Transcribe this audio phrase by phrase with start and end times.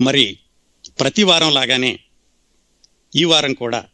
[0.00, 0.38] మరి
[1.00, 1.98] ప్రతి వారం లాగానే
[3.16, 3.84] ఈ వారం కూడా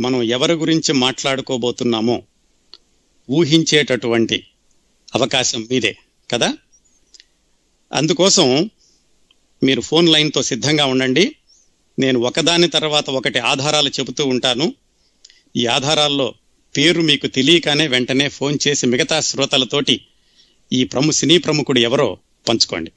[0.00, 2.22] మనం ఎవరి గురించి మాట్లాడుకోబోతున్నామో
[3.30, 4.46] ఊహించేటటువంటి
[5.14, 5.96] అవకాశం మీదే
[6.32, 6.56] కదా?
[7.92, 8.70] అందుకోసం
[9.62, 11.36] మీరు ఫోన్ లైన్తో సిద్ధంగా ఉండండి.
[11.98, 14.74] నేను ఒకదాని తర్వాత ఒకటి ఆధారాలు చెబుతూ ఉంటాను.
[15.56, 16.34] ఈ ఆధారాల్లో
[16.76, 20.06] పేరు మీకు తెలియగానే వెంటనే ఫోన్ చేసి మిగతా శ్రోతలతోటి
[20.72, 22.18] ఈ ప్రము సినీ ప్రముఖుడు ఎవరో
[22.48, 22.92] పంచుకోండి.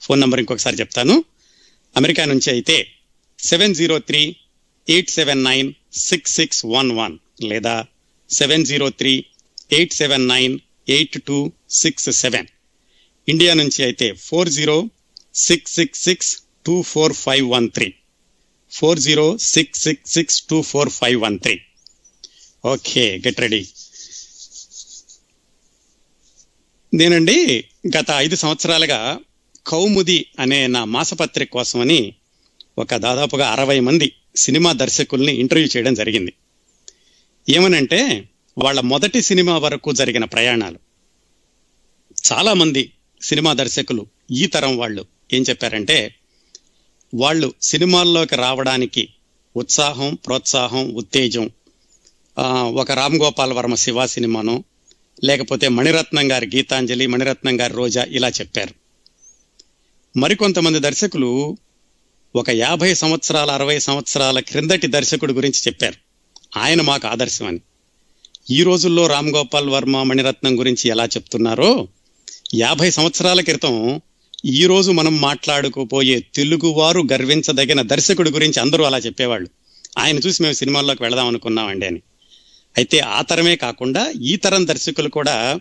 [0.00, 1.24] ఫోన్ నంబర్ ఇంకొకసారి చెప్తాను.
[1.98, 2.76] అమెరికా నుంచి అయితే
[3.38, 4.22] seven zero three
[4.88, 5.68] eight seven nine
[6.08, 7.14] six six one one
[7.50, 7.76] లేదా
[8.30, 9.12] seven zero three
[9.72, 10.54] eight seven nine
[10.88, 11.38] eight two
[11.82, 12.48] six seven.
[13.28, 14.76] India నుంచి అయితే four zero
[15.34, 16.30] six six six
[16.66, 17.88] two four five one three.
[18.72, 21.56] Four zero six six six two four five one three.
[22.64, 23.62] Okay get ready.
[26.94, 27.64] నేనండి
[27.96, 29.00] గత ఐదు సంవత్సరాలుగా
[29.68, 32.12] కౌముది అనే నా మాసపత్రిక కోసమని
[32.78, 36.32] ఒక దాదాపుగా అరవై మంది సినిమా దర్శకుల్ని ఇంటర్వ్యూ చేయడం జరిగింది.
[37.48, 38.28] ఏమనంటే
[38.58, 40.78] వాళ్ళ మొదటి సినిమా వరకు జరిగిన ప్రయాణాలు.
[42.32, 46.14] చాలామంది సినిమా దర్శకులు ఈ తరం వాళ్ళు ఏం చెప్పారంటే
[47.14, 49.08] వాళ్ళు సినిమాల్లోకి రావడానికి
[49.56, 51.50] ఉత్సాహం ప్రోత్సాహం ఉత్తేజం
[52.74, 54.64] ఒక రామ్ గోపాల్ వర్మ శివ సినిమాను
[55.24, 58.74] లేకపోతే మణిరత్నం గారి గీతాంజలి మణిరత్నం గారి రోజా ఇలా చెప్పారు.
[60.18, 61.56] మరికొంతమంది దర్శకులు
[62.36, 65.94] ఒక యాభై సంవత్సరాల అరవై సంవత్సరాల క్రిందటి దర్శకుడి గురించి చెప్పారు.
[66.58, 67.60] ఆయన మాకు ఆదర్శం అని
[68.50, 71.88] ఈ రోజుల్లో రామ్ గోపాల్ వర్మ మణిరత్నం గురించి ఎలా చెప్తున్నారో
[72.54, 74.00] యాభై సంవత్సరాల క్రితం
[74.44, 79.48] ఈ రోజు మనం మాట్లాడుకోపోయే తెలుగువారు గర్వించదగిన దర్శకుడి గురించి అందరూ అలా చెప్పేవాళ్ళు.
[79.98, 82.00] ఆయన చూసి మేము సినిమాల్లోకి వెళదాం అనుకున్నామండి అని.
[82.76, 85.60] అయితే ఆ తరమే కాకుండా ఈ తరం దర్శకులు కూడా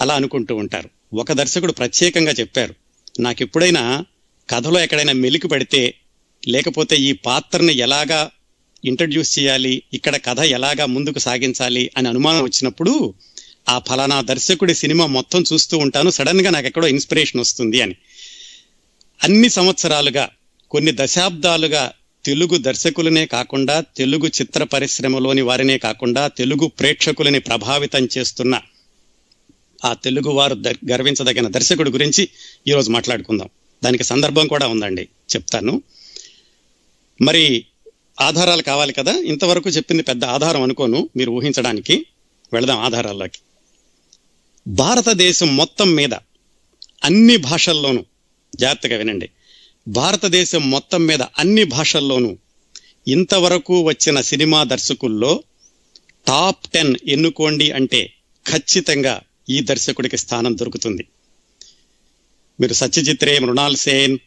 [0.00, 1.16] అలా అనుకుంటూ ఉంటారు.
[1.16, 2.74] ఒక దర్శకుడు ప్రత్యేకంగా చెప్పారు.
[3.18, 4.04] నాకు ఎప్పుడైనా
[4.50, 5.94] కథలో ఎక్కడైనా మెలికి పడితే
[6.48, 8.30] లేకపోతే ఈ పాత్రని ఎలాగా
[8.84, 13.14] ఇంట్రడ్యూస్ చేయాలి ఇక్కడ కథ ఎలాగా ముందుకు సాగించాలి అని అనుమానం వచ్చినప్పుడు
[13.68, 16.10] ఆ ఫలానా దర్శకుడి సినిమా మొత్తం చూస్తూ ఉంటాను.
[16.10, 17.94] సడన్గా నాకు ఎక్కడో ఇన్స్పిరేషన్ వస్తుంది అని.
[19.24, 20.28] అన్ని సంవత్సరాలుగా
[20.70, 21.92] కొన్ని దశాబ్దాలుగా
[22.24, 28.60] తెలుగు దర్శకులనే కాకుండా తెలుగు చిత్ర పరిశ్రమలోని వారినే కాకుండా తెలుగు ప్రేక్షకులని ప్రభావితం చేస్తున్న
[29.84, 32.28] ఆ తెలుగువారు దర్- గర్వించదగిన దర్శకుడి గురించి
[32.68, 33.48] ఈరోజు మాట్లాడుకుందాం.
[33.84, 35.02] దానికి సందర్భం కూడా ఉందండి.
[35.02, 35.82] చెప్తాను.
[37.22, 37.64] మరి
[38.20, 39.12] ఆధారాలు కావాలి కదా?
[39.12, 42.06] ఇంతవరకు చెప్పింది పెద్ద ఆధారం అనుకోను మీరు ఊహించడానికి.
[42.52, 43.38] వెళదాం ఆధారాల్లోకి.
[44.68, 46.14] భారతదేశం మొత్తం మీద
[47.04, 48.04] అన్ని భాషల్లోనూ
[48.56, 49.30] జాగ్రత్తగా వినండి.
[49.88, 52.36] భారతదేశం మొత్తం మీద అన్ని భాషల్లోనూ
[53.08, 55.42] ఇంతవరకు వచ్చిన సినిమా దర్శకుల్లో
[56.26, 58.12] టాప్ టెన్ ఎన్నుకోండి అంటే
[58.46, 59.20] ఖచ్చితంగా
[59.50, 61.04] ఈ దర్శకుడికి స్థానం దొరుకుతుంది.
[62.60, 64.18] మీరు సత్యజిత్ రే మృణాల్ సేన్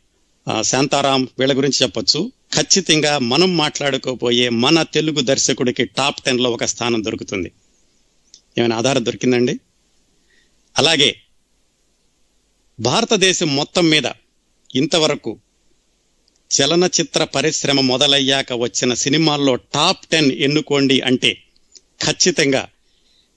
[0.62, 2.32] శాంతారాం వీళ్ళ గురించి చెప్పొచ్చు.
[2.54, 7.52] ఖచ్చితంగా మనం మాట్లాడుకోబోయే మన తెలుగు దర్శకుడికి టాప్ టెన్లో ఒక స్థానం దొరుకుతుంది.
[8.58, 9.60] ఏమైనా ఆధారం దొరికిందండి?
[10.78, 11.16] అలాగే
[12.80, 14.08] భారతదేశం మొత్తం మీద
[14.76, 15.40] ఇంతవరకు
[16.52, 21.32] చలనచిత్ర పరిశ్రమ మొదలయ్యాక వచ్చిన సినిమాల్లో టాప్ టెన్ ఎన్నుకోండి అంటే
[22.06, 22.68] ఖచ్చితంగా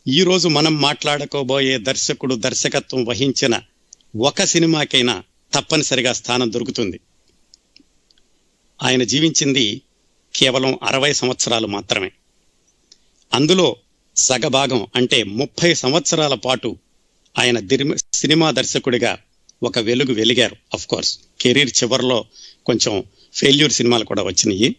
[0.09, 3.61] ఈరోజు మనం మాట్లాడుకోబోయే దర్శకుడు దర్శకత్వం వహించిన
[4.17, 5.23] ఒక సినిమాకైనా
[5.55, 7.01] తప్పనిసరిగా స్థానం దొరుకుతుంది.
[8.83, 9.81] ఆయన జీవించింది
[10.37, 12.13] కేవలం అరవై సంవత్సరాలు మాత్రమే.
[13.35, 13.77] అందులో
[14.17, 16.77] సగభాగం అంటే ముప్పై సంవత్సరాల పాటు
[17.39, 17.67] ఆయన
[18.15, 19.19] సినిమా దర్శకుడిగా
[19.63, 22.25] ఒక వెలుగు వెలిగారు అఫ్ కోర్స్ కెరీర్ చివరిలో
[22.67, 23.05] కొంచెం
[23.35, 24.77] ఫెయిల్యూర్ సినిమాలు కూడా వచ్చినాయి.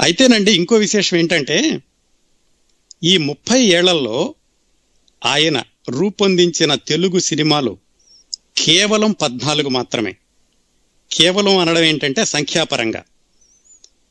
[0.00, 1.82] అయితేనండి ఇంకో విశేషం ఏంటంటే
[3.04, 4.34] ఈ ముప్పై ఏళ్ళలో
[5.26, 7.78] ఆయన రూపొందించిన తెలుగు సినిమాలు
[8.58, 10.16] కేవలం పద్నాలుగు మాత్రమే.
[11.12, 13.04] కేవలం అనడం ఏంటంటే సంఖ్యాపరంగా.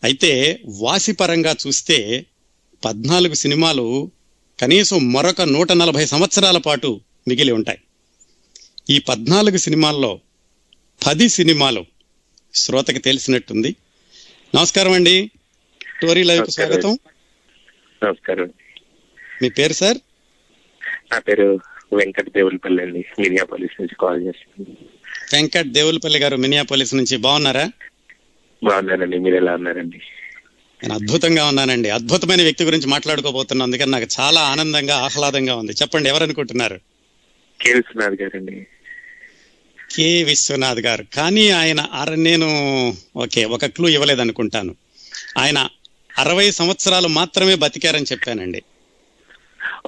[0.03, 2.25] అయితే వాసిపరంగా చూస్తే
[2.85, 4.11] పద్నాలుగు సినిమాలు
[4.59, 7.77] కనీసం మరొక నూట నలభై సంవత్సరాల పాటు మిగిలి ఉంటాయి.
[8.89, 10.19] ఈ పద్నాలుగు సినిమాల్లో
[11.07, 11.85] పది సినిమాలు
[12.55, 13.75] శ్రోతకి తెలిసినట్టుంది.
[14.55, 15.31] నమస్కారం అండి.
[16.01, 16.47] Tori Live.
[16.47, 16.99] స్వాగతం.
[18.03, 18.53] నమస్కారం.
[19.41, 19.97] మీ పేరు సార్?
[21.11, 21.59] నా పేరు
[21.93, 23.05] వెంకట దేవులపల్లి అండి.
[23.19, 24.85] మినియాపోలిస్ నుంచి కాల్ చేస్తున్నాను.
[25.33, 27.71] వెంకట్ దేవులపల్లి గారు మినియాపోలిస్ నుంచి బాగున్నారా?
[28.63, 29.17] బాగున్నానండి.
[29.17, 29.97] మీరు ఎలా ఉన్నారండి?
[30.83, 31.89] నేను అద్భుతంగా ఉన్నానండి.
[31.89, 33.71] అద్భుతమైన వ్యక్తి గురించి మాట్లాడుకోబోతున్నాను.
[33.71, 35.71] అందుకని నాకు చాలా ఆనందంగా ఆహ్లాదంగా ఉంది.
[35.71, 36.79] చెప్పండి ఎవరనుకుంటున్నారు?
[37.61, 37.73] కే.
[37.73, 38.67] విశ్వనాథ్ గారండి.
[39.95, 40.23] కె.
[40.23, 41.05] విశ్వనాథ్ గారు.
[41.13, 42.47] కానీ ఆయన అర నేను
[43.17, 44.75] ఓకే ఒక క్లూ ఇవ్వలేదనుకుంటాను.
[45.37, 45.67] ఆయన
[46.17, 48.61] అరవై సంవత్సరాలు మాత్రమే బతికారని చెప్పానండి.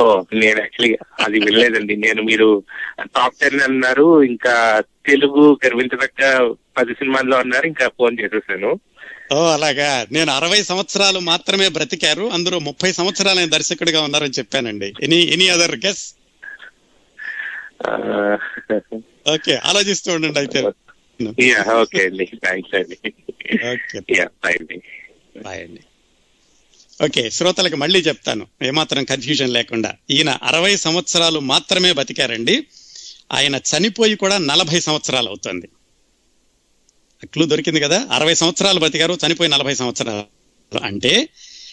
[0.02, 1.96] ఓ నేను యాక్చువల్లీ అది వినలేదండి.
[1.96, 2.64] నేను మీరు
[3.02, 8.80] టాప్ టెన్ అన్నారు ఇంకా తెలుగు గర్వించదగ్గ పది సినిమాల్లో అన్నారు ఇంకా ఫోన్ చేసేసాను.
[9.34, 10.06] ఓ అలాగా.
[10.12, 14.94] నేను అరవై సంవత్సరాలు మాత్రమే బ్రతికారు అందులో ముప్పై సంవత్సరాలు దర్శకుడిగా ఉన్నారని చెప్పానండి.
[15.02, 16.16] Any any other guess?
[19.34, 20.62] Okay ఆలోచిస్తూ ఉండండి అయితే.
[21.82, 22.26] ఓకే అండి.
[22.26, 22.98] థ్యాంక్స్ అండి.
[24.44, 24.82] బాయ్ అండి.
[25.42, 25.82] బాయ్ అండి.
[27.04, 28.48] ఓకే శ్రోతలకు మళ్ళీ చెప్తాను.
[28.64, 29.94] ఏమాత్రం కన్ఫ్యూజన్ లేకుండా.
[30.12, 32.66] ఈయన అరవై సంవత్సరాలు మాత్రమే బతికారండి.
[33.32, 35.70] ఆయన చనిపోయి కూడా నలభై సంవత్సరాలు అవుతుంది.
[37.26, 38.08] క్లూ దొరికింది కదా?
[38.12, 40.80] అరవై సంవత్సరాలు బతికారు చనిపోయి నలభై సంవత్సరాలు.
[40.84, 41.30] అంటే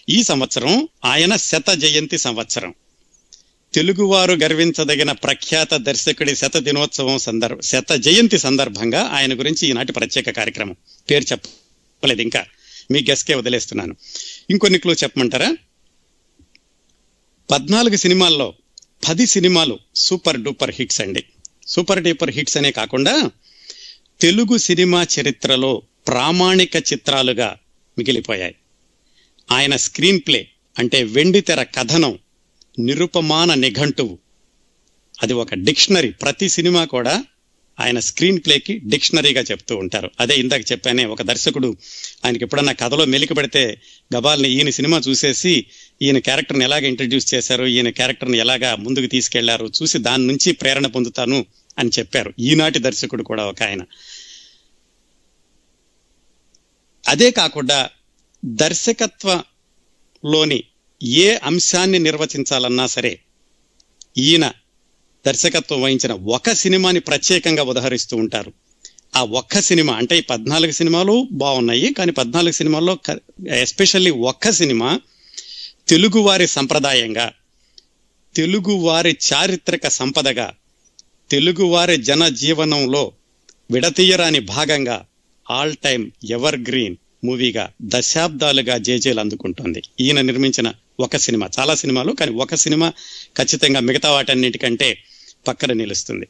[0.09, 2.75] ఈ సంవత్సరం ఆయన శత జయంతి సంవత్సరం.
[3.75, 10.77] తెలుగువారు గర్వించదగిన ప్రఖ్యాత దర్శకుడి శత దినోత్సవం సందర్భ శత జయంతి సందర్భంగా ఆయన గురించి ఈనాటి ప్రత్యేక కార్యక్రమం.
[11.11, 12.45] పేరు చెప్పలేదు ఇంకా.
[12.91, 13.97] మీ గెస్కే వదిలేస్తున్నాను.
[14.51, 15.57] ఇంకొన్ని క్లూ చెప్పమంటారా?
[17.51, 18.55] పద్నాలుగు సినిమాల్లో
[19.09, 21.25] పది సినిమాలు సూపర్ డూపర్ హిట్స్ అండి.
[21.67, 23.31] సూపర్ డూపర్ హిట్స్ అనే కాకుండా
[24.21, 27.59] తెలుగు సినిమా చరిత్రలో ప్రామాణిక చిత్రాలుగా
[27.99, 28.55] మిగిలిపోయాయి.
[29.53, 30.49] ఆయన స్క్రీన్ ప్లే
[30.79, 32.19] అంటే వెండితెర కథనం
[32.79, 34.19] నిరుపమాన నిఘంటువు.
[35.23, 36.13] అది ఒక డిక్షనరీ.
[36.13, 37.25] ప్రతి సినిమా కూడా
[37.81, 40.11] ఆయన స్క్రీన్ ప్లేకి డిక్షనరీగా చెప్తూ ఉంటారు.
[40.21, 41.77] అదే ఇందాక చెప్పానే ఒక దర్శకుడు
[42.25, 43.81] ఆయనకి ఎప్పుడన్నా కథలో మెలికి పెడితే
[44.17, 45.67] గబాల్ని ఈయన సినిమా చూసేసి
[46.03, 51.47] ఈయన క్యారెక్టర్ని ఎలాగ ఇంట్రడ్యూస్ చేశారు ఈయన క్యారెక్టర్ని ఎలాగా ముందుకు తీసుకెళ్ళారు చూసి దాని నుంచి ప్రేరణ పొందుతాను
[51.79, 52.35] అని చెప్పారు.
[52.39, 53.83] ఈనాటి దర్శకుడు కూడా ఒక ఆయన.
[57.09, 57.91] అదే కాకుండా
[58.45, 60.65] దర్శకత్వంలోని
[61.03, 63.19] ఏ అంశాన్ని నిర్వచించాలన్నా సరే
[64.19, 64.53] ఈయన
[65.29, 68.53] దర్శకత్వం వహించిన ఒక సినిమాని ప్రత్యేకంగా ఉదహరిస్తూ ఉంటారు.
[69.17, 72.95] ఆ ఒక్క సినిమా అంటే ఈ పద్నాలుగు సినిమాలు బాగున్నాయి కానీ పద్నాలుగు సినిమాల్లో
[73.49, 75.01] ఎస్పెషల్లీ ఒక్క సినిమా
[75.89, 77.33] తెలుగువారి సంప్రదాయంగా
[78.35, 80.49] తెలుగువారి చారిత్రక సంపదగా
[81.31, 83.13] తెలుగువారి జన జీవనంలో
[83.71, 85.05] విడతీయరాని భాగంగా
[85.51, 89.83] ఆల్ టైమ్ ఎవర్ గ్రీన్ మూవీగా దశాబ్దాలుగా జేజేలు అందుకుంటుంది.
[90.01, 92.93] ఈయన నిర్మించిన ఒక సినిమా చాలా సినిమాలు కానీ ఒక సినిమా
[93.39, 94.89] ఖచ్చితంగా మిగతా వాటన్నిటికంటే
[95.47, 96.29] పక్కన నిలుస్తుంది.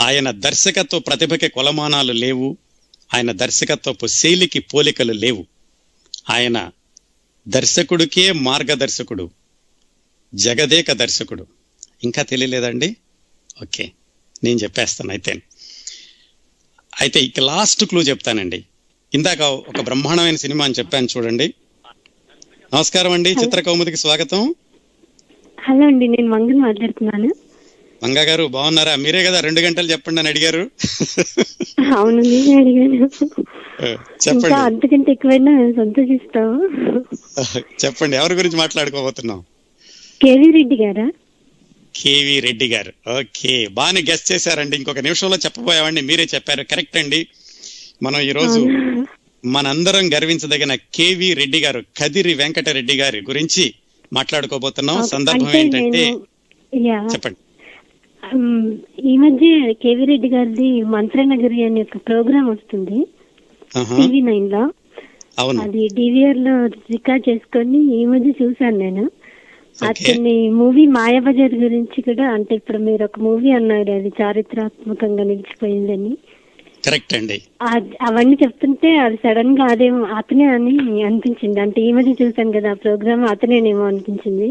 [0.00, 2.56] ఆయన దర్శకత్వ ప్రతిభకి కొలమానాలు లేవు.
[3.14, 5.46] ఆయన దర్శకత్వపు శైలికి పోలికలు లేవు.
[6.30, 6.70] ఆయన
[7.48, 9.30] దర్శకుడికే మార్గదర్శకుడు
[10.34, 11.46] జగదేక దర్శకుడు.
[12.04, 12.96] ఇంకా తెలియలేదండి?
[13.62, 13.92] ఓకే
[14.44, 15.42] నేను చెప్పేస్తాను అయితే.
[17.00, 18.64] అయితే ఇక లాస్ట్ క్లూ చెప్తానండి.
[19.14, 21.54] ఇందాక ఒక బ్రహ్మాండమైన సినిమా అని చెప్పాను చూడండి.
[22.74, 24.54] నమస్కారం అండి చిత్ర కౌముదికి స్వాగతం.
[25.68, 27.28] హలో అండి నేను మంగన్ మాట్లాడుతున్నాను.
[28.02, 28.96] మంగా గారు బాగున్నారా?
[28.96, 30.62] మీరే కదా రెండు గంటలు చెప్పండి అని అడిగారు.
[31.96, 33.08] అవును నేనే అడిగాను ఇంకా
[34.24, 34.54] చెప్పండి.
[34.54, 36.58] అంతకంటే ఎక్కువైనా మేము సంతోషిస్తాము.
[37.84, 39.40] చెప్పండి ఎవరి గురించి మాట్లాడుకోబోతున్నాం?
[40.22, 41.06] కేవీ రెడ్డి గారా?
[41.94, 42.92] కేవి రెడ్డి గారు.
[43.18, 44.76] ఓకే బాగానే గెస్ట్ చేశారండి.
[44.76, 46.62] ఇంకొక నిమిషంలో చెప్పబోయామండి మీరే చెప్పారు.
[46.62, 47.26] కరెక్ట్ అండి.
[48.02, 48.60] మనం ఈ రోజు
[49.44, 53.74] మనందరం గర్వించదగిన కేవి రెడ్డి గారు కదిరి వెంకటరెడ్డి గారి గురించి
[54.12, 54.98] మాట్లాడుకోబోతున్నాం.
[55.06, 56.98] సందర్భం అంటే ఏంటంటే నేను యా.
[57.12, 57.38] చెప్పండి.
[59.10, 59.48] ఈ మధ్య
[59.82, 62.98] కేవీ రెడ్డి గారిది మంత్రనగరి అనే ఒక ప్రోగ్రామ్ వస్తుంది.
[63.96, 64.62] టీవీ నైన్లో
[65.62, 69.04] అది డివిఆర్లో రికార్డ్ చేసుకొని ఈ మధ్య చూసాను నేను.
[69.78, 76.12] అతని మూవీ మాయాబజార్ గురించి కూడా అంటే ఇప్పుడు మీరు ఒక మూవీ అన్నారు అది చారిత్రాత్మకంగా నిలిచిపోయిందని.
[76.88, 77.36] కరెక్ట్ అండి.
[78.02, 81.60] అవన్నీ చెప్తుంటే అది సడన్గా అదేమో అతనే అని అనిపించింది.
[81.60, 84.48] అంటే ఈ మధ్య చూసాను కదా ఆ ప్రోగ్రామ్ అతనేనేమో అనిపించింది.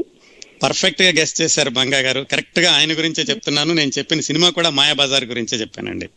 [0.64, 2.22] పర్ఫెక్ట్గా గెస్ట్ చేశారు బంగా గారు.
[2.32, 3.74] కరెక్ట్గా ఆయన గురించే చెప్తున్నాను.
[3.74, 6.08] నేను చెప్పిన సినిమా కూడా మాయాబజార్ గురించే చెప్పానండి.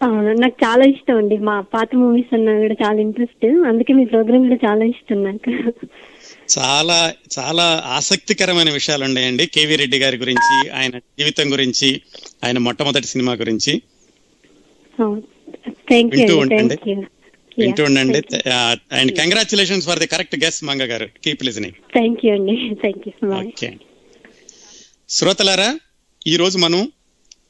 [0.00, 1.36] అవును నాకు చాలా ఇష్టం అండి.
[1.38, 5.52] మా పాత మూవీస్ అన్నా కూడా చాలా ఇంట్రెస్ట్ అందుకే మీ ప్రోగ్రామ్ కూడా చాలా ఇష్టం నాకు.
[6.54, 6.98] చాలా
[7.38, 11.90] చాలా ఆసక్తికరమైన విషయాలు ఉన్నాయండి కేవీ రెడ్డి గారి గురించి ఆయన జీవితం గురించి
[12.44, 13.74] ఆయన మొట్టమొదటి సినిమా గురించి.
[14.98, 15.08] యూ
[15.90, 16.94] వింటూ అండి ఉండండి.
[17.58, 18.20] వింటూ ఉండండి.
[18.92, 21.08] And congratulations for the correct guess Manga garu.
[21.24, 22.74] Keep listening thank you అండి.
[22.74, 23.70] థ్యాంక్ యూ ఓకే
[25.08, 25.80] శ్రోతలారా
[26.26, 26.92] ఈరోజు మనం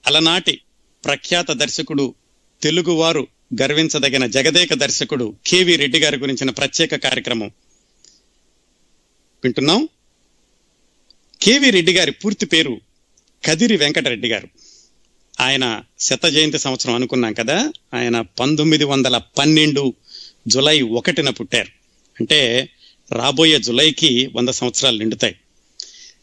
[0.06, 0.60] అలనాటి
[1.04, 2.14] ప్రఖ్యాత దర్శకుడు
[2.62, 3.26] తెలుగువారు
[3.62, 7.50] గర్వించదగిన జగదేక దర్శకుడు కేవి రెడ్డి గారి గురించిన ప్రత్యేక కార్యక్రమం
[9.44, 9.88] వింటున్నాం.
[11.42, 12.80] కేవి రెడ్డి గారి పూర్తి పేరు
[13.46, 14.48] కదిరి వెంకటరెడ్డి గారు.
[15.40, 19.94] ఆయన శత జయంతి సంవత్సరం అనుకున్నాం కదా ఆయన పంతొమ్మిది వందల పన్నెండు
[20.48, 21.68] జులై ఒకటిన పుట్టారు.
[22.20, 22.68] అంటే
[23.12, 25.36] రాబోయే జులైకి వంద సంవత్సరాలు నిండుతాయి.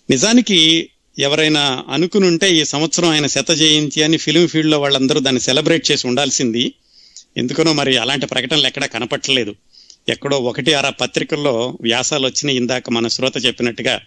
[0.09, 5.91] నిజానికి ఎవరైనా అనుకుని ఉంటే ఈ సంవత్సరం ఆయన శత జయంతి అని ఫిలిం ఫీల్డ్లో వాళ్ళందరూ దాన్ని సెలబ్రేట్
[5.91, 6.73] చేసి ఉండాల్సింది.
[7.37, 9.55] ఎందుకనో మరి అలాంటి ప్రకటనలు ఎక్కడా కనపట్టలేదు.
[10.09, 14.01] ఎక్కడో ఒకటి అర పత్రికల్లో వ్యాసాలు వచ్చినాయి ఇందాక మన శ్రోత చెప్పినట్టుగా.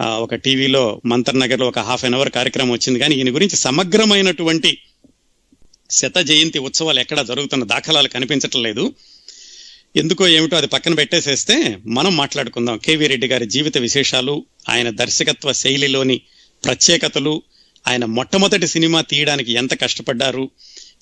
[0.00, 2.98] ఒక టీవీలో మంతర్ నగర్లో ఒక హాఫ్ అన్ అవర్ కార్యక్రమం వచ్చింది.
[2.98, 4.78] కానీ ఈయన గురించి సమగ్రమైనటువంటి
[5.90, 8.94] శత జయంతి ఉత్సవాలు ఎక్కడ జరుగుతున్న దాఖలాలు కనిపించటం లేదు.
[9.96, 12.78] ఎందుకో ఏమిటో అది పక్కన పెట్టేసేస్తే మనం మాట్లాడుకుందాం.
[12.78, 16.20] కేవీ రెడ్డి గారి జీవిత విశేషాలు ఆయన దర్శకత్వ శైలిలోని
[16.64, 17.42] ప్రత్యేకతలు
[17.88, 20.50] ఆయన మొట్టమొదటి సినిమా తీయడానికి ఎంత కష్టపడ్డారు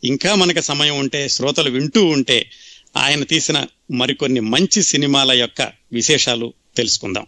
[0.04, 2.50] ఇంకా మనకు సమయం ఉంటే శ్రోతలు వింటూ ఉంటే
[2.96, 7.26] ఆయన తీసిన మరికొన్ని మంచి సినిమాల యొక్క విశేషాలు తెలుసుకుందాం.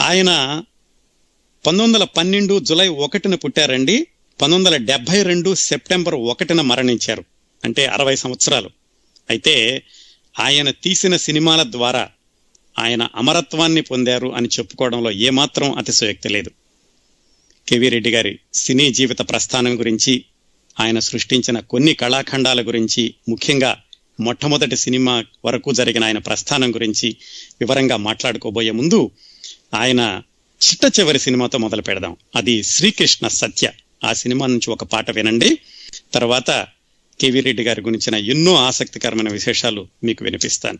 [0.00, 0.30] ఆయన
[1.66, 4.06] పంతొమ్మిది వందల పన్నెండు జులై ఒకటిన పుట్టారండి.
[4.42, 7.24] పంతొమ్మిది వందల డెబ్బై రెండు సెప్టెంబర్ ఒకటిన మరణించారు.
[7.64, 8.70] అంటే అరవై సంవత్సరాలు.
[9.30, 9.82] అయితే
[10.40, 12.08] ఆయన తీసిన సినిమాల ద్వారా
[12.78, 16.50] ఆయన అమరత్వాన్ని పొందారు అని చెప్పుకోవడంలో ఏమాత్రం అతిశయోక్తి లేదు.
[17.68, 20.24] కెవి రెడ్డి గారి సినీ జీవిత ప్రస్థానం గురించి
[20.80, 23.82] ఆయన సృష్టించిన కొన్ని కళాఖండాల గురించి ముఖ్యంగా
[24.20, 27.16] మొట్టమొదటి సినిమా వరకు జరిగిన ఆయన ప్రస్థానం గురించి
[27.60, 29.10] వివరంగా మాట్లాడుకోబోయే ముందు
[29.74, 30.22] ఆయన
[30.70, 32.16] చిట్ట చివరి సినిమాతో మొదలు పెడదాం.
[32.36, 33.70] అది శ్రీకృష్ణ సత్య.
[34.04, 35.58] ఆ సినిమా నుంచి ఒక పాట వినండి.
[36.14, 36.66] తర్వాత
[37.20, 40.78] కేవీ రెడ్డి గారి గురించిన ఎన్నో ఆసక్తికరమైన విశేషాలు మీకు వినిపిస్తాను.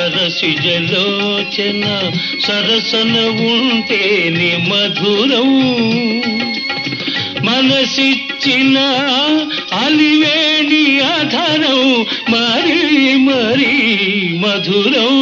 [0.00, 1.82] సరసిజలోచన
[2.40, 5.60] సరసన ఉంటేనే మధురం.
[7.44, 8.78] మనసిచ్చిన
[9.84, 13.76] అలివేణి అధరం మరీ మరీ
[14.38, 15.16] మధురం.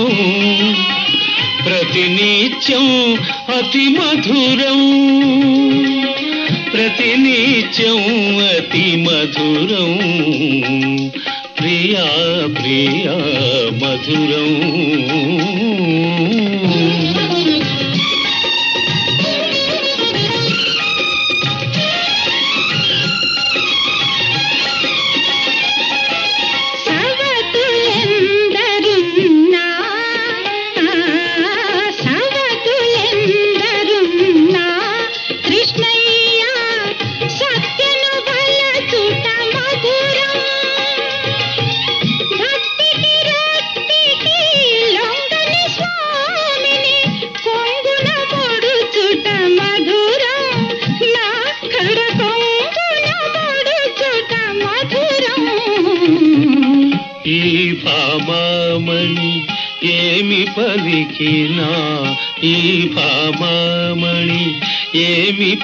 [1.67, 3.15] ప్రతినిత్యం
[3.57, 4.81] అతి మధురం.
[6.73, 7.99] ప్రతినిత్యం
[8.39, 9.97] అతి మధురం.
[11.61, 12.05] ప్రియా
[12.47, 13.15] ప్రియా
[13.87, 14.76] మధురం.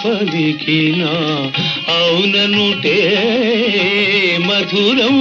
[0.05, 1.13] పలికినా
[1.89, 2.99] అవుననుటే
[4.47, 5.19] మధురం.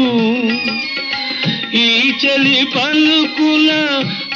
[1.74, 3.70] ఈ చలి పలుకుల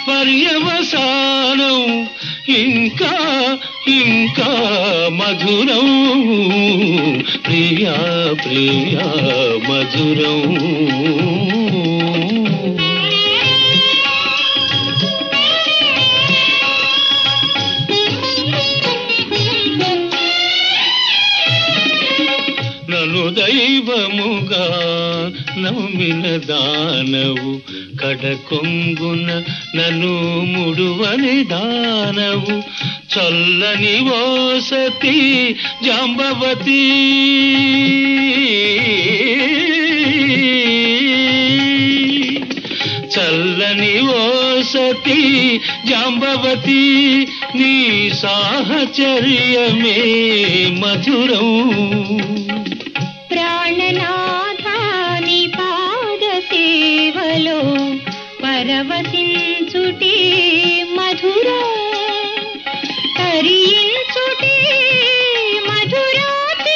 [0.07, 2.07] పర్యవసానం
[2.55, 3.15] ఇంకా
[3.87, 4.51] ఇంకా
[5.13, 5.89] మధురం.
[7.45, 9.07] ప్రియా ప్రియా
[9.69, 10.64] మధురం.
[23.23, 24.65] దైవముగా
[25.57, 27.59] నమ్మిన దానవు
[28.01, 29.43] కడకొంగున
[29.75, 36.91] నను ముడువని దానవు చల్లని వసతి జాంబవతి.
[43.05, 45.21] చల్లని వసతి
[45.87, 49.05] జాంబవతి నీ సాహచర్యమే
[50.79, 52.44] మధురం.
[53.65, 57.55] ప్రాణనాథాని పాద సేవలో
[58.43, 60.11] పరవశించుటే
[60.83, 61.47] మధుర.
[63.17, 64.51] తరించుటే
[65.67, 66.75] మధురాతి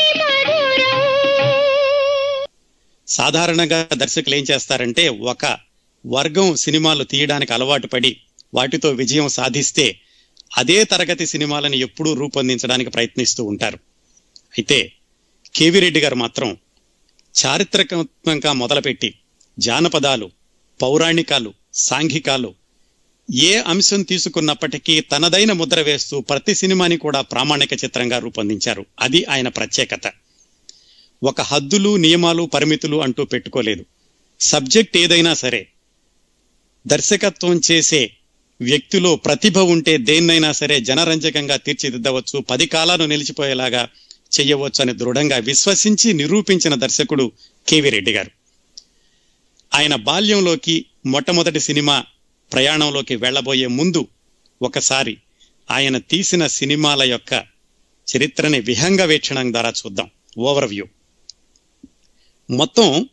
[3.08, 5.58] సాధారణంగా దర్శకులు ఏం చేస్తారంటే ఒక
[6.06, 8.18] వర్గం సినిమాలు తీయడానికి అలవాటు పడి
[8.54, 10.00] వాటితో విజయం సాధిస్తే
[10.58, 13.78] అదే తరగతి సినిమాలను ఎప్పుడూ రూపొందించడానికి ప్రయత్నిస్తూ ఉంటారు.
[14.58, 14.92] అయితే
[15.56, 16.58] కేవీ రెడ్డి గారు మాత్రం
[17.36, 19.14] చారిత్రకంగా మొదలుపెట్టి
[19.60, 20.32] జానపదాలు
[20.82, 22.56] పౌరాణికాలు సాంఘికాలు
[23.36, 28.86] ఏ అంశం తీసుకున్నప్పటికీ తనదైన ముద్ర వేస్తూ ప్రతి సినిమాని కూడా ప్రామాణిక చిత్రంగా రూపొందించారు.
[29.00, 30.12] అది ఆయన ప్రత్యేకత.
[31.24, 33.86] ఒక హద్దులు నియమాలు పరిమితులు అంటూ పెట్టుకోలేదు.
[34.40, 35.68] సబ్జెక్ట్ ఏదైనా సరే
[36.88, 38.12] దర్శకత్వం చేసే
[38.62, 42.40] వ్యక్తిలో ప్రతిభ ఉంటే దేన్నైనా సరే జనరంజకంగా తీర్చిదిద్దవచ్చు.
[42.40, 43.88] పది కాలాలు నిలిచిపోయేలాగా
[44.40, 47.32] చెయ్యవచ్చు అని దృఢంగా విశ్వసించి నిరూపించిన దర్శకుడు
[47.68, 48.32] కేవీ రెడ్డి గారు.
[49.74, 52.04] ఆయన బాల్యంలోకి మొట్టమొదటి సినిమా
[52.54, 54.08] ప్రయాణంలోకి వెళ్ళబోయే ముందు
[54.62, 55.18] ఒకసారి
[55.72, 57.46] ఆయన తీసిన సినిమాల యొక్క
[58.18, 60.10] చరిత్రని విహంగ వీక్షణం ద్వారా చూద్దాం.
[60.38, 60.86] ఓవర్ వ్యూ
[62.50, 63.10] మొత్తం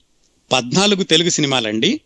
[0.53, 2.01] పద్నాలుగు తెలుగు సినిమాలండి.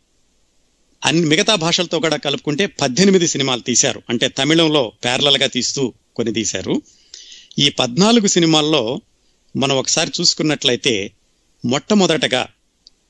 [1.04, 4.02] అన్ని మిగతా భాషలతో కూడా కలుపుకుంటే పద్దెనిమిది సినిమాలు తీశారు.
[4.08, 6.82] అంటే తమిళంలో ప్యారలల్గా తీస్తూ కొన్ని తీశారు.
[7.58, 9.00] ఈ పద్నాలుగు సినిమాల్లో
[9.56, 11.12] మనం ఒకసారి చూసుకున్నట్లయితే
[11.64, 12.48] మొట్టమొదటగా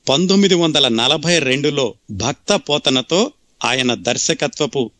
[0.09, 3.31] పంతొమ్మిది వందల నలభై రెండులో భక్త పోతనతో
[3.65, 4.91] ఆయన దర్శకత్వపు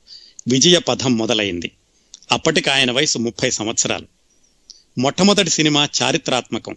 [0.47, 1.71] విజయ పథం మొదలైంది.
[2.31, 4.07] అప్పటికి ఆయన వయసు ముప్పై సంవత్సరాలు.
[4.97, 6.73] మొట్టమొదటి సినిమా చారిత్రాత్మకం.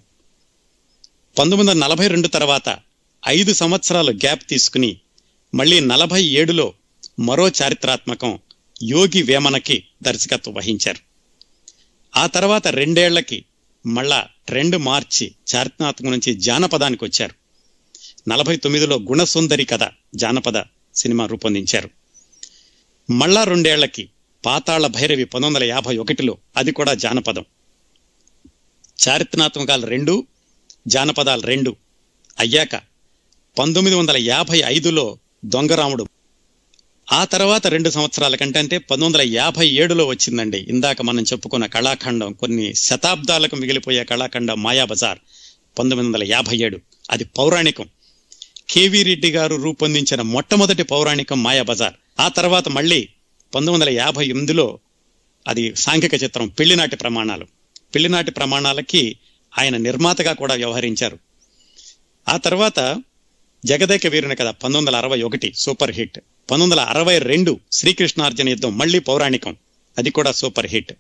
[1.39, 2.79] పంతొమ్మిది వందల నలభై రెండు తర్వాత
[3.29, 4.99] ఐదు సంవత్సరాలు గ్యాప్ తీసుకుని
[5.55, 6.75] మళ్ళీ నలభై ఏడులో
[7.21, 8.39] మరో చారిత్రాత్మకం
[8.83, 11.14] యోగి వేమనకి దర్శకత్వం వహించారు.
[12.17, 13.45] ఆ తర్వాత రెండేళ్ళకి
[13.87, 17.35] మళ్ళా ట్రెండ్ మార్చి చారిత్రాత్మక నుంచి జానపదానికి వచ్చారు.
[18.31, 20.63] నలభై తొమ్మిదిలో గుణసుందరి కథ జానపద
[20.95, 21.91] సినిమా రూపొందించారు.
[23.11, 24.11] మళ్ళా రెండేళ్ళకి
[24.47, 27.45] పాతాళ భైరవి పంతొమ్మిది వందల యాభై ఒకటిలో అది కూడా జానపదం.
[29.09, 30.27] చారిత్రాత్మకాలు రెండు
[30.87, 31.77] జానపదాలు రెండు.
[32.39, 32.77] అయ్యాక
[33.59, 36.07] పంతొమ్మిది వందల యాభై ఐదులో దొంగరాముడు
[37.13, 40.59] ఆ తర్వాత రెండు సంవత్సరాల కంటే అంటే పంతొమ్మిది వందల యాభై ఏడులో వచ్చిందండి.
[40.59, 45.19] ఇందాక మనం చెప్పుకున్న కళాఖండం కొన్ని శతాబ్దాలకు మిగిలిపోయే కళాఖండం మాయాబజార్
[45.79, 46.81] పంతొమ్మిది వందల యాభై ఏడు.
[47.11, 47.89] అది పౌరాణికం.
[48.71, 53.09] కేవీ రెడ్డి గారు రూపొందించిన మొట్టమొదటి పౌరాణికం మాయాబజార్ ఆ తర్వాత మళ్ళీ
[53.55, 54.79] పంతొమ్మిది వందల యాభై ఎనిమిదిలో
[55.49, 57.47] అది సాంఘిక చిత్రం పెళ్ళినాటి ప్రమాణాలు.
[57.95, 59.19] పెళ్ళినాటి ప్రమాణాలకి
[59.59, 61.19] ఆయన నిర్మాతగా కూడా వ్యవహరించారు.
[62.29, 63.03] ఆ తర్వాత
[63.65, 66.19] జగదేక వీరుని కథ పంతొమ్మిది వందల అరవై ఒకటి సూపర్ హిట్.
[66.51, 69.57] పంతొమ్మిది వందల అరవై రెండు శ్రీకృష్ణార్జున యుద్ధం మళ్ళీ పౌరాణికం.
[69.99, 70.93] అది కూడా సూపర్ హిట్.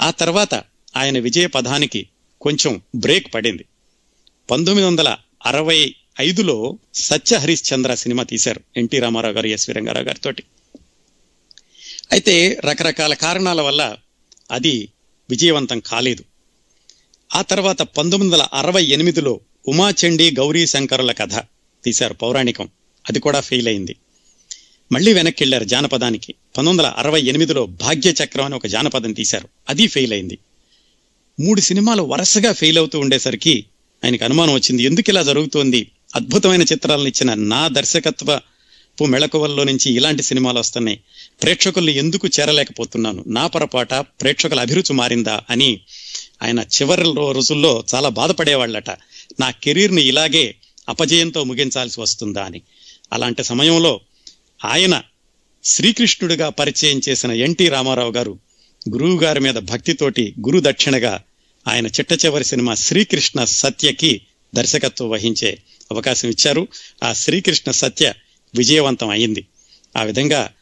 [0.00, 0.54] ఆ తర్వాత
[0.96, 2.08] ఆయన విజయ పదానికి
[2.40, 3.64] కొంచెం బ్రేక్ పడింది.
[4.50, 10.32] పంతొమ్మిది వందల అరవై ఐదులో సత్య హరిశ్చంద్ర సినిమా తీశారు ఎన్టీ రామారావు గారు ఎస్వి రంగారావు గారితో
[12.12, 13.96] అయితే రకరకాల కారణాల వల్ల
[14.50, 14.88] అది
[15.30, 16.24] విజయవంతం కాలేదు.
[17.34, 21.44] ఆ తర్వాత పంతొమ్మిది వందల అరవై ఎనిమిదిలో ఉమాచండి గౌరీ శంకరుల కథ
[21.84, 22.68] తీశారు పౌరాణికం.
[23.08, 23.96] అది కూడా ఫెయిల్ అయింది.
[24.92, 26.32] మళ్ళీ వెనక్కి వెళ్ళారు జానపదానికి.
[26.32, 29.48] పంతొమ్మిది వందల అరవై ఎనిమిదిలో భాగ్యచక్రం అని ఒక జానపదం తీశారు.
[29.68, 30.38] అది ఫెయిల్ అయింది.
[31.40, 33.64] మూడు సినిమాలు వరుసగా ఫెయిల్ అవుతూ ఉండేసరికి
[34.04, 34.82] ఆయనకు అనుమానం వచ్చింది.
[34.82, 35.90] ఎందుకు ఇలా జరుగుతోంది?
[36.16, 41.00] అద్భుతమైన చిత్రాలను ఇచ్చిన నా దర్శకత్వపు మెళకువల్లో నుంచి ఇలాంటి సినిమాలు వస్తున్నాయి.
[41.42, 43.24] ప్రేక్షకుల్ని ఎందుకు చేరలేకపోతున్నాను?
[43.26, 45.80] నా పొరపాట ప్రేక్షకుల అభిరుచి మారిందా అని
[46.42, 48.90] ఆయన చివరి రోజుల్లో చాలా బాధపడేవాళ్ళట.
[49.40, 50.54] నా కెరీర్ని ఇలాగే
[50.88, 52.62] అపజయంతో ముగించాల్సి వస్తుందా అని.
[53.12, 54.00] అలాంటి సమయంలో
[54.64, 55.02] ఆయన
[55.64, 58.38] శ్రీకృష్ణుడిగా పరిచయం చేసిన ఎన్టీ రామారావు గారు
[58.90, 61.22] గురువు గారి మీద భక్తితోటి గురు దక్షిణగా
[61.68, 64.20] ఆయన చిట్ట చివరి సినిమా శ్రీకృష్ణ సత్యకి
[64.54, 65.58] దర్శకత్వం వహించే
[65.92, 66.68] అవకాశం ఇచ్చారు.
[67.04, 68.14] ఆ శ్రీకృష్ణ సత్య
[68.54, 69.46] విజయవంతం అయింది.
[69.96, 70.52] ఆ విధంగా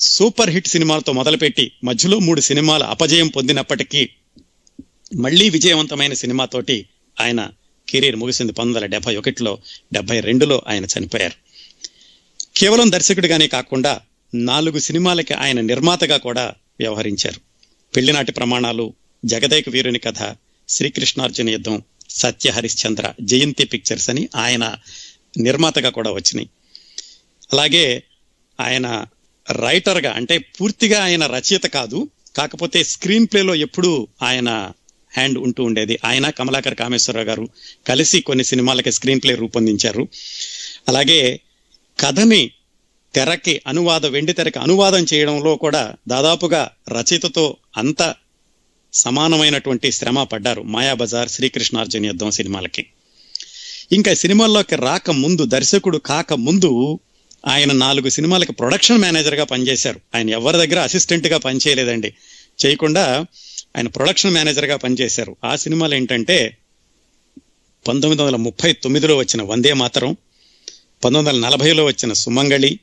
[0.00, 4.08] సూపర్ హిట్ సినిమాలతో మొదలుపెట్టి మధ్యలో మూడు సినిమాలు అపజయం పొందినప్పటికీ
[5.16, 6.86] మళ్ళీ విజయవంతమైన సినిమాతోటి
[7.20, 7.50] ఆయన
[7.88, 8.52] కెరీర్ ముగిసింది.
[8.52, 9.58] పంతొమ్మిది వందల డెబ్బై ఒకటిలో
[9.92, 11.43] డెబ్బై రెండులో ఆయన చనిపోయారు.
[12.56, 14.00] కేవలం దర్శకుడిగానే కాకుండా
[14.34, 17.40] నాలుగు సినిమాలకి ఆయన నిర్మాతగా కూడా వ్యవహరించారు.
[17.96, 20.36] పెళ్ళినాటి ప్రమాణాలు జగదేక వీరుని కథ
[20.68, 24.76] శ్రీకృష్ణార్జున యుద్ధం సత్య హరిశ్చంద్ర జయంతి పిక్చర్స్ అని ఆయన
[25.38, 26.48] నిర్మాతగా కూడా వచ్చినాయి.
[27.52, 28.02] అలాగే
[28.60, 29.06] ఆయన
[29.52, 34.72] రైటర్గా అంటే పూర్తిగా ఆయన రచయిత కాదు కాకపోతే స్క్రీన్ ప్లేలో ఎప్పుడూ ఆయన
[35.16, 35.98] హ్యాండ్ ఉంటూ ఉండేది.
[36.04, 37.48] ఆయన కమలాకర్ కామేశ్వరరావు గారు
[37.88, 40.08] కలిసి కొన్ని సినిమాలకి స్క్రీన్ ప్లే రూపొందించారు.
[40.88, 41.40] అలాగే
[42.00, 42.50] కథని
[43.14, 48.14] తెరకి అనువాద వెండి తెరకి అనువాదం చేయడంలో కూడా దాదాపుగా రచయితతో అంత
[48.94, 52.86] సమానమైనటువంటి శ్రమ పడ్డారు మాయాబజార్ శ్రీకృష్ణార్జున యుద్ధం సినిమాలకి.
[53.92, 56.98] ఇంకా సినిమాల్లోకి రాక ముందు దర్శకుడు కాక ముందు
[57.46, 60.00] ఆయన నాలుగు సినిమాలకి ప్రొడక్షన్ మేనేజర్గా పనిచేశారు.
[60.14, 62.14] ఆయన ఎవరి దగ్గర అసిస్టెంట్గా పనిచేయలేదండి.
[62.66, 63.26] చేయకుండా
[63.76, 65.36] ఆయన ప్రొడక్షన్ మేనేజర్గా పనిచేశారు.
[65.44, 66.56] ఆ సినిమాలు ఏంటంటే
[67.88, 70.16] పంతొమ్మిది వందల ముప్పై తొమ్మిదిలో వచ్చిన వందే మాతరం
[71.04, 72.78] పంతొమ్మిది వందల నలభైలో వచ్చిన సుమంగళి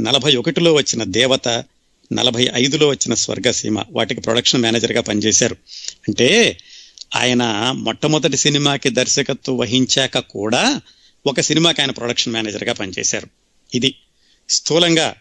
[0.00, 1.48] నలభై ఒకటిలో వచ్చిన దేవత
[2.12, 5.56] నలభై ఐదులో వచ్చిన స్వర్గసీమ వాటికి ప్రొడక్షన్ మేనేజర్గా పనిచేశారు.
[6.08, 6.58] అంటే
[7.16, 10.80] ఆయన మొట్టమొదటి సినిమాకి దర్శకత్వం వహించాక కూడా
[11.26, 13.26] ఒక సినిమాకి ఆయన ప్రొడక్షన్ మేనేజర్గా పనిచేశారు.
[13.74, 13.94] ఇది
[14.48, 15.14] స్థూలంగా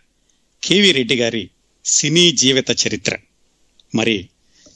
[0.63, 1.49] కేవి రెడ్డి గారి
[1.85, 3.17] సినీ జీవిత చరిత్ర.
[3.95, 4.29] మరి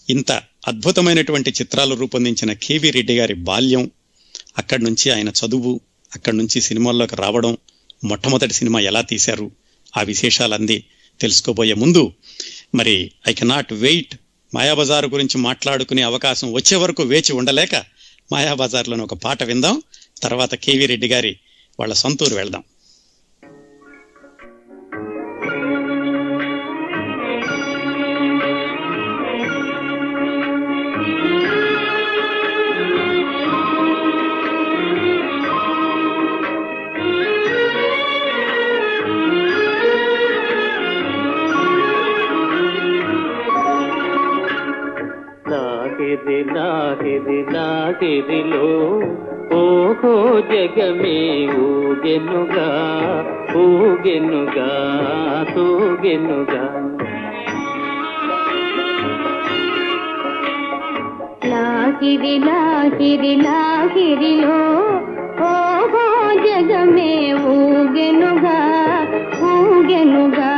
[0.09, 0.31] ఇంత
[0.67, 3.91] అద్భుతమైనటువంటి చిత్రాలు రూపొందించిన కేవి రెడ్డి గారి బాల్యం
[4.57, 5.79] అక్కడి నుంచి ఆయన చదువు
[6.15, 7.57] అక్కడి నుంచి సినిమాల్లోకి రావడం
[8.03, 9.51] మొట్టమొదటి సినిమా ఎలా తీశారు
[9.97, 10.83] ఆ విశేషాలన్నీ
[11.19, 12.03] తెలుసుకోబోయే ముందు
[12.75, 14.13] మరి ఐ కెనాట్ వెయిట్
[14.53, 17.75] మాయాబజార్ గురించి మాట్లాడుకునే అవకాశం వచ్చే వరకు వేచి ఉండలేక
[18.31, 19.75] మాయాబజార్లోని ఒక పాట విందాం
[20.21, 21.33] తర్వాత కేవీ రెడ్డి గారి
[21.79, 22.63] వాళ్ళ సొంతూరు వెళ్దాం.
[46.15, 48.67] లాహిరి లాహిరి లాహిరిలో
[49.55, 52.67] ఓహో జగమే ఊగెనుగా
[53.57, 54.69] ఊగెనుగా
[55.55, 56.63] తూగెనుగా.
[61.45, 64.59] నాకిది నాకిది నాకిదిలో
[65.41, 68.59] ఓహో జగమే ఊగెనుగా
[69.43, 70.54] ఊగెనుగా.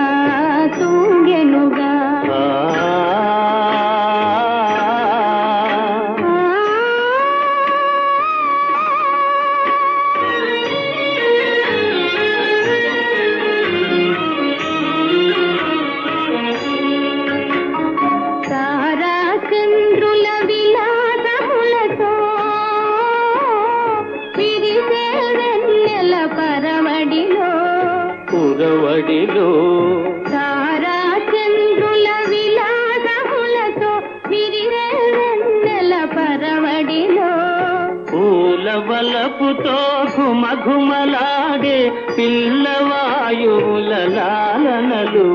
[39.58, 39.78] వలపుతో
[40.16, 41.78] ఘుమ ఘుమలాడే
[42.18, 45.28] పిల్లవాయువుల లాలనలు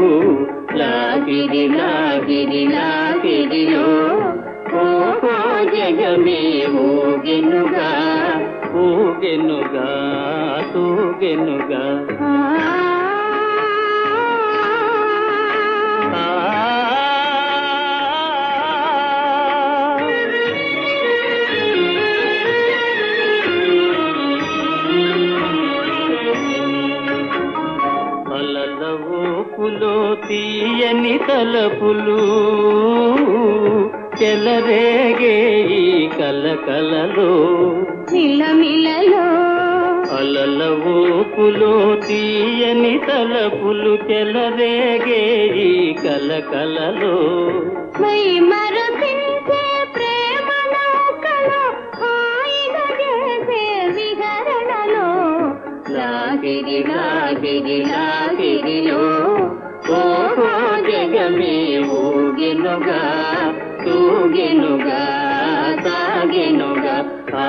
[0.79, 3.87] లాగిరి లాగిరి లాగిరిలో
[4.83, 5.35] ఓహో
[5.75, 6.41] జగమే
[6.85, 7.91] ఊగెనుగా
[8.85, 9.89] ఊగెనుగా
[10.73, 11.83] తూగెనుగా.
[30.15, 32.23] తీయని తలపులు
[34.23, 35.37] చెలరేగే
[35.71, 37.33] ఈ కలకలలో.
[38.13, 39.53] మిలమిలలో
[40.17, 47.17] అలల ఊపులో తీయని తలపులు చెలరేగే ఈ కలకలలో.
[48.03, 51.63] మై మరపించే ప్రేమ నౌకలో
[52.01, 55.09] హాయిగా చేసే విహరణలో.
[55.93, 58.32] లాగిరి లాగిరి లాగిరిలో ఓహో
[61.05, 61.55] జగమే
[61.95, 62.99] ఊగెనుగా
[63.85, 65.01] తూగెనుగా
[65.85, 66.97] సాగెనుగా
[67.37, 67.49] ఆ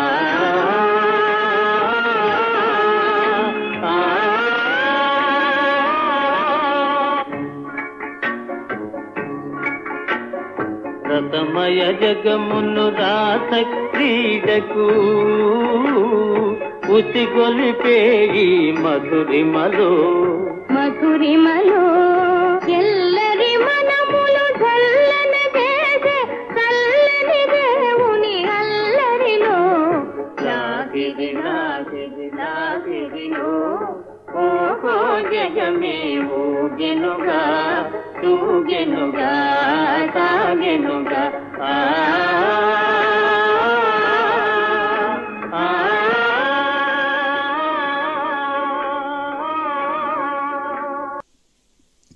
[11.08, 13.52] రతమయ జగమును రాత
[13.86, 14.88] క్రీడకు
[16.96, 17.98] ఉసిగొలిపే
[18.40, 18.50] ఈ
[18.84, 19.92] మధురిమలో మధురిమలో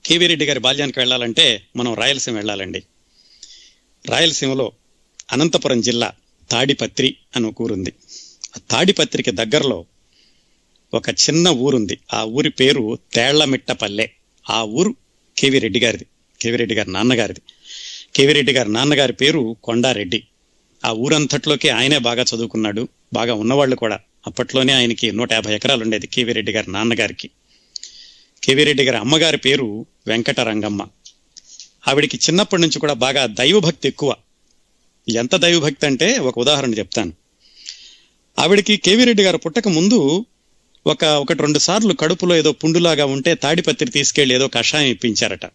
[0.08, 2.84] కేవీ రెడ్డి గారి బాల్యానికి వెళ్ళాలంటే మనం రాయలసీమ వెళ్ళాలండి.
[4.10, 4.72] రాయలసీమలో
[5.32, 6.12] అనంతపురం జిల్లా
[6.52, 7.94] తాడిపత్రి అని ఒక ఊరుంది.
[8.58, 9.86] ఆ తాడిపత్రికి దగ్గరలో
[10.94, 12.00] ఒక చిన్న ఊరుంది.
[12.14, 14.08] ఆ ఊరి పేరు తేళ్ళమిట్టపల్లె.
[14.50, 14.96] ఆ ఊరు
[15.38, 16.06] కేవీ రెడ్డి గారిది
[16.42, 17.42] కేవీ రెడ్డి గారి నాన్నగారిది.
[18.16, 20.24] కేవీ రెడ్డి గారి నాన్నగారి పేరు కొండారెడ్డి.
[20.86, 22.88] ఆ ఊరంతట్లోకి ఆయనే బాగా చదువుకున్నాడు.
[23.14, 24.00] బాగా ఉన్నవాళ్ళు కూడా.
[24.28, 27.30] అప్పట్లోనే ఆయనకి నూట యాభై ఎకరాలు ఉండేది కేవీ రెడ్డి గారి నాన్నగారికి.
[28.44, 30.88] కేవీ రెడ్డి గారి అమ్మగారి పేరు వెంకటరంగమ్మ.
[31.88, 34.16] ఆవిడికి చిన్నప్పటి నుంచి కూడా బాగా దైవభక్తి ఎక్కువ.
[35.10, 37.14] ఎంత దైవభక్తి అంటే ఒక ఉదాహరణ చెప్తాను.
[38.40, 40.26] ఆవిడికి కేవీరెడ్డి గారు పుట్టక ముందు
[40.88, 45.46] ఒక ఒకటి రెండు సార్లు కడుపులో ఏదో పుండులాగా ఉంటే తాడిపత్రి తీసుకెళ్ళి ఏదో కషాయం ఇప్పించారట.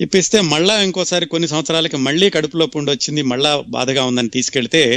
[0.00, 4.94] ఇప్పిస్తే మళ్ళా ఇంకోసారి కొన్ని సంవత్సరాలకి మళ్ళీ కడుపులో పుండు వచ్చింది మళ్ళా బాధగా ఉందని తీసుకెళ్తే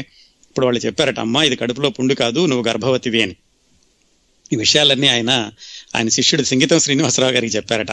[0.49, 3.35] ఇప్పుడు వాళ్ళు చెప్పారట అమ్మా ఇది కడుపులో పుండు కాదు నువ్వు గర్భవతివి అని.
[4.53, 5.51] ఈ విషయాలన్నీ ఆయన
[5.95, 7.91] ఆయన శిష్యుడు సంగీతం శ్రీనివాసరావు గారికి చెప్పారట.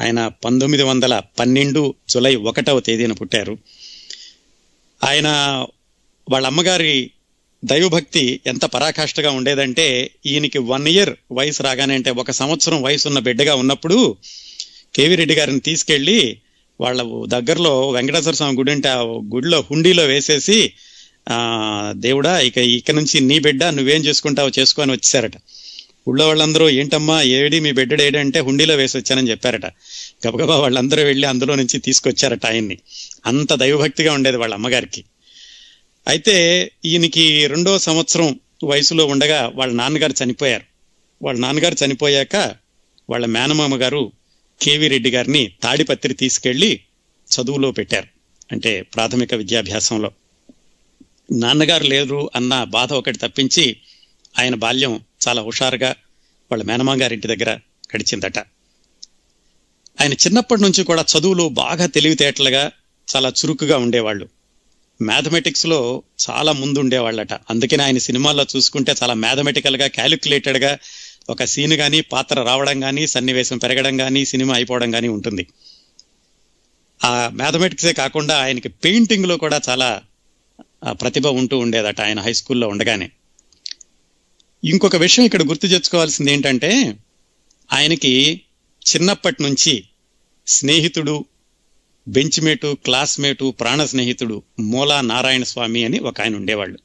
[0.00, 3.58] ఆయన పంతొమ్మిది వందల పన్నెండు జులై ఒకటవ తేదీన పుట్టారు.
[5.00, 5.28] ఆయన
[6.30, 7.10] వాళ్ళ అమ్మగారి
[7.64, 13.54] దైవభక్తి ఎంత పరాకాష్ఠగా ఉండేదంటే ఈయనకి వన్ ఇయర్ వయసు రాగానే అంటే ఒక సంవత్సరం వయసు ఉన్న బిడ్డగా
[13.54, 14.16] ఉన్నప్పుడు
[14.94, 16.38] కేవీ రెడ్డి గారిని తీసుకెళ్ళి
[16.80, 19.02] వాళ్ళ దగ్గరలో వెంకటేశ్వర స్వామి గుడి అంటే ఆ
[19.34, 20.58] గుడిలో హుండీలో వేసేసి
[21.96, 25.36] దేవుడా ఇక ఇక నుంచి నీ బిడ్డ నువ్వేం చేసుకుంటావో చేసుకొని వచ్చారట
[26.08, 29.66] ఊళ్ళో వాళ్ళందరూ ఏంటమ్మా ఏడి మీ బిడ్డ ఏడంటే హుండీలో వేసి వచ్చానని చెప్పారట.
[30.26, 32.78] గబగబా వాళ్ళందరూ వెళ్ళి అందులో నుంచి తీసుకొచ్చారట ఆయన్ని.
[33.26, 35.04] అంత దైవభక్తిగా ఉండేది వాళ్ళ అమ్మగారికి.
[36.08, 40.64] అయితే ఈయనకి రెండో సంవత్సరం వయసులో ఉండగా వాళ్ళ నాన్నగారు చనిపోయారు.
[41.22, 42.36] వాళ్ళ నాన్నగారు చనిపోయాక
[43.10, 44.12] వాళ్ళ మేనమామ గారు
[44.62, 46.80] కేవీ రెడ్డి గారిని తాడిపత్రి తీసుకెళ్ళి
[47.28, 48.06] చదువులో పెట్టారు.
[48.52, 50.12] అంటే ప్రాథమిక విద్యాభ్యాసంలో.
[51.32, 53.76] నాన్నగారు లేరు అన్న బాధ ఒకటి తప్పించి
[54.38, 55.94] ఆయన బాల్యం చాలా హుషారుగా
[56.50, 57.58] వాళ్ళ మేనమాంగారింటి ఇంటి దగ్గర
[57.96, 58.38] గడిచిందట.
[60.00, 62.70] ఆయన చిన్నప్పటి నుంచి కూడా చదువులో బాగా తెలివితేటలుగా
[63.16, 64.28] చాలా చురుకుగా ఉండేవాళ్ళు.
[65.02, 70.78] మ్యాథమెటిక్స్లో చాలా ముందు ఉండేవాళ్ళట అందుకని ఆయన సినిమాల్లో చూసుకుంటే చాలా మ్యాథమెటికల్గా క్యాలిక్యులేటెడ్గా
[71.30, 75.46] ఒక సీన్ కానీ పాత్ర రావడం కానీ సన్నివేశం పెరగడం కానీ సినిమా అయిపోవడం కానీ ఉంటుంది.
[77.04, 80.02] ఆ మ్యాథమెటిక్సే కాకుండా ఆయనకి పెయింటింగ్లో కూడా చాలా
[80.90, 83.10] ప్రతిభ ఉంటూ ఉండేదట ఆయన హై స్కూల్లో ఉండగానే.
[84.64, 86.98] ఇంకొక విషయం ఇక్కడ గుర్తు తెచ్చుకోవాల్సింది ఏంటంటే
[87.72, 88.40] ఆయనకి
[88.90, 89.84] చిన్నప్పటి నుంచి
[90.46, 91.24] స్నేహితుడు
[92.08, 96.78] బెంచ్మేటు క్లాస్మేటు ప్రాణ స్నేహితుడు మూలా నారాయణ స్వామి అని ఒక ఆయన ఉండేవాళ్ళు.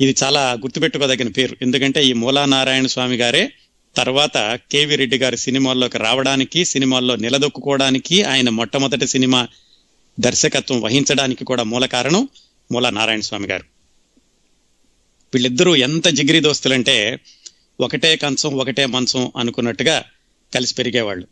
[0.00, 1.56] ఇది చాలా గుర్తుపెట్టుకోదగిన పేరు.
[1.62, 3.52] ఎందుకంటే ఈ మూలా నారాయణ స్వామి గారే
[3.96, 9.48] తర్వాత కేవి రెడ్డి గారి సినిమాల్లోకి రావడానికి సినిమాల్లో నిలదొక్కుకోవడానికి ఆయన మొట్టమొదటి సినిమా
[10.20, 12.28] దర్శకత్వం వహించడానికి కూడా మూల కారణం
[12.72, 13.75] మూలా నారాయణ స్వామి గారు.
[15.36, 17.18] వీళ్ళిద్దరూ ఎంత జిగిరి దోస్తులంటే
[17.80, 20.04] ఒకటే కంచం ఒకటే మంచం అనుకున్నట్టుగా
[20.54, 21.26] కలిసి పెరిగేవాళ్ళు.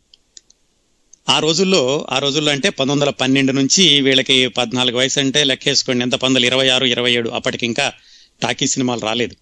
[1.29, 6.13] ఆ రోజుల్లో ఆ రోజుల్లో అంటే పంతొమ్మిది వందల పన్నెండు నుంచి వీళ్ళకి పద్నాలుగు వయసు అంటే లెక్కేసుకోండి ఎంత
[6.13, 7.93] పంతొమ్మిది ఇరవై ఆరు ఇరవై ఏడు అప్పటికి ఇంకా
[8.41, 9.35] టాకీ సినిమాలు రాలేదు.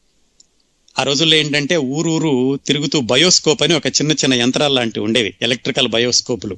[0.99, 6.57] ఆ రోజుల్లో ఏంటంటే ఊరూరు తిరుగుతూ బయోస్కోప్ అని ఒక చిన్న చిన్న యంత్రాలు లాంటివి ఉండేవి ఎలక్ట్రికల్ బయోస్కోపులు.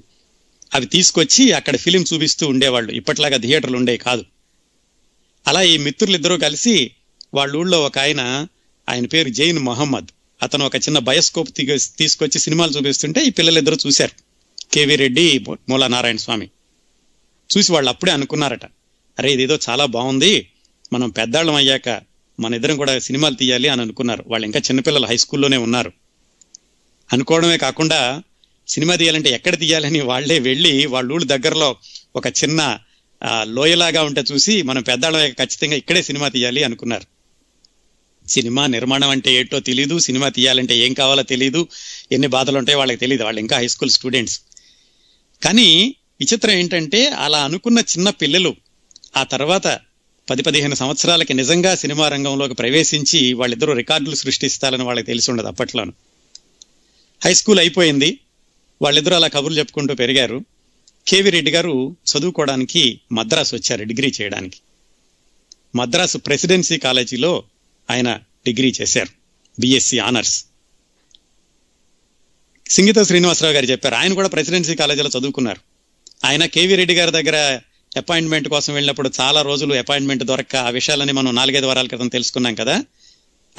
[0.73, 4.25] అవి తీసుకొచ్చి అక్కడ ఫిలిం చూపిస్తూ ఉండేవాళ్ళు ఇప్పట్లాగా థియేటర్లు ఉండేవి కాదు.
[5.47, 6.91] అలా ఈ మిత్రులు ఇద్దరూ కలిసి
[7.35, 8.21] వాళ్ళ ఊళ్ళో ఒక ఆయన
[8.89, 10.09] ఆయన పేరు జైన్ మహమ్మద్.
[10.43, 11.49] అతను ఒక చిన్న బయోస్కోప్
[11.99, 14.15] తీసుకొచ్చి సినిమాలు చూపిస్తుంటే ఈ పిల్లలిద్దరూ చూశారు.
[14.73, 15.25] కేవీ రెడ్డి
[15.69, 16.47] మూలా నారాయణ స్వామి.
[17.51, 18.65] చూసి వాళ్ళు అప్పుడే అనుకున్నారట
[19.17, 20.33] అరే ఇదేదో చాలా బాగుంది
[20.93, 21.89] మనం పెద్దాళ్ళం అయ్యాక
[22.39, 24.23] మన ఇద్దరం కూడా సినిమాలు తీయాలి అని అనుకున్నారు.
[24.27, 25.91] వాళ్ళు ఇంకా చిన్నపిల్లలు హై స్కూల్లోనే ఉన్నారు.
[27.13, 27.99] అనుకోవడమే కాకుండా
[28.67, 31.69] సినిమా తీయాలంటే ఎక్కడ తీయాలని వాళ్ళే వెళ్ళి వాళ్ళ ఊళ్ళ దగ్గరలో
[32.15, 32.61] ఒక చిన్న
[33.43, 37.14] లోయలాగా ఉంటే చూసి మనం పెద్దాళ్ళం ఖచ్చితంగా ఇక్కడే సినిమా తీయాలి అనుకున్నారు.
[38.27, 41.67] సినిమా నిర్మాణం అంటే ఏంటో తెలియదు సినిమా తీయాలంటే ఏం కావాలో తెలియదు
[42.11, 44.41] ఎన్ని బాధలు ఉంటాయో వాళ్ళకి తెలియదు వాళ్ళు ఇంకా హై స్కూల్ స్టూడెంట్స్
[45.43, 48.55] కానీ విచిత్రం ఏంటంటే అలా అనుకున్న చిన్న పిల్లలు
[49.17, 49.79] ఆ తర్వాత
[50.29, 55.93] పది పదిహేను సంవత్సరాలకి నిజంగా సినిమా రంగంలోకి ప్రవేశించి వాళ్ళిద్దరూ రికార్డులు సృష్టిస్తారని వాళ్ళకి తెలిసి ఉండదు అప్పట్లోను.
[57.23, 58.19] హై స్కూల్ అయిపోయింది
[58.81, 60.45] వాళ్ళిద్దరూ అలా కబుర్లు చెప్పుకుంటూ పెరిగారు.
[61.07, 64.57] కేవి రెడ్డి గారు చదువుకోవడానికి మద్రాసు వచ్చారు డిగ్రీ చేయడానికి.
[65.75, 67.43] మద్రాసు ప్రెసిడెన్సీ కాలేజీలో
[67.91, 69.09] ఆయన డిగ్రీ చేశారు
[69.59, 70.45] బిఎస్సి ఆనర్స్
[72.69, 75.61] సింగీత శ్రీనివాసరావు గారు చెప్పారు ఆయన కూడా ప్రెసిడెన్సీ కాలేజీలో చదువుకున్నారు.
[76.25, 77.59] ఆయన కేవీ రెడ్డి గారి దగ్గర
[77.97, 82.83] అపాయింట్మెంట్ కోసం వెళ్ళినప్పుడు చాలా రోజులు అపాయింట్మెంట్ దొరక్క ఆ విషయాలని మనం నాలుగైదు వారాల క్రితం తెలుసుకున్నాం కదా.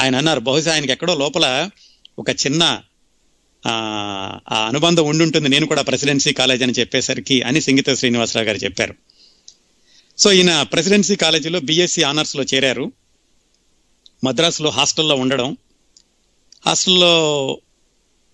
[0.01, 1.71] ఆయన అన్నారు బహుశా ఆయనకి ఎక్కడో లోపల
[2.19, 2.83] ఒక చిన్న
[3.67, 8.95] ఆ అనుబంధం ఉండుంటుంది నేను కూడా ప్రెసిడెన్సీ కాలేజ్ అని చెప్పేసరికి అని సింగీత శ్రీనివాసరావు గారు చెప్పారు.
[10.19, 12.93] సో ఈయన ప్రెసిడెన్సీ కాలేజీలో బీఎస్సీ ఆనర్స్లో చేరారు.
[14.25, 15.57] మద్రాసులో హాస్టల్లో ఉండడం.
[16.67, 17.51] హాస్టల్లో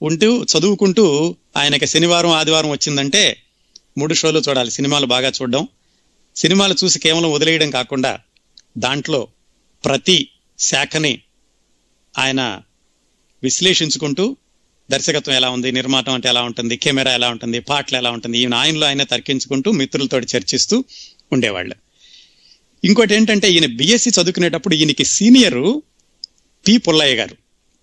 [0.02, 3.42] ఉంటూ చదువుకుంటూ ఆయనకి శనివారం ఆదివారం వచ్చిందంటే
[3.98, 4.70] మూడు షోలు చూడాలి.
[4.70, 5.68] సినిమాలు బాగా చూడడం.
[6.36, 8.20] సినిమాలు చూసి కేవలం వదిలేయడం కాకుండా
[8.78, 9.28] దాంట్లో
[9.84, 11.20] ప్రతి శాఖని
[12.18, 12.60] ఆయన
[13.42, 14.36] విశ్లేషించుకుంటూ
[14.90, 18.86] దర్శకత్వం ఎలా ఉంది నిర్మాణం అంటే ఎలా ఉంటుంది కెమెరా ఎలా ఉంటుంది పాటలు ఎలా ఉంటుంది ఈయన ఆయనలో
[18.86, 20.84] ఆయన తర్కించుకుంటూ మిత్రులతో చర్చిస్తూ
[21.32, 21.74] ఉండేవాళ్ళు.
[22.84, 25.82] ఇంకోటి ఏంటంటే ఈయన బిఎస్సి చదువుకునేటప్పుడు ఈయనకి సీనియరు
[26.68, 27.36] పి పుల్లయ్య గారు.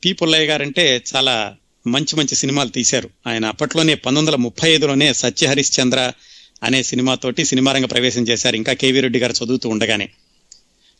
[0.05, 1.55] పి పుల్లయ్య గారు అంటే చాలా
[1.87, 3.09] మంచి మంచి సినిమాలు తీశారు.
[3.27, 6.11] ఆయన అప్పట్లోనే పంతొమ్మిది వందల ముప్పై ఐదులోనే సత్య హరిశ్చంద్ర
[6.63, 8.55] అనే సినిమాతోటి సినిమా రంగ ప్రవేశం చేశారు.
[8.55, 10.09] ఇంకా కేవీ రెడ్డి గారు చదువుతూ ఉండగానే.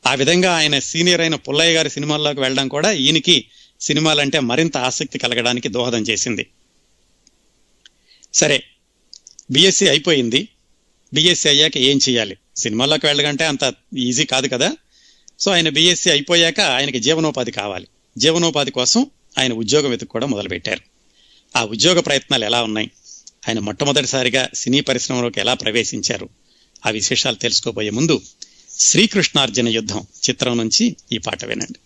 [0.07, 3.45] ఆ విధంగా ఆయన సీనియర్ అయిన పుల్లయ్య గారి సినిమాల్లోకి వెళ్ళడం కూడా ఈయనకి
[3.81, 6.47] సినిమాలంటే మరింత ఆసక్తి కలగడానికి దోహదం చేసింది.
[8.33, 8.63] సరే
[9.51, 10.47] బిఎస్సి అయిపోయింది.
[11.13, 12.37] బిఎస్సి అయ్యాక ఏం చేయాలి?
[12.59, 14.75] సినిమాల్లోకి వెళ్ళగంటే అంత ఈజీ కాదు కదా?
[15.39, 17.87] సో ఆయన బీఎస్సీ అయిపోయాక ఆయనకి జీవనోపాధి కావాలి.
[18.17, 19.05] జీవనోపాధి కోసం
[19.39, 20.81] ఆయన ఉద్యోగం వెతుక్కోవడం మొదలుపెట్టారు.
[21.57, 22.91] ఆ ఉద్యోగ ప్రయత్నాలు ఎలా ఉన్నాయి?
[23.47, 26.29] ఆయన మొట్టమొదటిసారిగా సినీ పరిశ్రమలోకి ఎలా ప్రవేశించారు?
[26.85, 28.21] ఆ విశేషాలు తెలుసుకోబోయే ముందు
[28.79, 31.79] శ్రీకృష్ణార్జున యుద్ధం చిత్రం నుంచి ఈ పాట వినండి.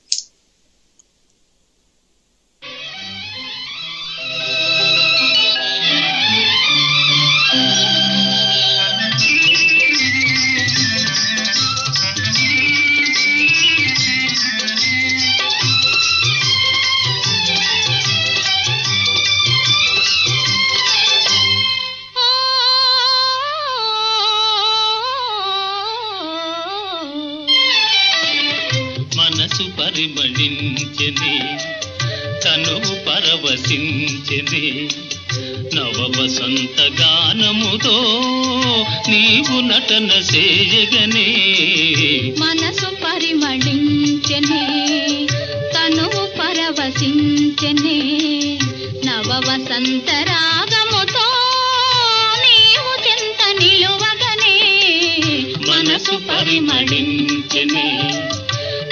[30.03, 31.33] పరిమళించెని
[32.43, 34.65] తనువు పరవశించెని
[35.75, 37.95] నవ వసంత గానముతో
[39.09, 41.27] నీవు నటన చేయగనే.
[42.39, 44.63] మనసు పరిమళించెనే
[45.75, 47.97] తనువు పరవశించెనే
[49.05, 51.27] నవ వసంత రాగముతో
[52.43, 54.55] నీవు చెంత నిలువగనే.
[55.69, 57.87] మనసు పరిమళించెని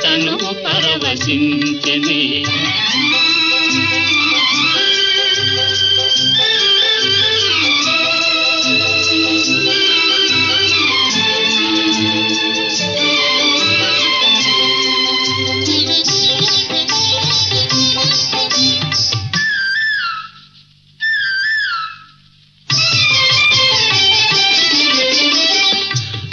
[0.04, 2.22] తనువు పరవశించెని.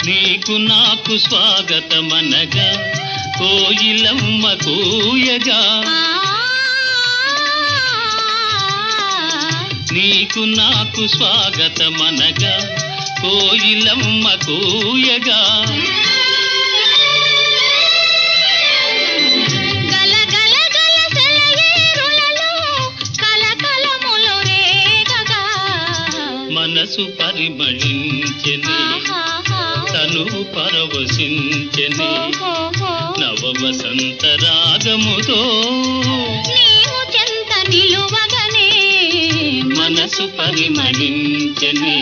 [0.05, 2.67] నీకు నాకు స్వాగతమనగా
[3.39, 5.59] కోయిలమ్మ కూయగా
[9.93, 12.55] నీకు నాకు స్వాగతమనగా
[13.21, 15.39] కోయిలమ్మ కూయగా
[26.55, 28.77] మనసు పరిమళించెని.
[29.91, 30.23] తను
[30.53, 32.09] పరవశించెని
[33.63, 35.39] వసంత రాగముతో
[36.49, 38.69] నీవు చెంత నిలువగనే
[39.77, 41.97] మనసు పరిమళించనే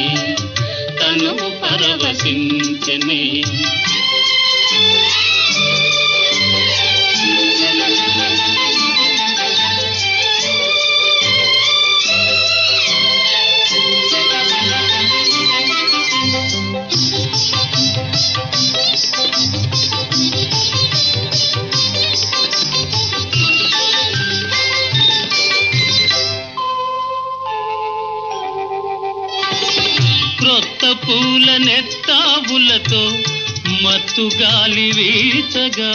[0.99, 3.21] తను పరవశించనే.
[31.65, 33.01] నెత్తావులతో
[33.83, 35.91] మత్తు గాలి వీచగా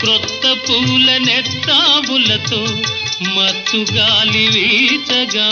[0.00, 2.62] క్రొత్త పూల నెత్తావులతో
[3.34, 5.48] మత్తు గాలి వీచగా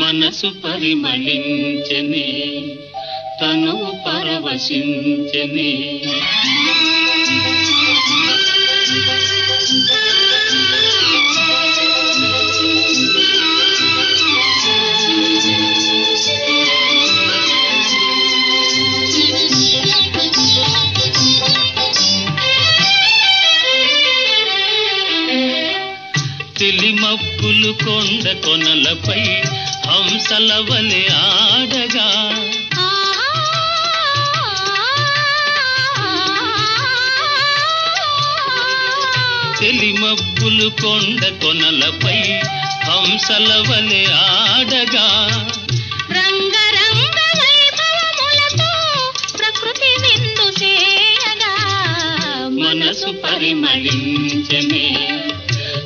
[0.00, 2.26] మనసు పరిమళించని
[3.40, 5.72] తను పరవశించని.
[26.58, 29.20] తెలిమప్పులు కొండ కొనలపై
[29.86, 32.38] హంసల వలె ఆడగా
[39.80, 42.20] తెలిమప్పులు కొండ కొనలపై
[42.86, 45.04] హంసల వలె ఆడగా.
[49.38, 50.46] ప్రకృతి విందు
[52.58, 54.86] మనసు పరిమళించనే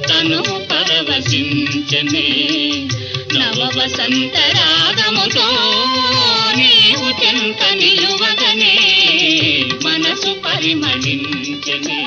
[0.09, 0.41] తను
[0.71, 2.27] పరవశించనే
[3.35, 5.49] నవ వసంత రాగముతో
[6.57, 8.75] నీవు చెంత నిలువగనే
[9.85, 12.01] మనసు పరిమళించనే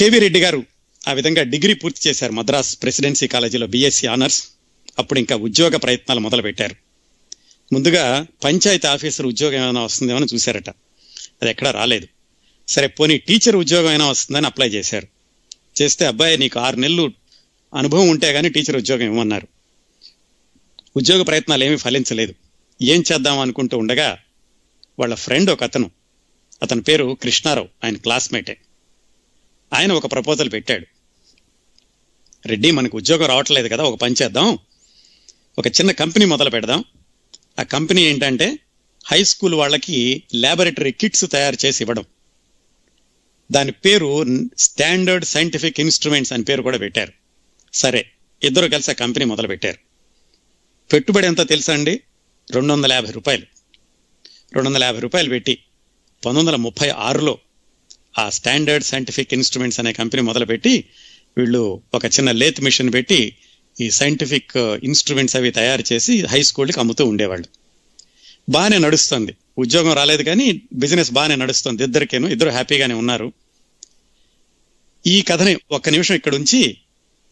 [0.00, 0.64] కేవీ రెడ్డి గారు
[1.08, 4.48] ఆ విధంగా డిగ్రీ పూర్తి చేశారు మద్రాస్ ప్రెసిడెన్సీ కాలేజీలో బీఎస్సీ ఆనర్స్
[4.98, 6.76] అప్పుడు ఇంకా ఉద్యోగ ప్రయత్నాలు మొదలుపెట్టారు.
[7.72, 10.70] ముందుగా పంచాయతీ ఆఫీసర్ ఉద్యోగం ఏమైనా వస్తుందేమో చూశారట.
[11.42, 12.08] అది ఎక్కడా రాలేదు.
[12.68, 15.08] సరే పోనీ టీచర్ ఉద్యోగం అయినా వస్తుందని అప్లై చేశారు.
[15.82, 17.12] చేస్తే అబ్బాయి నీకు ఆరు నెలలు
[17.76, 19.48] అనుభవం ఉంటే కానీ టీచర్ ఉద్యోగం ఇవ్వమన్నారు.
[20.96, 22.34] ఉద్యోగ ప్రయత్నాలు ఏమీ ఫలించలేదు.
[22.82, 24.18] ఏం చేద్దాం అనుకుంటూ ఉండగా
[24.98, 25.90] వాళ్ళ ఫ్రెండ్ ఒక అతను
[26.62, 28.56] అతని పేరు కృష్ణారావు ఆయన క్లాస్మేటే.
[29.72, 30.86] ఆయన ఒక ప్రపోజల్ పెట్టాడు.
[32.48, 34.58] రెడ్డి మనకు ఉద్యోగం రావట్లేదు కదా ఒక పని చేద్దాం.
[35.58, 36.84] ఒక చిన్న కంపెనీ మొదలు పెడదాం.
[37.60, 38.58] ఆ కంపెనీ ఏంటంటే
[39.04, 42.04] హై స్కూల్ వాళ్ళకి ల్యాబొరేటరీ కిట్స్ తయారు చేసి ఇవ్వడం.
[43.52, 44.24] దాని పేరు
[44.58, 47.12] స్టాండర్డ్ సైంటిఫిక్ ఇన్స్ట్రుమెంట్స్ అని పేరు కూడా పెట్టారు.
[47.74, 48.10] సరే
[48.42, 49.78] ఇద్దరు కలిసి ఆ కంపెనీ మొదలు పెట్టారు.
[50.92, 52.00] పెట్టుబడి ఎంత తెలుసా అండి?
[52.50, 53.42] రెండు వందల యాభై రూపాయలు.
[54.54, 57.38] రెండు వందల యాభై రూపాయలు పెట్టి పంతొమ్మిది వందల ముప్పై ఆరులో
[58.18, 60.84] ఆ స్టాండర్డ్ సైంటిఫిక్ ఇన్స్ట్రుమెంట్స్ అనే కంపెనీ మొదలుపెట్టి
[61.38, 63.36] వీళ్ళు ఒక చిన్న లేత్ మిషన్ పెట్టి
[63.80, 67.46] ఈ సైంటిఫిక్ ఇన్స్ట్రుమెంట్స్ అవి తయారు చేసి హై స్కూల్కి అమ్ముతూ ఉండేవాళ్ళు.
[68.48, 69.36] బాగానే నడుస్తుంది.
[69.58, 71.84] ఉద్యోగం రాలేదు కానీ బిజినెస్ బాగానే నడుస్తుంది.
[71.84, 73.32] ఇద్దరికేను ఇద్దరు హ్యాపీగానే ఉన్నారు.
[75.06, 76.76] ఈ కథని ఒక్క నిమిషం ఇక్కడ ఉంచి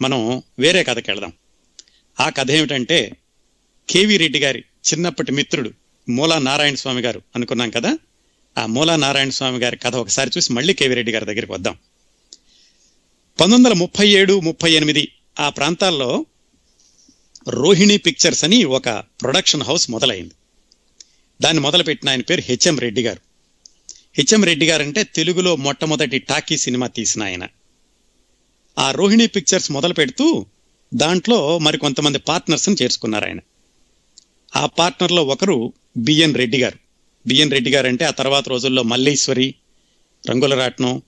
[0.02, 1.32] మనం వేరే కథకి వెళదాం.
[2.20, 3.16] ఆ కథ ఏమిటంటే
[3.90, 5.70] కేవీ రెడ్డి గారి చిన్నప్పటి మిత్రుడు
[6.08, 7.98] మూలా నారాయణ స్వామి గారు అనుకున్నాం కదా?
[8.59, 11.74] ఆ మూలా నారాయణ స్వామి గారి కథ ఒకసారి చూసి మళ్ళీ కేవీ రెడ్డి గారి దగ్గరికి వద్దాం.
[13.40, 16.26] పంతొమ్మిది వందల ముప్పై ఏడు ముప్పై ఎనిమిది ఆ ప్రాంతాల్లో
[17.48, 20.34] రోహిణి పిక్చర్స్ అని ఒక ప్రొడక్షన్ హౌస్ మొదలైంది.
[21.42, 23.20] దాన్ని మొదలుపెట్టిన ఆయన పేరు హెచ్ఎం రెడ్డి గారు.
[24.18, 27.48] హెచ్ఎం రెడ్డి గారు అంటే తెలుగులో మొట్టమొదటి టాకీ సినిమా తీసిన ఆయన.
[28.78, 30.46] ఆ రోహిణి పిక్చర్స్ మొదలు పెడుతూ
[30.94, 33.38] దాంట్లో మరికొంతమంది పార్ట్నర్స్ని చేర్చుకున్నారు ఆయన.
[34.56, 36.88] ఆ పార్ట్నర్లో ఒకరు బిఎన్ రెడ్డి గారు.
[37.28, 39.54] బిఎన్ రెడ్డి గారు అంటే ఆ తర్వాత రోజుల్లో మల్లేశ్వరి
[40.30, 41.02] రంగుల రాట్నం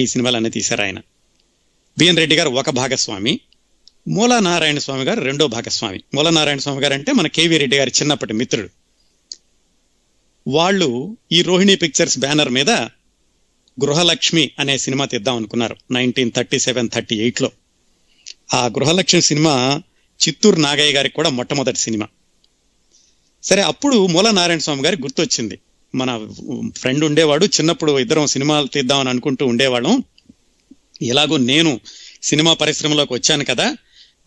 [0.00, 0.98] ఈ సినిమాలన్నీ తీశారు ఆయన.
[1.98, 3.40] బిఎన్ రెడ్డి గారు ఒక భాగస్వామి
[4.08, 6.02] మూలా నారాయణ స్వామి గారు రెండో భాగస్వామి.
[6.14, 8.68] మూలా నారాయణ స్వామి గారు అంటే మన కేవీ రెడ్డి గారి చిన్నప్పటి మిత్రుడు.
[10.48, 12.70] వాళ్ళు ఈ రోహిణి పిక్చర్స్ బ్యానర్ మీద
[13.84, 17.50] గృహలక్ష్మి అనే సినిమా తీద్దాం అనుకున్నారు నైన్టీన్ థర్టీ సెవెన్ థర్టీ ఎయిట్లో.
[18.54, 19.82] ఆ గృహలక్ష్మి సినిమా
[20.28, 22.06] చిత్తూరు నాగయ్య గారికి కూడా మొట్టమొదటి సినిమా.
[23.42, 25.58] సరే అప్పుడు మూల నారాయణ స్వామి గారికి గుర్తొచ్చింది.
[25.94, 26.28] మన
[26.76, 30.02] ఫ్రెండ్ ఉండేవాడు చిన్నప్పుడు ఇద్దరం సినిమాలు తీద్దామని అనుకుంటూ ఉండేవాళ్ళం.
[31.02, 31.80] ఎలాగో నేను
[32.22, 33.76] సినిమా పరిశ్రమలోకి వచ్చాను కదా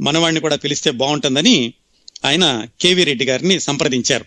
[0.02, 1.74] మనవాడిని కూడా పిలిస్తే బాగుంటుందని
[2.26, 4.26] ఆయన కేవీ రెడ్డి గారిని సంప్రదించారు.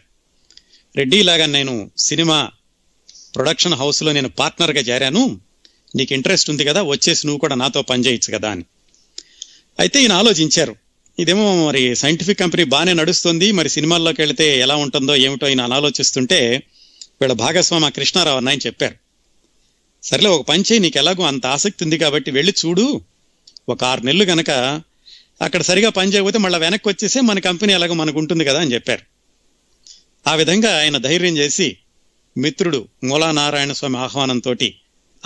[0.97, 2.51] రెడ్డి ఇలాగా నేను సినిమా
[3.35, 5.41] ప్రొడక్షన్ హౌస్లో నేను పార్ట్నర్గా చేరాను.
[5.97, 8.65] నీకు ఇంట్రెస్ట్ ఉంది కదా వచ్చేసి నువ్వు కూడా నాతో పనిచేయచ్చు కదా అని.
[9.79, 10.77] అయితే ఈయన ఆలోచించారు
[11.19, 13.53] ఇదేమో మరి సైంటిఫిక్ కంపెనీ బాగానే నడుస్తుంది.
[13.53, 16.63] మరి సినిమాల్లోకి వెళితే ఎలా ఉంటుందో ఏమిటో ఆయన ఆలోచిస్తుంటే
[17.21, 18.95] వీళ్ళ భాగస్వామి కృష్ణారావు అన్న ఆయన చెప్పారు.
[20.03, 23.01] సర్లే ఒక పని చేయి నీకు ఎలాగో అంత ఆసక్తి ఉంది కాబట్టి వెళ్ళి చూడు.
[23.69, 24.51] ఒక ఆరు నెలలు గనక
[25.43, 29.03] అక్కడ సరిగా పని చేయకపోతే మళ్ళీ వెనక్కి వచ్చేసే మన కంపెనీ ఎలాగో మనకు ఉంటుంది కదా అని చెప్పారు.
[30.29, 31.77] ఆ విధంగా ఆయన ధైర్యం చేసి
[32.39, 34.55] మిత్రుడు మూలా నారాయణ స్వామి ఆహ్వానంతో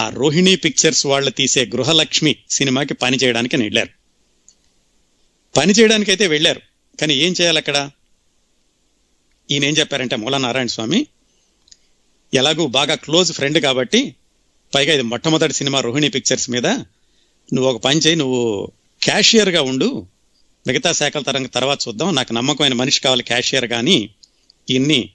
[0.01, 3.99] ఆ రోహిణి పిక్చర్స్ వాళ్ళు తీసే గృహలక్ష్మి సినిమాకి పని చేయడానికి వెళ్ళారు.
[5.57, 6.61] పని చేయడానికైతే వెళ్ళారు.
[7.01, 7.90] కానీ ఏం చేయాలి అక్కడ?
[9.51, 11.07] ఈయన ఏం చెప్పారంటే మూలా నారాయణ స్వామి
[12.34, 14.14] ఎలాగూ బాగా క్లోజ్ ఫ్రెండ్ కాబట్టి
[14.74, 16.66] పైగా ఇది మొట్టమొదటి సినిమా రోహిణి పిక్చర్స్ మీద.
[16.66, 18.72] నువ్వు ఒక పని చేయి నువ్వు
[19.03, 20.07] క్యాషియర్గా ఉండు.
[20.66, 22.14] మిగతా శాఖల తరం తర్వాత చూద్దాం.
[22.14, 24.11] నాకు నమ్మకమైన మనిషి కావాలి క్యాషియర్ కానీ
[24.70, 25.11] ఈయన్ని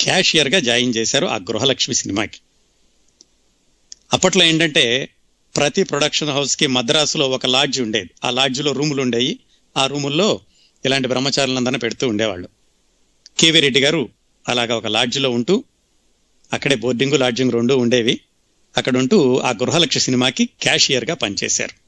[0.00, 2.40] క్యాషియర్గా జాయిన్ చేశారు ఆ గృహలక్ష్మి సినిమాకి.
[4.12, 5.08] అప్పట్లో ఏంటంటే
[5.56, 8.10] ప్రతి ప్రొడక్షన్ హౌస్కి మద్రాసులో ఒక లాడ్జ్ ఉండేది.
[8.24, 9.38] ఆ లాడ్జ్లో రూములు ఉండేవి
[9.76, 10.40] ఆ రూముల్లో
[10.86, 12.48] ఇలాంటి బ్రహ్మచారులందరినీ పెడుతూ ఉండేవాళ్ళు.
[13.38, 14.08] కేవీ రెడ్డి గారు
[14.48, 15.64] అలాగా ఒక లాడ్జ్లో ఉంటూ
[16.52, 18.20] అక్కడే బోర్డింగ్ లాడ్జింగ్ రెండు ఉండేవి.
[18.76, 21.84] అక్కడ ఉంటూ ఆ గృహలక్ష్మి సినిమాకి క్యాషియర్గా పనిచేశారు.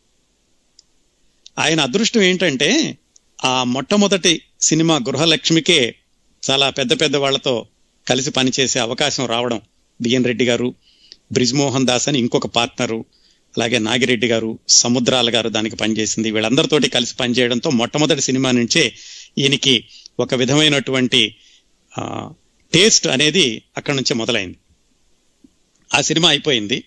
[1.61, 2.99] ఆయన అదృష్టం ఏంటంటే
[3.45, 5.95] ఆ మొట్టమొదటి సినిమా గృహలక్ష్మికే
[6.51, 7.67] చాలా పెద్ద పెద్ద వాళ్ళతో
[8.09, 9.61] కలిసి పనిచేసే అవకాశం రావడం.
[10.01, 10.75] బిఎన్ రెడ్డి గారు
[11.33, 13.05] బ్రిజ్మోహన్ దాస్ అని ఇంకొక పార్ట్నరు
[13.57, 16.31] అలాగే నాగిరెడ్డి గారు సముద్రాల గారు దానికి పనిచేసింది.
[16.31, 18.95] వీళ్ళందరితోటి కలిసి పనిచేయడంతో మొట్టమొదటి సినిమా నుంచే
[19.39, 19.85] ఈయనకి
[20.21, 21.35] ఒక విధమైనటువంటి
[22.73, 24.57] టేస్ట్ అనేది అక్కడి నుంచే మొదలైంది.
[25.91, 26.85] ఆ సినిమా అయిపోయింది.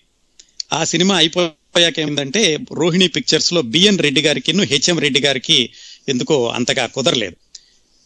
[0.73, 5.69] ఆ సినిమా అయిపోయాక ఏమిందంటే రోహిణి పిక్చర్స్లో బిఎన్ రెడ్డి గారికి హెచ్ఎం రెడ్డి గారికి
[6.09, 7.35] ఎందుకో అంతగా కుదరలేదు.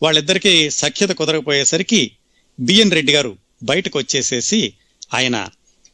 [0.01, 2.11] వాళ్ళిద్దరికీ సఖ్యత కుదరకపోయేసరికి
[2.59, 4.73] బిఎన్ రెడ్డి గారు బయటకు వచ్చేసేసి
[5.13, 5.37] ఆయన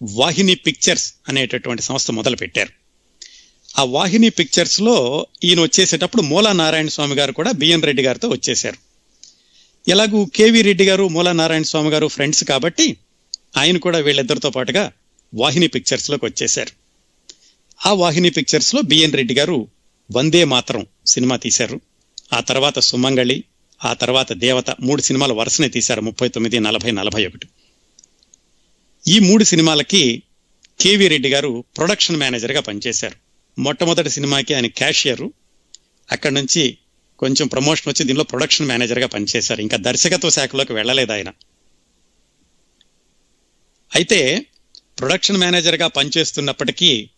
[0.01, 2.69] వాహిని పిక్చర్స్ అనేటటువంటి సంస్థ మొదలుపెట్టారు.
[3.79, 8.77] ఆ వాహిని పిక్చర్స్లో ఈయన వచ్చేసేటప్పుడు మూలా నారాయణ స్వామి గారు కూడా బిఎన్ రెడ్డి గారితో వచ్చేశారు.
[9.87, 12.97] ఎలాగూ కేవీ రెడ్డి గారు మూలా నారాయణ స్వామి గారు ఫ్రెండ్స్ కాబట్టి
[13.57, 14.91] ఆయన కూడా వీళ్ళిద్దరితో పాటుగా
[15.33, 16.69] వాహిని పిక్చర్స్లోకి వచ్చేశారు.
[17.85, 19.67] ఆ వాహిని పిక్చర్స్లో బిఎన్ రెడ్డి గారు
[20.11, 21.81] వందే మాత్రం సినిమా తీశారు.
[22.33, 23.43] ఆ తర్వాత సుమంగళి
[23.85, 27.47] ఆ తర్వాత దేవత మూడు సినిమాలు వరుసనే తీశారు ముప్పై తొమ్మిది నలభై నలభై ఒకటి.
[29.07, 30.23] ఈ మూడు సినిమాలకి
[30.79, 33.15] కేవీ రెడ్డి గారు ప్రొడక్షన్ మేనేజర్గా పనిచేశారు.
[33.61, 35.21] మొట్టమొదటి సినిమాకి ఆయన క్యాషియర్.
[36.11, 36.77] అక్కడి నుంచి
[37.19, 39.61] కొంచెం ప్రమోషన్ వచ్చి దీనిలో ప్రొడక్షన్ మేనేజర్గా పనిచేశారు.
[39.61, 41.29] ఇంకా దర్శకత్వ శాఖలోకి వెళ్ళలేదు ఆయన.
[43.95, 44.45] అయితే
[44.99, 47.09] ప్రొడక్షన్ మేనేజర్గా పనిచేస్తున్నప్పటికీ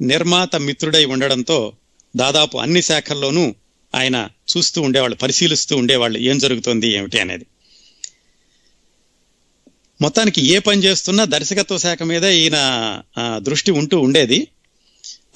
[0.00, 1.72] నిర్మాత మిత్రుడై ఉండడంతో
[2.16, 3.54] దాదాపు అన్ని శాఖల్లోనూ
[3.94, 6.18] ఆయన చూస్తూ ఉండేవాళ్ళు పరిశీలిస్తూ ఉండేవాళ్ళు.
[6.18, 7.46] ఏం జరుగుతోంది ఏమిటి అనేది.
[10.00, 12.56] మొత్తానికి ఏ పని చేస్తున్నా దర్శకత్వ శాఖ మీద ఈయన
[13.36, 14.48] దృష్టి ఉంటూ ఉండేది.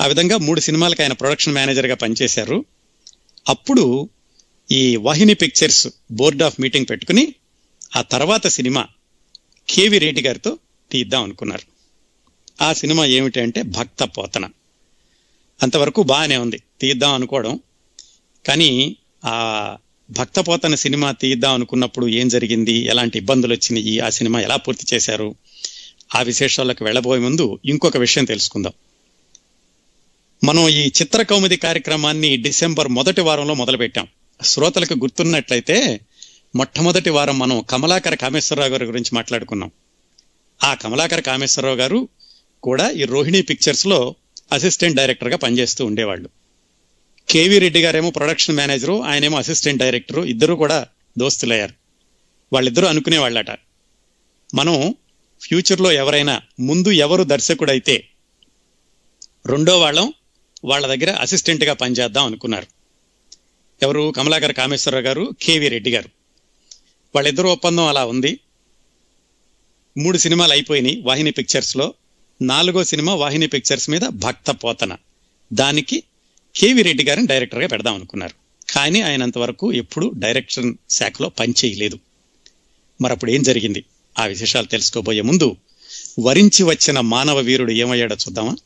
[0.01, 2.65] ఆ విధంగా మూడు సినిమాలకు ఆయన ప్రొడక్షన్ మేనేజర్గా పనిచేశారు.
[3.49, 4.09] అప్పుడు
[4.73, 7.35] ఈ Vahini pictures board of meeting పెట్టుకుని
[7.97, 8.87] ఆ తర్వాత సినిమా
[9.69, 10.59] కేవి రెడ్డి గారితో
[10.91, 11.73] తీద్దాం అనుకున్నారు.
[12.65, 14.49] ఆ సినిమా ఏమిటి అంటే భక్త పోతన.
[15.63, 16.63] అంతవరకు బాగానే ఉంది.
[16.81, 17.61] తీద్దాం అనుకోవడం.
[18.47, 19.77] కానీ ఆ
[20.19, 22.73] భక్తపోతన సినిమా తీద్దాం అనుకున్నప్పుడు ఏం జరిగింది?
[22.73, 24.01] ఎలాంటి ఇబ్బందులు వచ్చినాయి?
[24.01, 25.35] ఆ సినిమా ఎలా పూర్తి చేశారు?
[26.15, 28.73] ఆ విశేషాలకు వెళ్ళబోయే ముందు ఇంకొక విషయం తెలుసుకుందాం.
[30.45, 34.09] మనం ఈ చిత్ర కౌముది కార్యక్రమాన్ని డిసెంబర్ మొదటి వారంలో మొదలుపెట్టాం.
[34.43, 36.01] శ్రోతలకు గుర్తున్నట్లయితే
[36.57, 39.71] మొట్టమొదటి వారం మనం కమలాకర కామేశ్వరరావు గారి గురించి మాట్లాడుకున్నాం.
[40.65, 42.09] ఆ కమలాకర కామేశ్వరరావు గారు
[42.63, 44.15] కూడా ఈ రోహిణి పిక్చర్స్లో
[44.53, 46.29] అసిస్టెంట్ డైరెక్టర్గా పనిచేస్తూ ఉండేవాళ్ళు.
[47.33, 50.87] కేవీ రెడ్డి గారేమో ప్రొడక్షన్ మేనేజరు ఆయనేమో అసిస్టెంట్ డైరెక్టరు ఇద్దరు కూడా
[51.18, 51.74] దోస్తులయ్యారు.
[52.53, 53.51] వాళ్ళిద్దరూ అనుకునేవాళ్ళట.
[54.55, 54.95] మనం
[55.43, 58.09] ఫ్యూచర్లో ఎవరైనా ముందు ఎవరు దర్శకుడైతే
[59.47, 60.12] రెండో వాళ్ళం
[60.64, 62.66] వాళ్ళ దగ్గర అసిస్టెంట్గా పనిచేద్దాం అనుకున్నారు.
[63.83, 64.12] ఎవరు?
[64.16, 66.09] కమలాకర్ కామేశ్వరరావు గారు కేవీ రెడ్డి గారు.
[67.14, 68.41] వాళ్ళిద్దరు ఒప్పందం అలా ఉంది.
[69.99, 71.95] మూడు సినిమాలు అయిపోయినాయి వాహిని పిక్చర్స్లో.
[72.43, 74.97] నాలుగో సినిమా వాహిని పిక్చర్స్ మీద భక్త పోతన.
[75.53, 76.03] దానికి
[76.57, 78.35] కేవీ రెడ్డి గారిని డైరెక్టర్గా పెడదాం అనుకున్నారు.
[78.71, 81.99] కానీ ఆయన అంతవరకు ఎప్పుడు డైరెక్షన్ శాఖలో పనిచేయలేదు
[83.01, 83.85] మరప్పుడు ఏం జరిగింది?
[84.19, 85.57] ఆ విశేషాలు తెలుసుకోబోయే ముందు
[86.21, 88.57] వరించి వచ్చిన మానవ వీరుడు ఏమయ్యాడో చూద్దామా?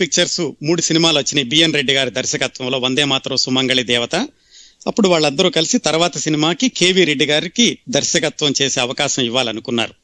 [0.00, 1.48] పిక్చర్స్ మూడు సినిమాలు వచ్చినాయి.
[1.48, 4.16] బిఎన్ రెడ్డి గారి దర్శకత్వంలో వందే మాత్రం సుమంగళి దేవత.
[4.86, 9.94] అప్పుడు వాళ్ళందరూ కలిసి తర్వాత సినిమాకి కేవి రెడ్డి గారికి దర్శకత్వం చేసే అవకాశం ఇవ్వాలనుకున్నారు.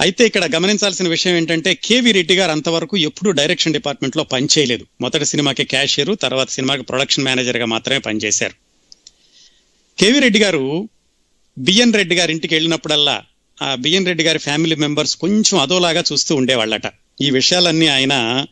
[0.00, 5.64] అయితే ఇక్కడ గమనించాల్సిన విషయం ఏంటంటే కేవి రెడ్డి గారు అంతవరకు ఎప్పుడూ డైరెక్షన్ డిపార్ట్మెంట్లో పనిచేయలేదు మొదటి సినిమాకి
[5.64, 8.56] క్యాషియర్ తర్వాత సినిమాకి ప్రొడక్షన్ మేనేజర్గా మాత్రమే పనిచేశారు.
[9.98, 10.88] కేవి రెడ్డి గారు
[11.56, 13.16] బిఎన్ రెడ్డి గారి ఇంటికి వెళ్ళినప్పుడల్లా
[13.62, 16.86] ఆ బిఎన్ రెడ్డి గారి ఫ్యామిలీ మెంబర్స్ కొంచెం అదోలాగా చూస్తూ ఉండేవాళ్ళట.
[17.20, 18.46] ఈ విషయాలన్నీ ఆయన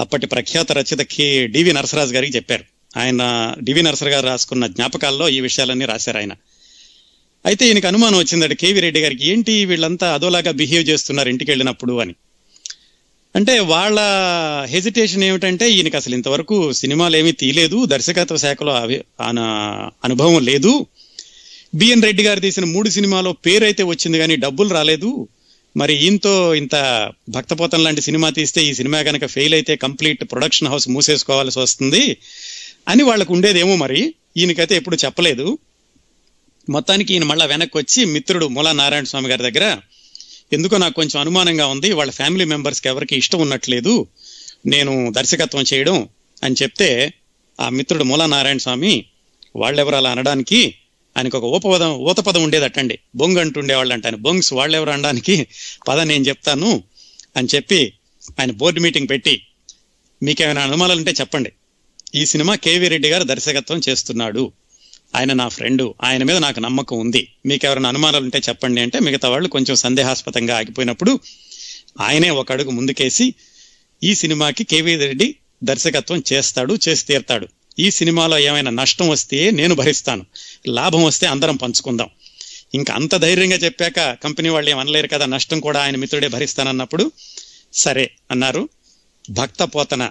[0.00, 1.46] అప్పటి ప్రఖ్యాత రచయిత కె.
[1.46, 2.64] డివి నరసరాజు గారికి చెప్పారు.
[2.98, 6.32] ఆయన డివి నరసర్ గారు రాసుకున్న జ్ఞాపకాల్లో ఈ విషయాలన్నీ రాశారు ఆయన.
[7.46, 12.14] అయితే ఈయనకి అనుమానం వచ్చిందట కేవి రెడ్డి గారికి ఏంటి వీళ్ళంతా అదోలాగా బిహేవ్ చేస్తున్నారు ఇంటికి వెళ్ళినప్పుడు అని.
[13.36, 14.00] అంటే వాళ్ళ
[14.64, 20.86] హెజిటేషన్ ఏమిటంటే ఈయనకి అసలు ఇంతవరకు సినిమాలు ఏమీ తీయలేదు దర్శకత్వ శాఖలో అవి ఆన- అనుభవం లేదు.
[21.74, 25.28] బిఎన్ రెడ్డి గారు తీసిన మూడు సినిమాలో పేరైతే వచ్చింది కానీ డబ్బులు రాలేదు.
[25.76, 26.74] మరి ఈయంతో ఇంత
[27.28, 32.16] భక్తపోతం లాంటి సినిమా తీస్తే ఈ సినిమా కనుక ఫెయిల్ అయితే కంప్లీట్ ప్రొడక్షన్ హౌస్ మూసేసుకోవాల్సి వస్తుంది
[32.88, 34.14] అని వాళ్ళకు ఉండేదేమో మరి.
[34.36, 35.58] ఈయనకైతే ఎప్పుడు చెప్పలేదు.
[36.68, 39.78] మొత్తానికి ఈయన మళ్ళా వెనక్కి వచ్చి మిత్రుడు మూలా నారాయణ స్వామి గారి దగ్గర
[40.52, 44.06] ఎందుకో నాకు కొంచెం అనుమానంగా ఉంది వాళ్ళ ఫ్యామిలీ మెంబర్స్కి ఎవరికి ఇష్టం ఉన్నట్లేదు
[44.66, 46.08] నేను దర్శకత్వం చేయడం
[46.42, 47.12] అని చెప్తే
[47.60, 49.04] ఆ మిత్రుడు మూలా నారాయణ స్వామి
[49.56, 50.74] వాళ్ళెవరు అలా అనడానికి
[51.16, 52.98] ఆయనకు ఒక ఊపపదం ఊతపదం ఉండేదటండి.
[53.14, 55.46] బొంగ్ అంటుండేవాళ్ళు అంటాను ఆయన బొంగ్స్ వాళ్ళెవరు అనడానికి
[55.88, 56.82] పద నేను చెప్తాను
[57.36, 57.92] అని చెప్పి
[58.40, 59.46] ఆయన బోర్డు మీటింగ్ పెట్టి
[60.22, 61.52] మీకేమైనా అనుమానాలు ఉంటే చెప్పండి.
[62.14, 64.52] ఈ సినిమా కేవీ రెడ్డి గారు దర్శకత్వం చేస్తున్నాడు.
[65.14, 65.94] ఆయన నా ఫ్రెండు.
[66.02, 67.28] ఆయన మీద నాకు నమ్మకం ఉంది.
[67.46, 71.20] మీకు ఎవరైనా అనుమానాలు ఉంటే చెప్పండి అంటే మిగతా వాళ్ళు కొంచెం సందేహాస్పదంగా ఆగిపోయినప్పుడు
[72.00, 73.34] ఆయనే ఒక అడుగు ముందుకేసి
[74.04, 75.34] ఈ సినిమాకి కేవీ రెడ్డి
[75.64, 77.48] దర్శకత్వం చేస్తాడు చేసి తీరుతాడు.
[77.78, 80.26] ఈ సినిమాలో ఏమైనా నష్టం వస్తే నేను భరిస్తాను.
[80.68, 82.10] లాభం వస్తే అందరం పంచుకుందాం.
[82.74, 87.12] ఇంకా అంత ధైర్యంగా చెప్పాక కంపెనీ వాళ్ళు ఏమనలేరు కదా నష్టం కూడా ఆయన మిత్రుడే భరిస్తానన్నప్పుడు
[87.72, 88.68] సరే అన్నారు.
[89.30, 90.10] భక్త పోతన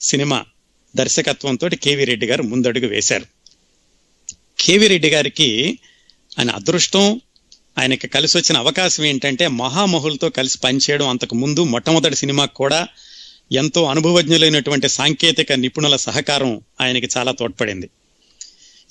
[0.00, 0.44] సినిమా
[0.96, 3.26] దర్శకత్వంతో కేవీ రెడ్డి గారు ముందడుగు వేశారు.
[4.60, 5.78] కేవీ రెడ్డి గారికి
[6.38, 7.20] ఆయన అదృష్టం
[7.78, 12.88] ఆయనకి కలిసి వచ్చిన అవకాశం ఏంటంటే మహామహులతో కలిసి పనిచేయడం అంతకు ముందు మొట్టమొదటి సినిమాకు కూడా
[13.52, 17.90] ఎంతో అనుభవజ్ఞులైనటువంటి సాంకేతిక నిపుణుల సహకారం ఆయనకి చాలా తోడ్పడింది.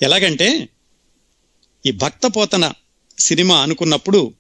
[0.02, 0.70] ఎలాగంటే
[1.86, 2.74] ఈ భక్తపోతన
[3.20, 4.34] సినిమా అనుకున్నప్పుడు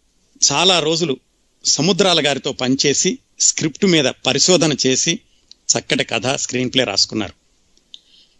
[0.51, 1.17] చాలా రోజులు
[1.65, 5.19] సముద్రాల గారితో పనిచేసి స్క్రిప్ట్ మీద పరిశోధన చేసి
[5.55, 7.33] చక్కటి కథ స్క్రీన్ ప్లే రాసుకున్నారు.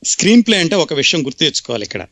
[0.06, 2.08] స్క్రీన్ ప్లే అంటే ఒక విషయం గుర్తు తెచ్చుకోవాలి ఇక్కడ.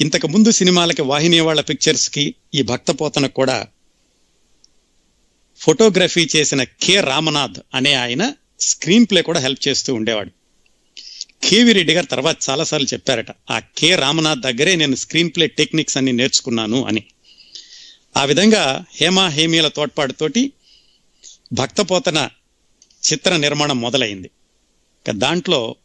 [0.00, 3.66] ఇంతకు ముందు సినిమాలకి వాహిని వాళ్ళ పిక్చర్స్కి ఈ భక్తపోతన కూడా
[5.62, 10.30] ఫోటోగ్రఫీ చేసిన కె రామనాథ్ అనే ఆయన స్క్రీన్ ప్లే కూడా హెల్ప్ చేస్తూ ఉండేవాడు.
[11.44, 16.12] కేవి రెడ్డి గారు తర్వాత చాలాసార్లు చెప్పారట ఆ కె రామనాథ్ దగ్గరే నేను స్క్రీన్ ప్లే టెక్నిక్స్ అన్ని
[16.12, 17.02] నేర్చుకున్నాను అని.
[18.16, 20.52] ఆ విధంగా హేమా హేమీల తోడ్పాటుతోటి
[21.52, 22.28] భక్తపోతన
[23.02, 24.30] చిత్ర నిర్మాణం మొదలైంది.
[25.06, 25.76] ఇక దాంట్లో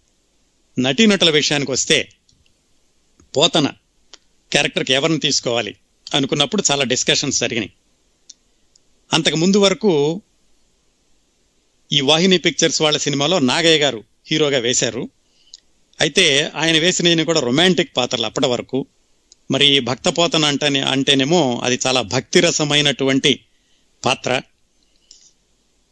[0.80, 2.10] నటీనటుల విషయానికి వస్తే
[3.38, 3.68] పోతన
[4.52, 5.76] క్యారెక్టర్కి ఎవరిని తీసుకోవాలి
[6.14, 7.72] అనుకున్నప్పుడు చాలా డిస్కషన్స్ జరిగినాయి.
[9.14, 10.22] అంతకు ముందు వరకు
[11.92, 15.10] ఈ వాహిని పిక్చర్స్ వాళ్ళ సినిమాలో నాగయ్య గారు హీరోగా వేశారు.
[16.02, 18.86] అయితే ఆయన వేసిన కూడా రొమాంటిక్ పాత్రలు అప్పటి వరకు.
[19.52, 23.40] మరి భక్తపోతన అంటేనే అంటేనేమో అది చాలా భక్తిరసమైనటువంటి
[24.06, 24.42] పాత్ర.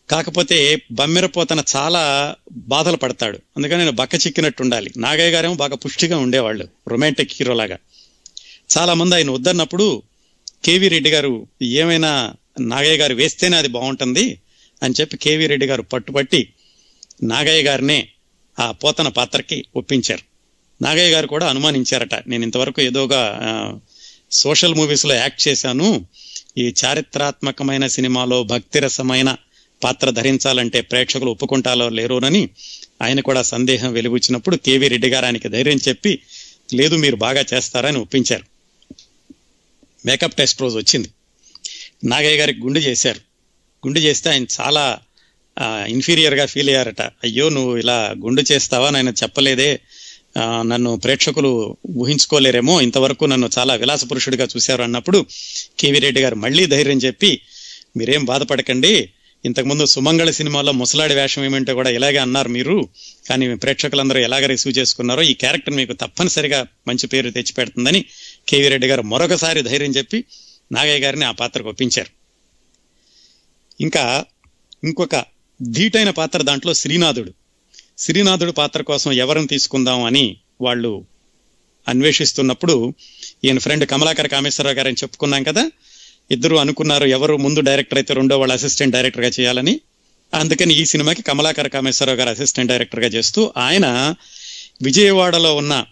[0.09, 3.37] కాకపోతే బమ్మెరపోతన చాలా బాధలు పడతాడు.
[3.37, 4.91] అందుకని నేను బక్క చిక్కినట్టు ఉండాలి.
[4.97, 7.77] నాగయ్య గారేమో బాగా పుష్టిగా ఉండేవాళ్ళు రొమాంటిక్ హీరోలాగా.
[8.77, 10.03] చాలా మంది ఆయన వద్దన్నప్పుడు
[10.65, 14.39] కేవీ రెడ్డి గారు ఏమైనా నాగయ్య గారు వేస్తేనే అది బాగుంటుంది
[14.83, 16.49] అని చెప్పి కేవీ రెడ్డి గారు పట్టుబట్టి
[17.23, 18.09] నాగయ్య గారినే
[18.59, 20.23] ఆ పోతన పాత్రకి ఒప్పించారు.
[20.81, 23.21] నాగయ్య గారు కూడా అనుమానించారట నేను ఇంతవరకు ఏదోగా
[24.31, 26.05] సోషల్ మూవీస్లో యాక్ట్ చేశాను
[26.57, 29.35] ఈ చారిత్రాత్మకమైన సినిమాలో భక్తిరసమైన
[29.83, 32.49] పాత్ర ధరించాలంటే ప్రేక్షకులు ఒప్పుకుంటారో లేరోనని
[33.01, 36.19] ఆయన కూడా సందేహం వెలుగుచ్చినప్పుడు కేవీ రెడ్డి గారు ఆయనకి ధైర్యం చెప్పి
[36.73, 38.45] లేదు మీరు బాగా చేస్తారని ఒప్పించారు.
[40.05, 41.09] మేకప్ టెస్ట్ రోజు వచ్చింది.
[42.05, 43.19] నాగయ్య గారికి గుండు చేశారు.
[43.87, 44.97] గుండు చేస్తే ఆయన చాలా
[45.87, 47.01] ఇన్ఫీరియర్గా ఫీల్ అయ్యారట.
[47.01, 48.89] అయ్యో నువ్వు ఇలా గుండు చేస్తావా?
[48.89, 49.79] నేను చెప్పలేదే.
[50.61, 52.81] నన్ను ప్రేక్షకులు ఊహించుకోలేరేమో.
[52.81, 55.25] ఇంతవరకు నన్ను చాలా విలాస పురుషుడిగా చూశారు అన్నప్పుడు
[55.79, 57.41] కేవీ రెడ్డి గారు మళ్ళీ ధైర్యం చెప్పి
[57.97, 59.09] మీరేం బాధపడకండి.
[59.45, 62.87] ఇంతకుముందు సుమంగళ సినిమాలో ముసలాడి వేషం ఏమంటే కూడా ఇలాగే అన్నారు మీరు.
[63.29, 68.05] కానీ ప్రేక్షకులందరూ ఎలాగ రిసీవ్ చేసుకున్నారో ఈ క్యారెక్టర్ మీకు తప్పనిసరిగా మంచి పేరు తెచ్చిపెడుతుందని
[68.47, 70.23] కేవీ రెడ్డి గారు మరొకసారి ధైర్యం చెప్పి
[70.71, 72.09] నాగయ్య గారిని ఆ పాత్రకు ఒప్పించారు.
[73.81, 74.25] ఇంకా
[74.83, 75.25] ఇంకొక
[75.71, 77.33] ధీటైన పాత్ర దాంట్లో శ్రీనాథుడు.
[77.97, 81.05] శ్రీనాథుడు పాత్ర కోసం ఎవరిని తీసుకుందాం అని వాళ్ళు
[81.87, 82.93] అన్వేషిస్తున్నప్పుడు
[83.43, 85.71] ఈయన ఫ్రెండ్ కమలాకర్ కామేశ్వరరావు గారని చెప్పుకున్నాం కదా
[86.31, 89.79] ఇద్దరు అనుకున్నారు ఎవరు ముందు డైరెక్టర్ అయితే రెండో వాళ్ళ అసిస్టెంట్ డైరెక్టర్గా చేయాలని.
[90.33, 94.15] అందుకని ఈ సినిమాకి కమలాకర్ కామేశ్వరరావు గారు అసిస్టెంట్ డైరెక్టర్గా చేస్తూ ఆయన
[94.81, 95.85] విజయవాడలో ఉన్న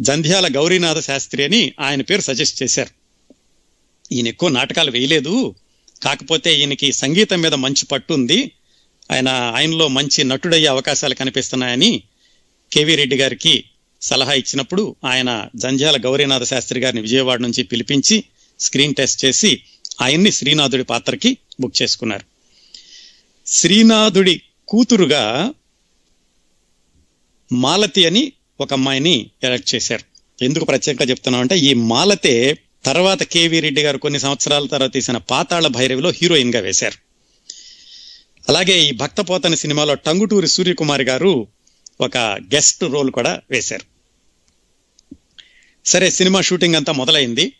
[0.00, 2.99] జంధ్యాల గౌరీనాథ శాస్త్రి అని ఆయన పేరు సజెస్ట్ చేశారు.
[4.12, 5.54] ఈయన ఎక్కువ నాటకాలు వేయలేదు.
[6.02, 8.50] కాకపోతే ఈయనకి సంగీతం మీద మంచి పట్టు ఉంది.
[9.10, 12.02] ఆయన ఆయనలో మంచి నటుడయ్యే అవకాశాలు కనిపిస్తున్నాయని
[12.72, 13.64] కేవీ రెడ్డి గారికి
[14.02, 18.24] సలహా ఇచ్చినప్పుడు ఆయన జంధ్యాల గౌరీనాథ శాస్త్రి గారిని విజయవాడ నుంచి పిలిపించి
[18.60, 19.62] స్క్రీన్ టెస్ట్ చేసి
[20.00, 22.24] ఆయన్ని శ్రీనాథుడి పాత్రకి బుక్ చేసుకున్నారు.
[23.46, 25.54] శ్రీనాథుడి కూతురుగా
[27.52, 30.04] మాలతి అని ఒక అమ్మాయిని ఎలక్ట్ చేశారు.
[30.44, 36.10] ఎందుకు ప్రత్యేకంగా చెప్తున్నామంటే ఈ మాలతే తర్వాత కేవీ రెడ్డి గారు కొన్ని సంవత్సరాల తర్వాత తీసిన పాతాళ భైరవిలో
[36.10, 36.98] హీరోయిన్గా వేశారు.
[38.48, 41.46] అలాగే ఈ భక్తపోతన సినిమాలో టంగుటూరి సూర్యకుమార్ గారు
[42.00, 43.86] ఒక గెస్ట్ రోల్ కూడా వేశారు.
[45.84, 47.52] సరే సినిమా షూటింగ్ అంతా మొదలైంది.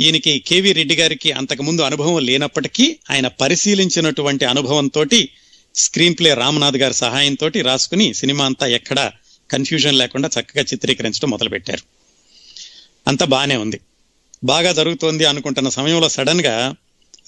[0.00, 5.04] ఈయనకి కేవీ రెడ్డి గారికి అంతకుముందు అనుభవం లేనప్పటికీ ఆయన పరిశీలించినటువంటి అనుభవంతో
[5.74, 9.12] స్క్రీన్ ప్లే రామనాథ్ గారి సహాయంతో రాసుకుని సినిమా అంతా ఎక్కడ
[9.50, 11.82] కన్ఫ్యూజన్ లేకుండా చక్కగా చిత్రీకరించడం మొదలుపెట్టారు.
[13.08, 13.80] అంతా బాగానే ఉంది.
[14.44, 16.74] బాగా జరుగుతోంది అనుకుంటున్న సమయంలో సడన్గా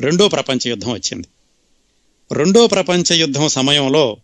[0.01, 1.29] రెండో ప్రపంచ యుద్ధం వచ్చింది.
[2.33, 4.17] రెండో ప్రపంచ యుద్ధం సమయంలో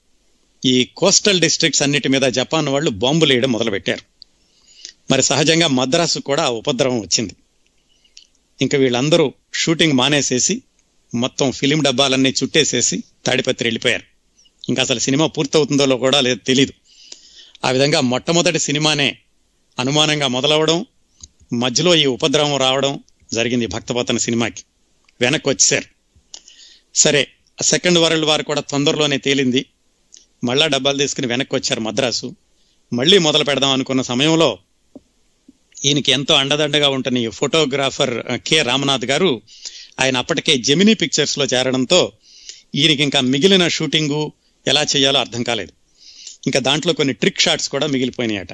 [0.65, 4.01] ఈ కోస్టల్ డిస్ట్రిక్ట్స్ అన్నిటి మీద జపాన్ వాళ్ళు బాంబులు వేయడం మొదలుపెట్టారు.
[5.11, 7.37] మరి సహజంగా మద్రాసు కూడా ఉపద్రవం వచ్చింది.
[8.63, 10.63] ఇంకా వీళ్ళందరూ షూటింగ్ మానేసేసి
[11.15, 14.03] మొత్తం ఫిలిం డబ్బాలన్నీ చుట్టేసేసి తాడిపత్రి వెళ్ళిపోయారు.
[14.69, 16.73] ఇంకా అసలు సినిమా పూర్తవుతుందో కూడా లేదు తెలీదు.
[17.65, 19.19] ఆ విధంగా మొట్టమొదటి సినిమానే
[19.79, 20.87] అనుమానంగా మొదలవడం
[21.53, 23.01] మధ్యలో ఈ ఉపద్రవం రావడం
[23.33, 24.63] జరిగింది భక్తపతన సినిమాకి.
[25.21, 25.85] వెనక్కి వచ్చేసారు
[26.95, 27.29] సరే.
[27.63, 29.67] సెకండ్ వరల్డ్ వార్ కూడా తొందరలోనే తేలింది.
[30.45, 32.37] మళ్ళా డబ్బాలు తీసుకుని వెనక్కి వచ్చారు మద్రాసు.
[32.93, 34.59] మళ్ళీ మొదలు పెడదాం అనుకున్న సమయంలో
[35.85, 38.63] ఈయనకి ఎంతో అండదండగా ఉంటున్న ఈ ఫోటోగ్రాఫర్ కె.
[38.63, 39.43] రామనాథ్ గారు
[40.01, 42.13] ఆయన అప్పటికే జెమినీ పిక్చర్స్లో చేరడంతో
[42.75, 44.33] ఈయనకి ఇంకా మిగిలిన షూటింగు
[44.67, 45.73] ఎలా చేయాలో అర్థం కాలేదు.
[46.47, 48.53] ఇంకా దాంట్లో కొన్ని ట్రిక్ షాట్స్ కూడా మిగిలిపోయినాయట.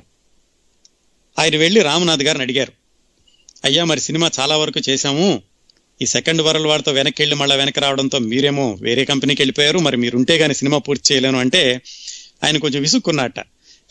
[1.38, 2.79] ఆయన వెళ్ళి రామనాథ్ గారిని అడిగారు.
[3.64, 5.42] అయ్యా మరి సినిమా చాలా వరకు చేశాము.
[6.02, 9.78] ఈ సెకండ్ వరల్డ్ వార్తో వెనక్కి వెళ్ళి మళ్ళీ వెనక్కి రావడంతో మీరేమో వేరే కంపెనీకి వెళ్ళిపోయారు.
[9.78, 11.80] మరి మీరుంటే కానీ సినిమా పూర్తి చేయలేను అంటే
[12.44, 13.40] ఆయన కొంచెం విసుక్కున్నట్ట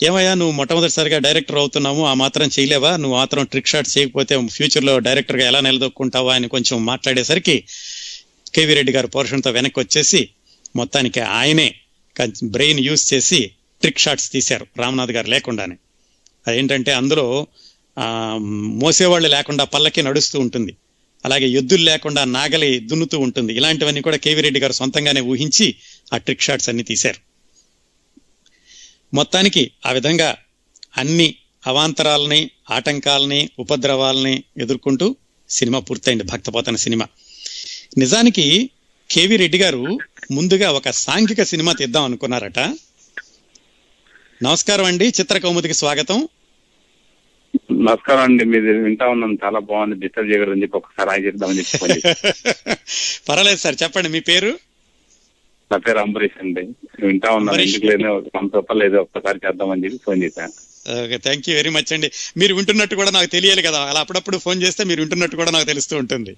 [0.02, 2.96] ఏమయ్యా నువ్వు మొట్టమొదటిసారిగా డైరెక్టర్ అవుతున్నాము ఆ మాత్రం చేయలేవా?
[2.96, 7.64] నువ్వు మాత్రం ట్రిక్ షాట్ చేయకపోతే ఫ్యూచర్లో డైరెక్టర్గా ఎలా నిలదొక్కుంటావా అని కొంచెం మాట్లాడేసరికి
[8.54, 10.28] కేవీ రెడ్డి గారు పోర్షన్తో వెనక్కి వచ్చేసి
[10.76, 11.74] మొత్తానికి ఆయనే
[12.44, 13.50] బ్రెయిన్ యూజ్ చేసి
[13.80, 14.66] ట్రిక్ షాట్స్ తీశారు.
[14.76, 15.76] రామ్నాథ్ గారు లేకుండానే.
[16.48, 17.46] అదేంటంటే అందులో
[18.38, 20.76] మోసేవాళ్ళు లేకుండా పల్లకి నడుస్తూ ఉంటుంది.
[21.24, 23.54] అలాగే ఎద్దులు లేకుండా నాగలి దున్నుతూ ఉంటుంది.
[23.54, 25.74] ఇలాంటివన్నీ కూడా కేవీ రెడ్డి గారు సొంతంగానే ఊహించి
[26.12, 27.30] ఆ ట్రిక్ షాట్స్ అన్ని తీశారు.
[29.14, 30.36] మొత్తానికి ఆ విధంగా
[30.96, 31.34] అన్ని
[31.66, 35.16] అవాంతరాలని ఆటంకాలని ఉపద్రవాలని ఎదుర్కొంటూ
[35.50, 36.22] సినిమా పూర్తయింది.
[36.22, 37.06] భక్తపోతన సినిమా.
[37.98, 38.70] నిజానికి
[39.10, 39.98] కేవీ రెడ్డి గారు
[40.32, 42.58] ముందుగా ఒక సాంఘిక సినిమా తీద్దాం అనుకున్నారట.
[44.42, 45.04] నమస్కారం అండి.
[45.04, 46.28] చిత్రకౌముదికి స్వాగతం.
[47.80, 52.00] నమస్కారం అండి మీరు వింటా ఉన్నాను చాలా బాగుంది డిస్టర్బ్ చేయకూడదని చెప్పి ఒకసారి ఆయన చేద్దామని చెప్పి.
[53.28, 54.50] పర్వాలేదు సార్ చెప్పండి మీ పేరు?
[55.70, 56.62] నా పేరు అంబరీష్ అండి.
[57.02, 57.62] వింటా ఉన్నాను.
[57.66, 58.04] ఎందుకు లేదు
[58.36, 60.54] వంద రూపాయలు లేదు ఒక్కసారి చేద్దామని చెప్పి ఫోన్ చేశాను.
[60.96, 62.08] Okay thank you very much అండి.
[62.36, 65.96] మీరు వింటున్నట్టు కూడా నాకు తెలియాలి కదా అలా అప్పుడప్పుడు ఫోన్ చేస్తే మీరు వింటున్నట్టు కూడా నాకు తెలుస్తూ
[65.96, 66.32] ఉంటుంది.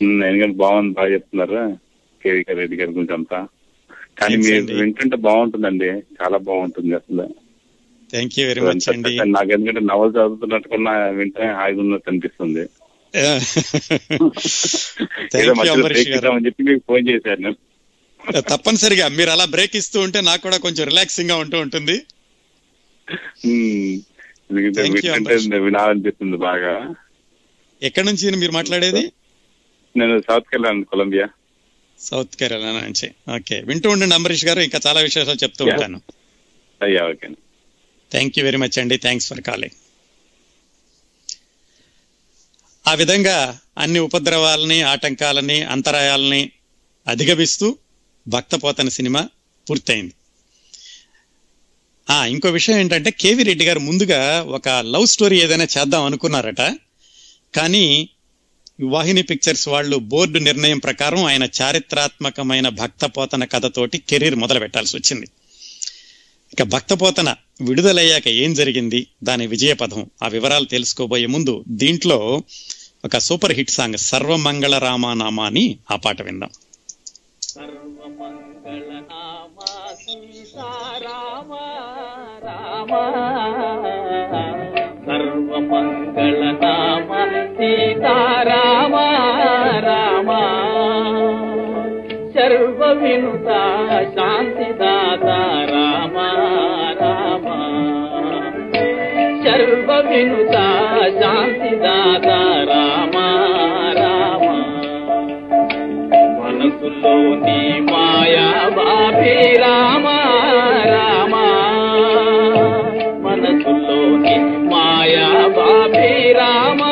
[0.00, 1.60] ఎందుకంటే బాగుంది బాగా చెప్తున్నారు
[2.22, 3.40] కేవీ రెడ్డి గారి గురించి అంతా.
[4.20, 4.64] కానీ మీరు.
[4.80, 7.26] వింటుంటే బాగుంటుందండి చాలా బాగుంటుంది అసలు.
[8.10, 12.68] థ్యాంక్ యూ వెరీ మచ్ అండి నాకు ఎందుకంటే నవలు చదువుతున్నట్టు కూడా వింటే హాయిగా ఉన్నట్టు అనిపిస్తుంది.
[16.46, 17.54] చెప్పి మీకు ఫోన్ చేశాను.
[18.40, 19.08] తప్పనిసరిగా.
[19.08, 22.02] మీరు అలా బ్రేక్ ఇస్తూ ఉంటే నాకు కూడా కొంచెం రిలాక్సింగ్గా ఉంటూ ఉంటుంది.
[25.12, 25.48] అంబరీష్.
[25.48, 26.94] వినాలనిపిస్తుంది బాగా.
[27.82, 29.12] ఎక్కడి నుంచి మీరు మాట్లాడేది?
[29.96, 31.28] నేను సౌత్ కెళ్ళాను కొలంబియా
[32.00, 33.10] సౌత్ కేరళ నుంచి.
[33.36, 34.60] ఓకే వింటూ ఉండండి అంబరీష్ గారు.
[34.60, 35.64] ఇంకా చాలా విశేషాలు చెప్తూ.
[35.64, 36.00] ఉంటాను.
[36.82, 37.28] అయ్యా okay
[38.10, 39.76] thank you very much అండి థ్యాంక్స్ ఫర్ కాలింగ్
[42.88, 46.50] ఆ విధంగా అన్ని ఉపద్రవాలని ఆటంకాలని అంతరాయాలని
[47.06, 47.78] అధిగమిస్తూ
[48.28, 49.28] భక్తపోతన సినిమా
[49.70, 50.14] పూర్తయింది.
[52.10, 56.62] ఆ ఇంకో విషయం ఏంటంటే కేవి రెడ్డి గారు ముందుగా ఒక లవ్ స్టోరీ ఏదైనా చేద్దాం అనుకున్నారట.
[57.54, 58.08] కానీ
[58.80, 65.26] వాహిని పిక్చర్స్ వాళ్ళు బోర్డు నిర్ణయం ప్రకారం ఆయన చారిత్రాత్మకమైన భక్తపోతన కథతోటి కెరీర్ మొదలు పెట్టాల్సి వచ్చింది.
[66.52, 69.06] ఇక భక్తపోతన విడుదలయ్యాక ఏం జరిగింది?
[69.24, 70.06] దాని విజయపథం.
[70.22, 72.42] ఆ వివరాలు తెలుసుకోబోయే ముందు దీంట్లో
[73.04, 76.50] ఒక సూపర్ హిట్ సాంగ్ సర్వమంగళ రామానామా అని ఆ పాట విందాం.
[82.42, 82.90] రామ.
[85.06, 85.84] సర్వమంగళనామ
[87.48, 88.94] సీతారామ
[89.84, 90.30] రామ.
[92.34, 93.46] సర్వ వినుత
[94.14, 95.59] శాంతిదాతా
[100.08, 100.52] వినుత
[101.20, 102.26] శాంతిదాత
[102.70, 103.16] రామ
[103.98, 104.46] రామ.
[106.42, 110.06] మనసులోని మాయా బాపి రామ
[110.94, 111.34] రామ.
[113.22, 114.38] మనసులోని
[114.70, 116.89] మాయా బాపి రామ రామ.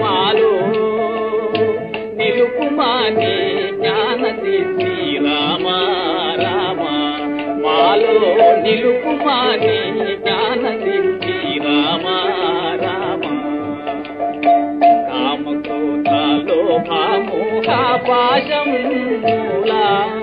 [0.00, 0.52] మాలో.
[2.14, 5.66] నిలుపుమాని జ్ఞాన సిద్ధి రామ
[6.42, 6.80] రామ.
[7.66, 8.12] మాలో
[8.62, 12.06] నిలుపుమాని జ్ఞాన సిద్ధి రామ
[12.84, 13.20] రామ.
[15.10, 18.72] కామక్రోధాలో భామోహ పాశం
[19.22, 20.20] మూలా.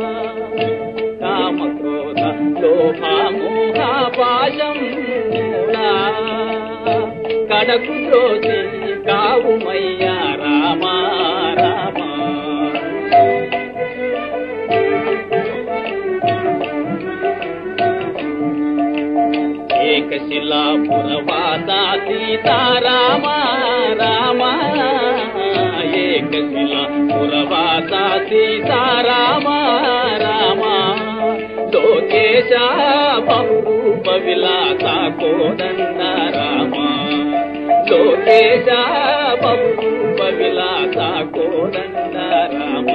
[7.61, 8.57] కడకు ద్రోసి
[9.05, 10.95] కావుమయ్యా రామా
[11.57, 12.09] రామా.
[19.81, 21.69] ఏకశిలాపురవాస
[22.07, 23.25] సీతారామ
[24.01, 24.53] రామా.
[25.95, 27.91] ఏకశిలాపురవాస
[28.29, 29.47] సీతారామ
[30.23, 30.77] రామా.
[31.73, 32.51] లోకేశ
[33.19, 33.61] బహు
[34.25, 34.83] విలాస
[35.19, 36.01] కోదండ
[36.35, 36.70] రామ
[37.91, 38.67] లోకేశ
[39.43, 40.97] బహురూప విలాస
[41.33, 42.15] కోదండ
[42.53, 42.87] రామ.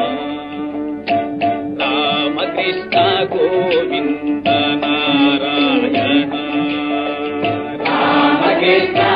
[1.80, 2.98] రామకృష్ణ
[3.34, 4.48] గోవింద
[4.84, 6.30] నారాయణ.
[7.84, 9.15] రామకృష్ణ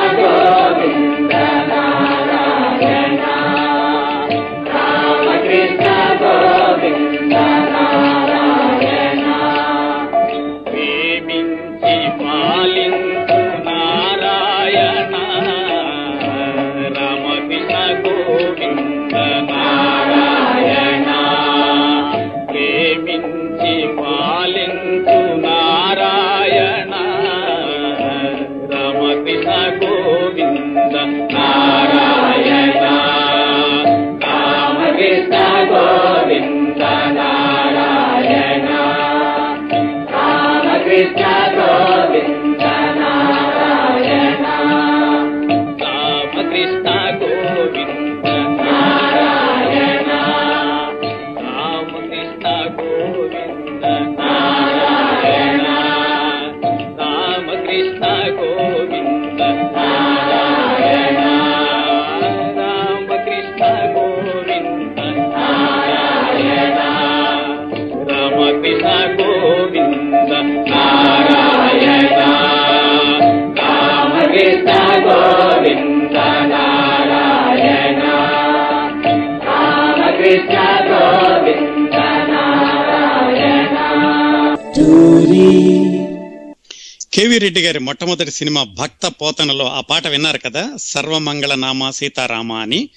[87.39, 90.71] రెడ్డి గారి మొట్టమొదటి సినిమా భక్త పోతనలో ఆ పాట విన్నారు కదా?
[90.79, 92.89] సర్వమంగళ నామ సీతారామ అని.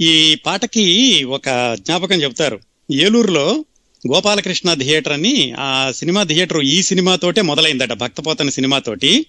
[0.00, 2.60] ఈ పాటకి ఒక జ్ఞాపకం చెప్తారు
[2.92, 3.64] ఏలూరులో
[4.12, 9.26] గోపాలకృష్ణ థియేటర్ అని ఆ సినిమా థియేటర్ ఈ సినిమాతోటే మొదలైందట భక్తపోతన సినిమాతోటి.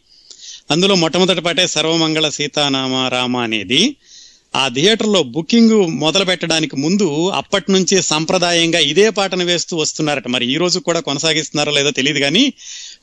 [0.72, 3.96] అందులో మొట్టమొదటి పాటే సర్వమంగళ సీతానామ రామ అనేది.
[4.56, 10.28] ఆ థియేటర్లో బుకింగ్ మొదలు పెట్టడానికి ముందు అప్పటి నుంచి సంప్రదాయంగా ఇదే పాటను వేస్తూ వస్తున్నారట.
[10.28, 12.54] మరి ఈ రోజు కూడా కొనసాగిస్తున్నారో లేదో తెలియదు కానీ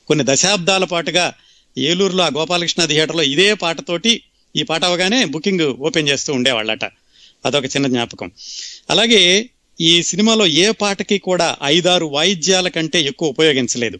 [0.07, 1.33] కొన్ని దశాబ్దాల పాటుగా
[1.77, 4.21] ఏలూరులో ఆ గోపాలకృష్ణ థియేటర్లో ఇదే పాటతోటి
[4.55, 6.85] ఈ పాట అవగానే బుకింగ్ ఓపెన్ చేస్తూ ఉండేవాళ్ళట.
[7.45, 8.31] అదొక చిన్న జ్ఞాపకం.
[8.89, 9.49] అలాగే
[9.81, 13.99] ఈ సినిమాలో ఏ పాటకి కూడా ఐదారు వాయిద్యాల కంటే ఎక్కువ ఉపయోగించలేదు.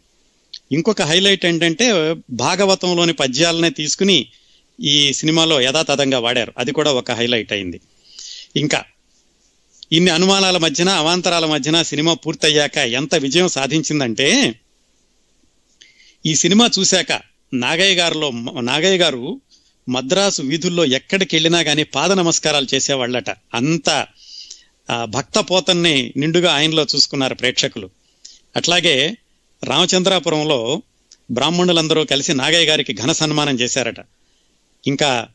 [0.71, 4.25] ఇంకొక హైలైట్ ఏంటంటే భాగవతంలోని పద్యాలనే తీసుకుని
[4.81, 6.53] ఈ సినిమాలో యథాతథంగా వాడారు.
[6.57, 7.79] అది కూడా ఒక హైలైట్ అయింది.
[8.55, 8.83] ఇంకా
[9.91, 14.55] ఇన్ని అనుమానాల మధ్యన అవాంతరాల మధ్యన సినిమా పూర్తయ్యాక ఎంత విజయం సాధించిందంటే
[16.25, 17.11] ఈ సినిమా చూశాక
[17.53, 19.41] నాగయ్య గారిలో నాగయ్య గారు
[19.89, 23.29] మద్రాసు వీధుల్లో ఎక్కడికి వెళ్ళినా కానీ పాద నమస్కారాలు చేసేవాళ్ళట.
[23.29, 24.07] అంత
[25.03, 27.89] భక్త పోతన్ని నిండుగా ఆయనలో చూసుకున్నారు ప్రేక్షకులు.
[28.55, 29.17] అట్లాగే
[29.63, 30.81] రామచంద్రాపురంలో
[31.31, 33.99] బ్రాహ్మణులందరూ కలిసి నాగయ్య గారికి ఘన సన్మానం చేశారట.
[34.87, 35.27] ఇంకా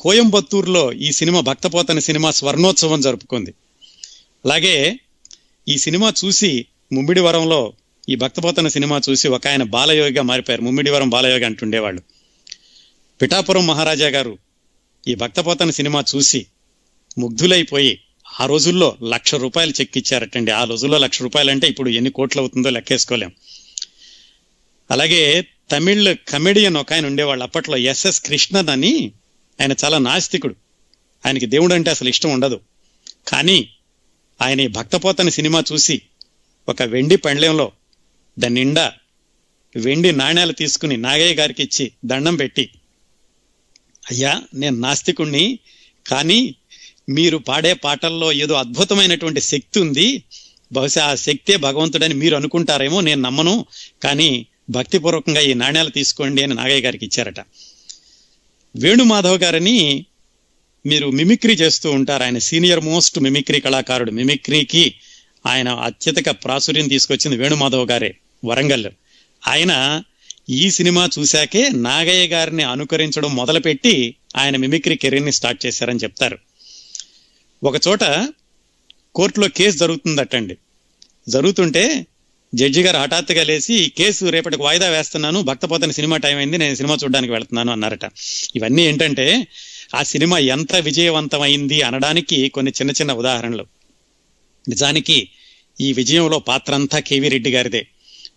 [0.00, 3.54] కోయంబత్తూరులో ఈ సినిమా భక్తపోతని సినిమా స్వర్ణోత్సవం జరుపుకుంది.
[4.44, 5.00] అలాగే
[5.68, 7.72] ఈ సినిమా చూసి ముమ్మిడివరంలో
[8.08, 10.62] ఈ భక్తపోతన సినిమా చూసి ఒక ఆయన బాలయోగిగా మారిపోయారు.
[10.62, 12.02] ముమ్మిడివరం బాలయోగి అంటుండేవాళ్ళు.
[13.22, 14.38] పిఠాపురం మహారాజా గారు
[15.08, 16.46] ఈ భక్తపోతన సినిమా చూసి
[17.18, 18.00] ముగ్ధులైపోయి
[18.40, 22.70] ఆ రోజుల్లో లక్ష రూపాయలు చెక్ ఇచ్చారటండి ఆ రోజుల్లో లక్ష రూపాయలు అంటే ఇప్పుడు ఎన్ని కోట్లు అవుతుందో
[22.70, 23.32] లెక్కేసుకోలేం.
[24.90, 27.42] అలాగే తమిళ్ కమెడియన్ ఒక ఆయన ఉండేవాళ్ళు.
[27.42, 29.12] అప్పట్లో ఎస్ఎస్ కృష్ణన్ అని
[29.60, 30.54] ఆయన చాలా నాస్తికుడు.
[31.26, 32.60] ఆయనకి దేవుడు అంటే అసలు ఇష్టం ఉండదు.
[33.28, 33.68] కానీ
[34.42, 36.02] ఆయన ఈ భక్తపోతని సినిమా చూసి
[36.68, 37.72] ఒక వెండి పండ్లెంలో
[38.38, 38.92] దాని నిండా
[39.76, 42.70] వెండి నాణ్యాలు తీసుకుని నాగయ్య గారికి ఇచ్చి దండం పెట్టి
[44.10, 45.58] అయ్యా నేను నాస్తికుణ్ణి
[46.06, 46.54] కానీ
[47.08, 50.22] మీరు పాడే పాటల్లో ఏదో అద్భుతమైనటువంటి శక్తి ఉంది.
[50.72, 53.66] బహుశా ఆ శక్తే భగవంతుడని మీరు అనుకుంటారేమో నేను నమ్మను
[54.02, 57.40] కానీ భక్తిపూర్వకంగా ఈ నాణ్యాలు తీసుకోండి అని నాగయ్య గారికి ఇచ్చారట.
[58.76, 60.06] వేణుమాధవ్ గారిని
[60.86, 62.22] మీరు మిమిక్రీ చేస్తూ ఉంటారు.
[62.22, 64.10] ఆయన సీనియర్ మోస్ట్ మిమిక్రీ కళాకారుడు.
[64.10, 64.94] మిమిక్రీకి
[65.46, 68.14] ఆయన అత్యధిక ప్రాచుర్యం తీసుకొచ్చింది వేణుమాధవ్ గారే.
[68.44, 68.86] వరంగల్.
[69.48, 70.02] ఆయన
[70.50, 76.38] ఈ సినిమా చూశాకే నాగయ్య గారిని అనుకరించడం మొదలుపెట్టి ఆయన మిమిక్రీ కెరీర్ని స్టార్ట్ చేశారని చెప్తారు.
[77.62, 78.28] ఒకచోట
[79.14, 80.56] కోర్టులో కేసు జరుగుతుందటండి.
[81.28, 82.06] జరుగుతుంటే
[82.54, 86.96] జడ్జి గారు హఠాత్తుగా లేచి ఈ కేసు రేపటికి వాయిదా వేస్తున్నాను భక్తపోతని సినిమా టైం అయింది నేను సినిమా
[87.04, 88.04] చూడడానికి వెళ్తున్నాను అన్నారట.
[88.56, 89.46] ఇవన్నీ ఏంటంటే
[89.94, 93.66] ఆ సినిమా ఎంత విజయవంతమైంది అనడానికి కొన్ని చిన్న చిన్న ఉదాహరణలు.
[94.68, 95.30] నిజానికి
[95.80, 97.86] ఈ విజయంలో పాత్ర అంతా కేవీ రెడ్డి గారిదే.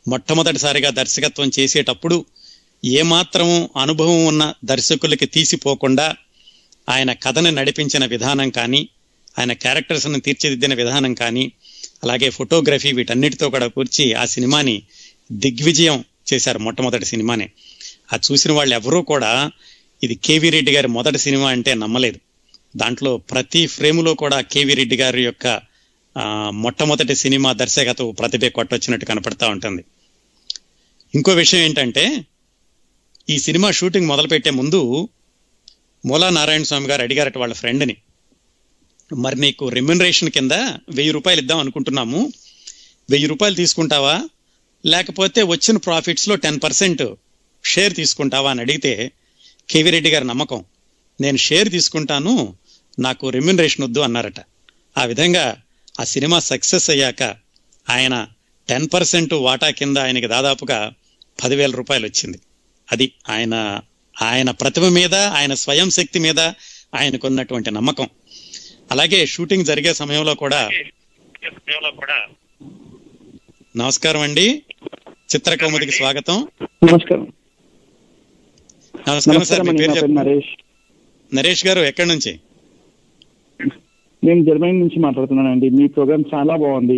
[0.08, 2.26] మొట్టమొదటిసారిగా దర్శకత్వం చేసేటప్పుడు
[2.86, 6.16] ఏమాత్రం అనుభవం ఉన్న దర్శకులకి తీసిపోకుండా
[6.90, 8.90] ఆయన కథను నడిపించిన విధానం కానీ
[9.40, 11.52] ఆయన క్యారెక్టర్స్ని తీర్చిదిద్దిన విధానం కానీ
[12.04, 14.84] అలాగే ఫోటోగ్రఫీ వీటన్నిటితో కూడా కూర్చి ఆ సినిమాని
[15.32, 17.50] దిగ్విజయం చేశారు మొట్టమొదటి సినిమాని.
[18.14, 19.52] ఆ చూసిన వాళ్ళు ఎవరూ కూడా
[20.04, 22.20] ఇది కేవీ రెడ్డి గారి మొదటి సినిమా అంటే నమ్మలేదు.
[22.78, 25.62] దాంట్లో ప్రతి ఫ్రేములో కూడా కేవీ రెడ్డి గారి యొక్క
[26.50, 29.84] మొట్టమొదటి సినిమా దర్శకత్వ ప్రతిభ కొట్టొచ్చినట్టు కనపడతా ఉంటుంది.
[31.16, 32.26] ఇంకో విషయం ఏంటంటే
[33.30, 35.10] ఈ సినిమా షూటింగ్ మొదలుపెట్టే ముందు
[36.06, 37.98] మూలా నారాయణ స్వామి గారు అడిగారట వాళ్ళ ఫ్రెండ్ని
[39.18, 40.52] మరి నీకు రెమ్యునరేషన్ కింద
[40.90, 42.32] వెయ్యి రూపాయలు ఇద్దాం అనుకుంటున్నాము.
[43.10, 44.22] వెయ్యి రూపాయలు తీసుకుంటావా?
[44.86, 47.04] లేకపోతే వచ్చిన ప్రాఫిట్స్లో టెన్ పర్సెంట్
[47.66, 48.52] షేర్ తీసుకుంటావా?
[48.52, 49.12] అని అడిగితే
[49.70, 50.64] కేవీ రెడ్డి గారి నమ్మకం
[51.22, 52.56] నేను షేర్ తీసుకుంటాను
[53.00, 54.40] నాకు రెమ్యునరేషన్ వద్దు అన్నారట.
[54.98, 55.58] ఆ విధంగా
[56.02, 57.24] ఆ సినిమా సక్సెస్ అయ్యాక
[57.90, 58.28] ఆయన
[58.70, 60.94] టెన్ పర్సెంట్ వాటా కింద ఆయనకి దాదాపుగా
[61.44, 62.40] పదివేల రూపాయలు వచ్చింది.
[62.92, 63.82] అది ఆయన
[64.22, 66.40] ఆయన ప్రతిభ మీద ఆయన స్వయం శక్తి మీద
[66.96, 68.10] ఆయనకున్నటువంటి నమ్మకం.
[68.92, 70.72] అలాగే షూటింగ్ జరిగే సమయంలో కూడా
[73.78, 74.64] నమస్కారం అండి.
[75.36, 76.48] చిత్రకౌముదికి స్వాగతం.
[76.64, 77.34] నమస్కారం.
[79.08, 79.66] నమస్కారం సార్
[81.36, 82.40] నరేష్ గారు ఎక్కడి నుంచి?
[84.24, 85.70] నేను జర్మనీ నుంచి మాట్లాడుతున్నానండి.
[85.70, 86.98] మీ ప్రోగ్రామ్ చాలా బాగుంది.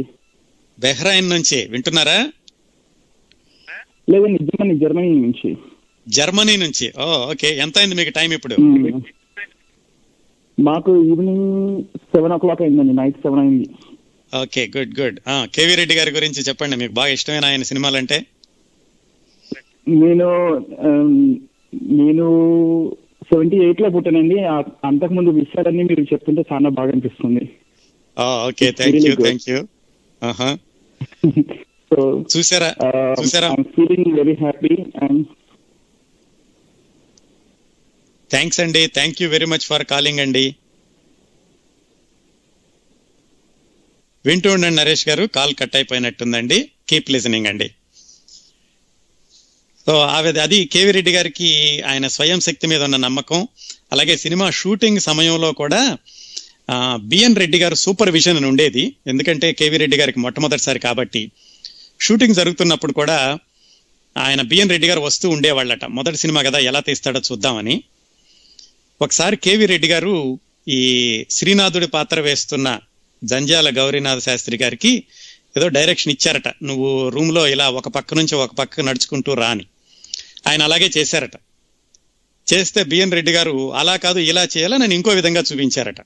[0.80, 1.59] బెహ్రాయిన్ నుంచి.
[1.71, 2.17] వింటున్నారా?
[4.11, 5.49] లేదండి జర్మనీ జర్మనీ నుంచి.
[6.07, 6.88] జర్మనీ నుంచి.
[7.01, 7.49] Oh okay.
[7.65, 8.55] ఎంత అయింది మీకు టైం ఇప్పుడు.
[10.59, 12.93] మాకు ఈవినింగ్ సెవెన్ ఓ క్లాక్ అయిందండి.
[12.93, 13.67] నైట్ సెవెన్ అయింది.
[14.41, 15.17] Okay good good.
[15.55, 16.76] KV Reddy garu గురించి చెప్పండి.
[16.76, 18.17] మీకు బాగా ఇష్టమైన ఆయన సినిమాలంటే?
[20.03, 20.28] నేను
[20.89, 21.17] ఆమ్,
[22.01, 22.28] నేను
[23.30, 24.38] సెవెంటీ ఎయిట్లో పుట్టానండి.
[24.89, 27.43] అంతకుముందు విషయాలన్నీ మీరు చెప్తుంటే చాలా బాగా అనిపిస్తుంది.
[28.47, 28.65] Okay.
[28.65, 29.28] It's thank really you good.
[29.28, 29.59] Thank you
[31.89, 32.01] so
[32.34, 32.69] చూసారా?
[33.21, 33.49] చూసారా?
[33.76, 34.74] Feeling very happy
[35.05, 35.24] and
[38.32, 40.45] thanks అండి thank you very much for calling అండి
[44.26, 45.24] వింటూ ఉండండి నరేష్ గారు.
[45.38, 46.57] కాల్ కట్ అయిపోయినట్టుందండి.
[46.89, 47.67] కీప్ లిజనింగ్ అండి
[49.88, 51.50] సో ఆవిడ అది కేవి రెడ్డి గారికి
[51.92, 53.40] ఆయన స్వయం శక్తి మీద ఉన్న నమ్మకం.
[53.94, 55.82] అలాగే సినిమా షూటింగ్ సమయంలో కూడా
[57.12, 58.84] బిఎన్ రెడ్డి గారు సూపర్విజన్ అని ఉండేది.
[59.12, 61.24] ఎందుకంటే కేవీ రెడ్డి గారికి మొట్టమొదటిసారి కాబట్టి.
[62.06, 63.18] షూటింగ్ జరుగుతున్నప్పుడు కూడా
[64.16, 65.86] ఆయన బిఎన్ రెడ్డి గారు వస్తూ ఉండేవాళ్ళట.
[65.98, 67.76] మొదటి సినిమా కదా ఎలా తీస్తాడో చూద్దామని.
[69.02, 70.16] ఒకసారి కేవీ రెడ్డి గారు
[70.68, 70.82] ఈ
[71.30, 72.80] శ్రీనాథుడి పాత్ర వేస్తున్న
[73.22, 74.92] జంజాల గౌరీనాథ శాస్త్రి గారికి
[75.58, 76.50] ఏదో డైరెక్షన్ ఇచ్చారట.
[76.64, 79.66] నువ్వు రూమ్లో ఇలా ఒక పక్క నుంచి ఒక పక్క నడుచుకుంటూ రాని.
[80.48, 81.36] ఆయన అలాగే చేశారట.
[82.48, 86.00] చేస్తే బిఎన్ రెడ్డి గారు అలా కాదు ఇలా చేయాలని నేను ఇంకో విధంగా చూపించారట.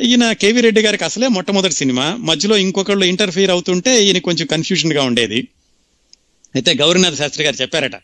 [0.00, 2.16] ఈయన కేవీ రెడ్డి గారికి అసలే మొట్టమొదటి సినిమా.
[2.30, 5.40] మధ్యలో ఇంకొకళ్ళు ఇంటర్ఫియర్ అవుతుంటే ఈయన కొంచెం కన్ఫ్యూషన్గా ఉండేది.
[6.54, 7.96] అయితే గౌరీనాథ్ శాస్త్రి గారు చెప్పారట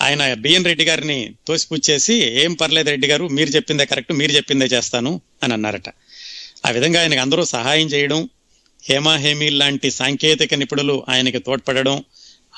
[0.00, 5.20] ఆయన బిఎన్ రెడ్డి గారిని తోసిపుచ్చేసి ఏం పర్లేదు రెడ్డి గారు మీరు చెప్పిందే కరెక్ట్ మీరు చెప్పిందే చేస్తాను
[5.42, 5.88] అని అన్నారట.
[6.66, 8.28] ఆ విధంగా ఆయనకు అందరూ సహాయం చేయడం
[8.84, 12.04] హేమా హేమీ లాంటి సాంకేతిక నిపుణులు ఆయనకి తోడ్పడడం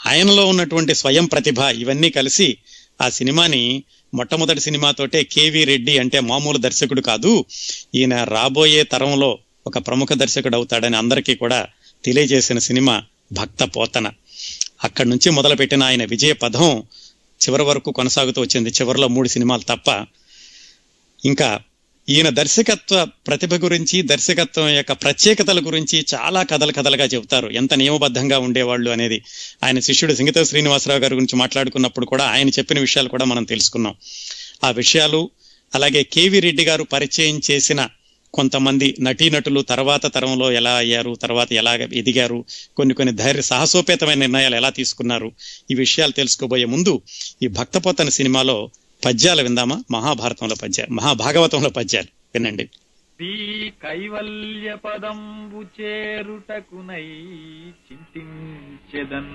[0.07, 2.57] ఆయనలో ఉన్నటువంటి స్వయం ప్రతిభ ఇవన్నీ కలిసి
[3.01, 3.83] ఆ సినిమాని
[4.15, 7.45] మొట్టమొదటి సినిమాతోటే కేవి రెడ్డి అంటే మామూలు దర్శకుడు కాదు
[7.95, 11.67] ఈయన రాబోయే తరంలో ఒక ప్రముఖ దర్శకుడు అవుతాడని అందరికీ కూడా
[12.05, 13.03] తెలియజేసిన సినిమా
[13.33, 14.13] భక్త పోతన.
[14.85, 16.83] అక్కడి నుంచి మొదలుపెట్టిన ఆయన విజయ పదం
[17.41, 18.71] చివరి వరకు కొనసాగుతూ వచ్చింది.
[18.71, 20.07] చివరిలో మూడు సినిమాలు తప్ప
[21.25, 21.61] ఇంకా
[22.09, 27.49] ఈయన దర్శకత్వ ప్రతిభ గురించి దర్శకత్వం యొక్క ప్రత్యేకతల గురించి చాలా కథలు కథలుగా చెబుతారు.
[27.51, 29.19] ఎంత నియమబద్ధంగా ఉండేవాళ్ళు అనేది
[29.65, 33.95] ఆయన శిష్యుడు సింగిత శ్రీనివాసరావు గారి గురించి మాట్లాడుకున్నప్పుడు కూడా ఆయన చెప్పిన విషయాలు కూడా మనం తెలుసుకున్నాం.
[34.65, 35.31] ఆ విషయాలు
[35.75, 37.89] అలాగే కేవి రెడ్డి గారు పరిచయం చేసిన
[38.35, 42.45] కొంతమంది నటీనటులు తర్వాత తరంలో ఎలా అయ్యారు తర్వాత ఎలా ఎదిగారు
[42.77, 45.33] కొన్ని కొన్ని ధైర్య సాహసోపేతమైన నిర్ణయాలు ఎలా తీసుకున్నారు
[45.71, 47.03] ఈ విషయాలు తెలుసుకోబోయే ముందు
[47.43, 48.57] ఈ భక్తపోతన సినిమాలో
[49.05, 49.83] పద్యాలు విందామా?
[49.91, 52.69] మహాభారతంలో పద్యాలు మహాభాగవతంలో పద్యాలు వినండి.
[53.69, 57.07] కైవల్య పదంబు చేరుటకునై
[57.93, 59.33] చింతించెదన్.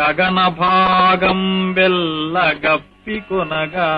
[0.00, 3.90] గగన భాగం వెల్ల గప్పికొనగా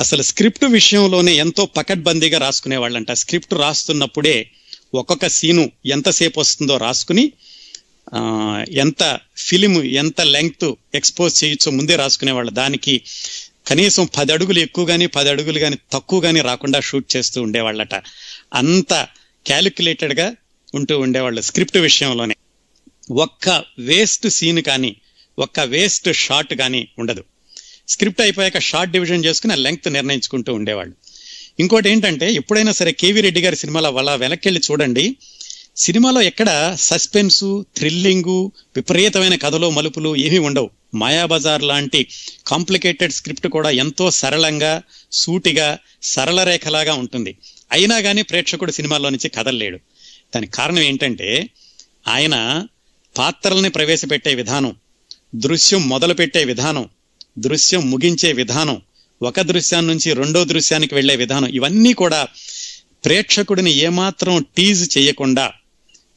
[0.00, 3.12] అసలు స్క్రిప్ట్ విషయంలోనే ఎంతో పకడ్బందీగా రాసుకునేవాళ్ళంట.
[3.12, 4.50] స్క్రిప్ట్ రాస్తున్నప్పుడే
[4.94, 7.32] ఒక్కొక్క సీను ఎంతసేపు వస్తుందో రాసుకుని
[8.70, 12.52] ఎంత ఫిలిం ఎంత లెంగ్త్ ఎక్స్పోజ్ చేయొచ్చో ముందే రాసుకునేవాళ్ళు.
[12.52, 13.00] దానికి
[13.66, 17.94] కనీసం పది అడుగులు ఎక్కువ కానీ పది అడుగులు కానీ తక్కువ కానీ రాకుండా షూట్ చేస్తూ ఉండేవాళ్ళట.
[18.54, 18.94] అంత
[19.46, 20.36] క్యాలిక్యులేటెడ్గా
[20.74, 22.36] ఉంటూ ఉండేవాళ్ళు స్క్రిప్ట్ విషయంలోనే.
[23.10, 24.96] ఒక్క వేస్ట్ సీన్ కానీ
[25.38, 27.24] ఒక్క వేస్ట్ షాట్ కానీ ఉండదు.
[27.88, 30.94] స్క్రిప్ట్ అయిపోయాక షార్ట్ డివిజన్ చేసుకుని ఆ లెంగ్త్ నిర్ణయించుకుంటూ ఉండేవాళ్ళు.
[31.60, 35.16] ఇంకోటి ఏంటంటే ఎప్పుడైనా సరే కేవీ రెడ్డి గారి సినిమాలో వల్ల వెనక్కి చూడండి.
[35.76, 40.70] సినిమాలో ఎక్కడ సస్పెన్సు థ్రిల్లింగు విపరీతమైన కథలో మలుపులు ఏమీ ఉండవు.
[40.94, 42.06] మాయాబజార్ లాంటి
[42.46, 44.82] కాంప్లికేటెడ్ స్క్రిప్ట్ కూడా ఎంతో సరళంగా
[45.12, 47.36] సూటిగా సరళ రేఖలాగా ఉంటుంది.
[47.72, 49.76] అయినా కానీ ప్రేక్షకుడు సినిమాలో నుంచి కదలలేడు.
[50.34, 51.48] దానికి కారణం ఏంటంటే
[52.08, 52.66] ఆయన
[53.18, 54.76] పాత్రల్ని ప్రవేశపెట్టే విధానం
[55.34, 56.88] దృశ్యం మొదలుపెట్టే విధానం
[57.38, 58.82] దృశ్యం ముగించే విధానం
[59.22, 62.28] ఒక దృశ్యాన్ని నుంచి రెండో దృశ్యానికి వెళ్ళే విధానం ఇవన్నీ కూడా
[63.04, 65.52] ప్రేక్షకుడిని ఏమాత్రం టీజ్ చేయకుండా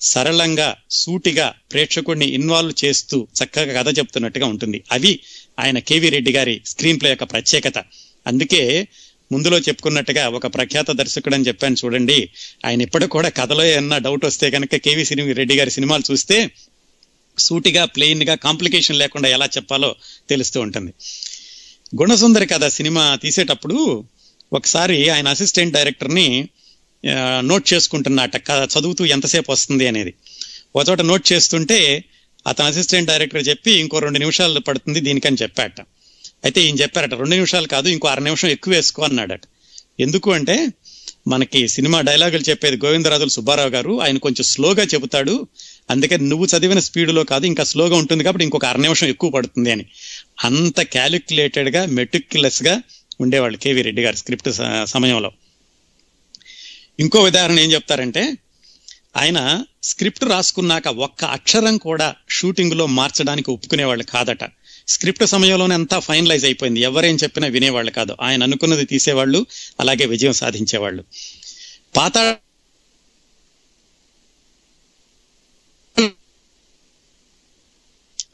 [0.01, 4.83] సరళంగా సూటిగా ప్రేక్షకుడిని ఇన్వాల్వ్ చేస్తూ చక్కగా కథ చెప్తున్నట్టుగా ఉంటుంది.
[4.91, 5.19] అవి
[5.59, 7.83] ఆయన కేవీ రెడ్డి గారి స్క్రీన్ ప్లే యొక్క ప్రత్యేకత.
[8.27, 8.87] అందుకే
[9.31, 12.29] ముందులో చెప్పుకున్నట్టుగా ఒక ప్రఖ్యాత దర్శకుడు అని చెప్పాను చూడండి.
[12.65, 16.51] ఆయన ఇప్పటికి కూడా కథలో ఏమన్నా డౌట్ వస్తే కనుక కేవీ సినిమా రెడ్డి గారి సినిమాలు చూస్తే
[17.39, 19.95] సూటిగా ప్లెయిన్గా కాంప్లికేషన్ లేకుండా ఎలా చెప్పాలో
[20.29, 20.93] తెలుస్తూ ఉంటుంది.
[22.01, 24.05] గుణసుందరి కథ సినిమా తీసేటప్పుడు
[24.53, 26.27] ఒకసారి ఆయన అసిస్టెంట్ డైరెక్టర్ని
[27.39, 29.87] నోట్ చేసుకుంటున్నట్ట కథ చదువుతూ ఎంతసేపు వస్తుంది?
[29.87, 30.13] అనేది.
[30.75, 32.03] ఒక చోట నోట్ చేస్తుంటే
[32.47, 35.81] అతను అసిస్టెంట్ డైరెక్టర్ చెప్పి ఇంకో రెండు నిమిషాలు పడుతుంది దీనికని చెప్పాట.
[36.43, 39.41] అయితే ఈయన చెప్పారట రెండు నిమిషాలు కాదు ఇంకో అర నిమిషం ఎక్కువ వేసుకో అన్నాడట.
[39.99, 40.67] ఎందుకు అంటే
[41.27, 45.47] మనకి సినిమా డైలాగులు చెప్పేది గోవిందరాజులు సుబ్బారావు గారు ఆయన కొంచెం స్లోగా చెబుతాడు
[45.89, 49.85] అందుకని నువ్వు చదివిన స్పీడ్లో కాదు ఇంకా స్లోగా ఉంటుంది కాబట్టి ఇంకొక అర నిమిషం ఎక్కువ పడుతుంది అని.
[50.43, 52.81] అంత క్యాలిక్యులేటెడ్గా మెటిక్యులస్గా
[53.21, 54.49] ఉండేవాళ్ళు కేవీ రెడ్డి గారు స్క్రిప్ట్
[54.85, 55.31] సమయంలో.
[56.99, 58.37] ఇంకో ఉదాహరణ ఏం చెప్తారంటే
[59.17, 64.39] ఆయన స్క్రిప్ట్ రాసుకున్నాక ఒక్క అక్షరం కూడా షూటింగ్లో మార్చడానికి ఒప్పుకునేవాళ్ళు కాదట.
[64.87, 66.79] స్క్రిప్ట్ సమయంలోనే అంతా ఫైనలైజ్ అయిపోయింది.
[66.79, 68.15] ఎవరేం చెప్పినా వినేవాళ్ళు కాదు.
[68.21, 69.45] ఆయన అనుకున్నది తీసేవాళ్ళు
[69.79, 71.03] అలాగే విజయం సాధించేవాళ్ళు.
[71.97, 72.37] పాత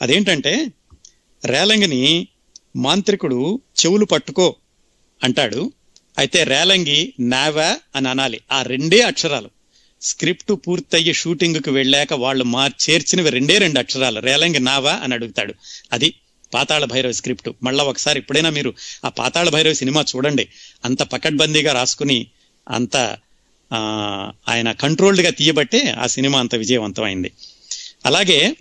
[0.04, 0.68] అదేంటంటే
[1.46, 2.28] రేలంగిని
[2.76, 4.56] మాంత్రికుడు చెవులు పట్టుకో
[5.24, 5.72] అంటాడు.
[6.18, 8.42] అయితే రేలంగి నావా అని అనాలి.
[8.52, 9.50] ఆ రెండే అక్షరాలు.
[10.02, 14.20] స్క్రిప్ట్ పూర్తయ్యి షూటింగ్కి వెళ్ళాక వాళ్ళు మా చేర్చినవి రెండే రెండు అక్షరాలు.
[14.20, 15.54] రేలంగి నావా అని అడుగుతాడు.
[15.92, 16.14] అది
[16.54, 17.50] పాతాళ భైరవ్ స్క్రిప్ట్.
[17.64, 18.74] మళ్ళా ఒకసారి ఎప్పుడైనా మీరు
[19.06, 20.48] ఆ పాతాళ భైరవ్ సినిమా చూడండి.
[20.86, 22.28] అంత పకడ్బందీగా రాసుకుని
[22.70, 23.18] అంత
[24.50, 27.32] ఆయన కంట్రోల్డ్గా తీయబట్టే ఆ సినిమా అంత విజయవంతమైంది.
[28.06, 28.56] అలాగే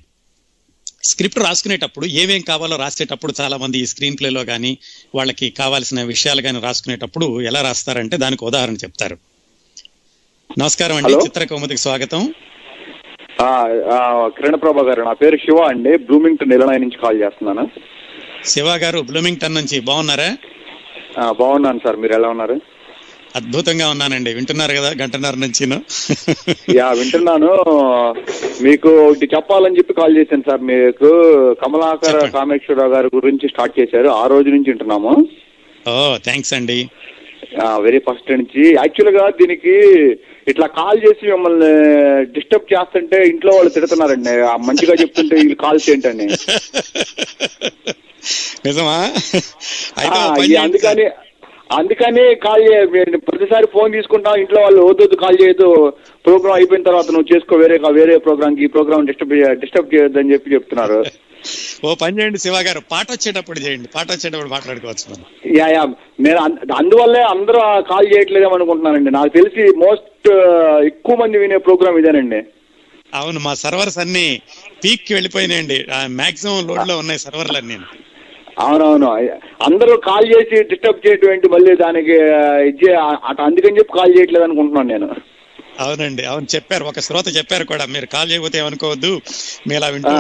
[1.05, 4.79] స్క్రిప్ట్ రాసుకునేటప్పుడు ఏమేం కావాలో రాసేటప్పుడు చాలా మంది ఈ స్క్రీన్ ప్లేలో కానీ
[5.15, 9.17] వాళ్ళకి కావాల్సిన విషయాలు కానీ రాసుకునేటప్పుడు ఎలా రాస్తారంటే దానికి ఉదాహరణ చెప్తారు.
[10.59, 11.13] నమస్కారం అండి.
[11.13, 11.23] హలో.
[11.25, 12.35] చిత్ర కౌముదికి స్వాగతం
[14.37, 15.99] కిరణ్ ప్రభా గారు నా పేరు శివ అండి.
[15.99, 17.71] బ్లూమింగ్టన్ ఇలనాయ్ నుంచి కాల్ చేస్తున్నాను.
[18.45, 20.37] శివ గారు బ్లూమింగ్టన్ నుంచి బాగున్నారా?
[21.31, 21.97] బాగున్నాను సార్.
[21.97, 22.61] మీరు ఎలా ఉన్నారు?
[23.39, 24.31] అద్భుతంగా ఉన్నానండి.
[24.39, 25.65] వింటున్నారు కదా గంటన్నర నుంచి
[26.79, 27.53] యా వింటున్నాను.
[28.67, 30.63] మీకు ఒకటి చెప్పాలని చెప్పి కాల్ చేశాను సార్.
[30.73, 31.11] మీకు
[31.63, 34.09] కమలాకర కామేశ్వరరావు గారి గురించి స్టార్ట్ చేశారు.
[34.23, 35.13] ఆ రోజు నుంచి వింటున్నాము.
[35.93, 35.95] ఓ
[36.29, 36.79] థ్యాంక్స్ అండి.
[37.87, 38.63] వెరీ ఫస్ట్ నుంచి.
[38.81, 39.75] యాక్చువల్గా దీనికి
[40.51, 41.73] ఇట్లా కాల్ చేసి మిమ్మల్ని
[42.37, 44.35] డిస్టర్బ్ చేస్తుంటే ఇంట్లో వాళ్ళు తిడుతున్నారండి.
[44.69, 46.29] మంచిగా చెప్తుంటే వీళ్ళు కాల్స్ ఏంటని
[48.67, 48.97] నిజమా?
[50.07, 50.19] ఇది
[50.51, 50.99] చేయండి సార్.
[50.99, 51.07] అందుకని
[51.79, 52.65] అందుకని కాల్
[53.29, 55.69] ప్రతిసారి ఫోన్ తీసుకుంటాం ఇంట్లో వాళ్ళు వద్దొద్దు కాల్ చేయొద్దు.
[56.27, 60.99] ప్రోగ్రామ్ అయిపోయిన తర్వాత నువ్వు చేసుకో వేరే వేరే ప్రోగ్రామ్కి ఈ ప్రోగ్రామ్ డిస్టర్బ్ డిస్టర్బ్ చేయొద్దని చెప్పి చెప్తున్నారు.
[61.87, 65.25] ఓ పని చేయండి శివ గారు పాట వచ్చేటప్పుడు చేయండి పాట వచ్చేటప్పుడు మాట్లాడుకోవచ్చు మనం.
[65.59, 65.83] యా యా
[66.27, 66.41] నేను
[66.81, 69.13] అందువల్లే అందరూ కాల్ చేయట్లేదేమో అనుకుంటున్నానండి.
[69.19, 70.31] నాకు తెలిసి మోస్ట్
[70.91, 72.41] ఎక్కువ మంది వినే ప్రోగ్రామ్ ఇదేనండి.
[73.21, 74.27] అవును మా సర్వర్స్ అన్ని
[74.83, 75.79] పీక్కి వెళ్ళిపోయినాయండి
[76.21, 77.77] మాక్సిమం లోడ్లో ఉన్నాయి సర్వర్లు అన్ని
[78.57, 79.09] అవునవును.
[79.67, 82.17] అందరూ కాల్ చేసి డిస్టర్బ్ చేయడం ఏంటి మళ్ళీ దానికి
[82.71, 82.91] ఇచ్చే
[83.29, 85.09] అటు అందుకని చెప్పి కాల్ చేయట్లేదు అనుకుంటున్నాను నేను.
[85.79, 86.85] అవునండి అవును చెప్పారు.
[86.85, 89.13] ఒక శ్రోత చెప్పారు కూడా మీరు కాల్ చేయకపోతే ఏమనుకోవద్దు
[89.67, 90.15] మేము ఇలా వింటూ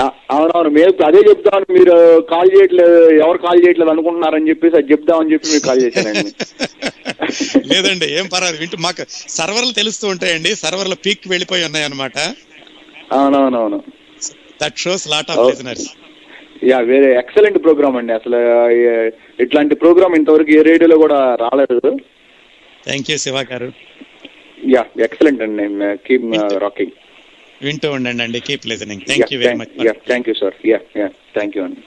[0.00, 1.94] ఆ, అవునవును మేము అదే చెప్తాను మీరు
[2.28, 2.92] కాల్ చేయట్లేదు
[3.22, 6.30] ఎవరు కాల్ చేయట్లేదు అనుకుంటున్నారని చెప్పేసి అది చెప్దామని చెప్పి మీకు కాల్ చేశానండి.
[7.70, 9.04] లేదండి ఏం పర్వాలేదు వింటూ మాకు
[9.36, 12.16] సర్వర్లు తెలుస్తూ ఉంటాయండి సర్వర్లు పీక్ వెళ్ళిపోయి ఉన్నాయి అనమాట
[13.12, 13.80] అవునవునవును.
[14.60, 15.42] That shows lot of.
[15.50, 15.88] Listeners
[16.70, 18.12] yeah వేరే ఎక్సలెంట్ ప్రోగ్రామ్ అండి.
[18.18, 18.38] అసలు
[19.44, 21.78] ఇట్లాంటి ప్రోగ్రామ్ ఇంతవరకు ఏ రేడియోలో కూడా రాలేదు.
[22.86, 23.68] Thank you Shiva garu
[24.74, 25.66] yeah excellent అండి.
[26.06, 26.24] కీప్
[26.66, 26.96] రాకింగ్
[27.66, 28.40] వింటూ ఉండండి అండి.
[28.48, 31.82] Keep listening thank you very much yeah thank you sir yeah yeah thank you అండి.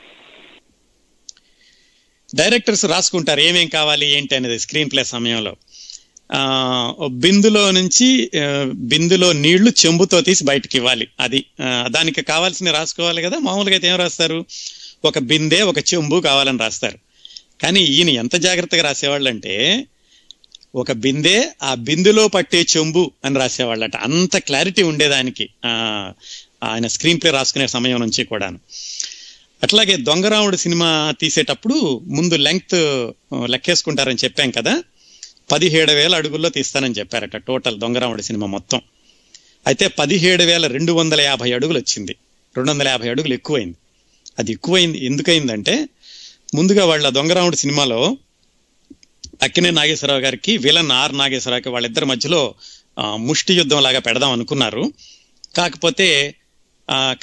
[2.39, 3.41] డైరెక్టర్స్ రాసుకుంటారు.
[3.49, 5.53] ఏమేం కావాలి ఏంటి అనేది స్క్రీన్ ప్లే సమయంలో.
[7.08, 8.32] బిందులో నుంచి
[8.72, 11.45] బిందులో నీళ్ళు చెంబుతో తీసి బయటకి ఇవ్వాలి అది
[11.86, 13.38] దానికి కావాల్సిన రాసుకోవాలి కదా?
[13.38, 14.45] మామూలుగా అయితే ఏం రాస్తారు?
[15.06, 16.99] ఒక బిందె ఒక చెంబు కావాలని రాస్తారు.
[17.62, 19.86] కానీ ఈయన ఎంత జాగ్రత్తగా రాసేవాళ్ళు అంటే
[20.76, 23.95] ఒక బిందె ఆ బిందులో పట్టే చెంబు అని రాసేవాళ్ళట.
[23.95, 25.49] అంత క్లారిటీ ఉండేదానికి
[26.64, 28.60] ఆయన స్క్రీన్ ప్లే రాసుకునే సమయం నుంచి కూడాను.
[29.64, 32.76] అట్లాగే దొంగరాముడు సినిమా తీసేటప్పుడు ముందు లెంగ్త్
[33.45, 34.84] లెక్కేసుకుంటారని చెప్పాం కదా?
[35.52, 38.82] పదిహేడు వేల అడుగుల్లో తీస్తానని చెప్పారట టోటల్ దొంగరాముడి సినిమా మొత్తం.
[39.68, 42.14] అయితే పదిహేడు వేల రెండు వందల యాభై అడుగులు వచ్చింది.
[42.56, 43.78] రెండు వందల యాభై అడుగులు ఎక్కువైంది.
[44.40, 45.76] అది ఎక్కువైంది ఎందుకైందంటే
[46.56, 48.18] ముందుగా వాళ్ళ దొంగరాముడి సినిమాలో
[49.44, 52.41] అక్కినే నాగేశ్వరరావు గారికి విలన్ ఆర్ నాగేశ్వరరావుకి వాళ్ళిద్దరి మధ్యలో
[53.18, 54.94] ముష్టి యుద్ధం లాగా పెడదాం అనుకున్నారు.
[55.56, 56.36] కాకపోతే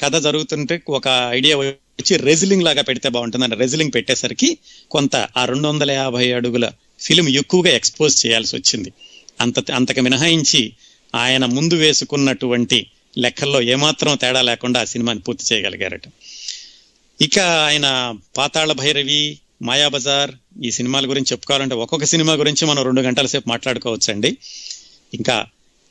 [0.01, 4.57] కథ జరుగుతుంటే ఒక ఐడియా వచ్చి రెజిలింగ్ లాగా పెడితే బాగుంటుందని రెజిలింగ్ పెట్టేసరికి
[4.91, 6.65] కొంత ఆ రెండు వందల యాభై అడుగుల
[7.01, 8.93] ఫిలిం ఎక్కువగా ఎక్స్పోజ్ చేయాల్సి వచ్చింది.
[9.41, 10.73] అంత అంతకు మినహాయించి
[11.15, 16.01] ఆయన ముందు వేసుకున్నటువంటి లెక్కల్లో ఏమాత్రం తేడా లేకుండా ఆ సినిమాని పూర్తి చేయగలిగారట.
[17.21, 20.31] ఇక ఆయన పాతాళ భైరవి మాయాబజార్
[20.63, 24.37] ఈ సినిమాల గురించి చెప్పుకోవాలంటే ఒక్కొక్క సినిమా గురించి మనం రెండు గంటల సేపు మాట్లాడుకోవచ్చండి.
[25.13, 25.45] ఇంకా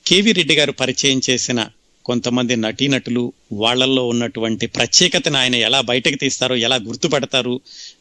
[0.07, 1.67] కేవి రెడ్డి గారు పరిచయం చేసిన
[2.09, 3.23] కొంతమంది నటీనటులు
[3.61, 7.55] వాళ్ళల్లో ఉన్నటువంటి ప్రత్యేకతను ఆయన ఎలా బయటకు తీస్తారో ఎలా గుర్తుపడతారు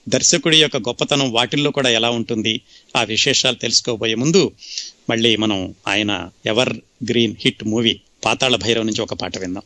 [0.09, 2.53] దర్శకుడి యొక్క గొప్పతనం వాటిల్లో కూడా ఎలా ఉంటుంది
[2.95, 4.43] ఆ విశేషాలు తెలుసుకోబోయే ముందు
[5.09, 6.13] మళ్ళీ మనం ఆయన
[7.09, 9.65] evergreen hit movie Patala Bhairav నుంచి ఒక పాట విందాం.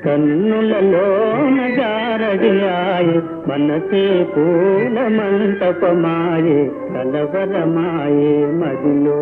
[0.05, 1.05] కన్నులలో
[1.57, 3.17] నగారడియాయే
[3.49, 4.03] మనసే
[4.33, 6.59] పూల మంటపమాయే
[6.95, 9.19] కలవరమాయే మదిలో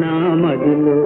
[0.00, 0.98] నా మదిలో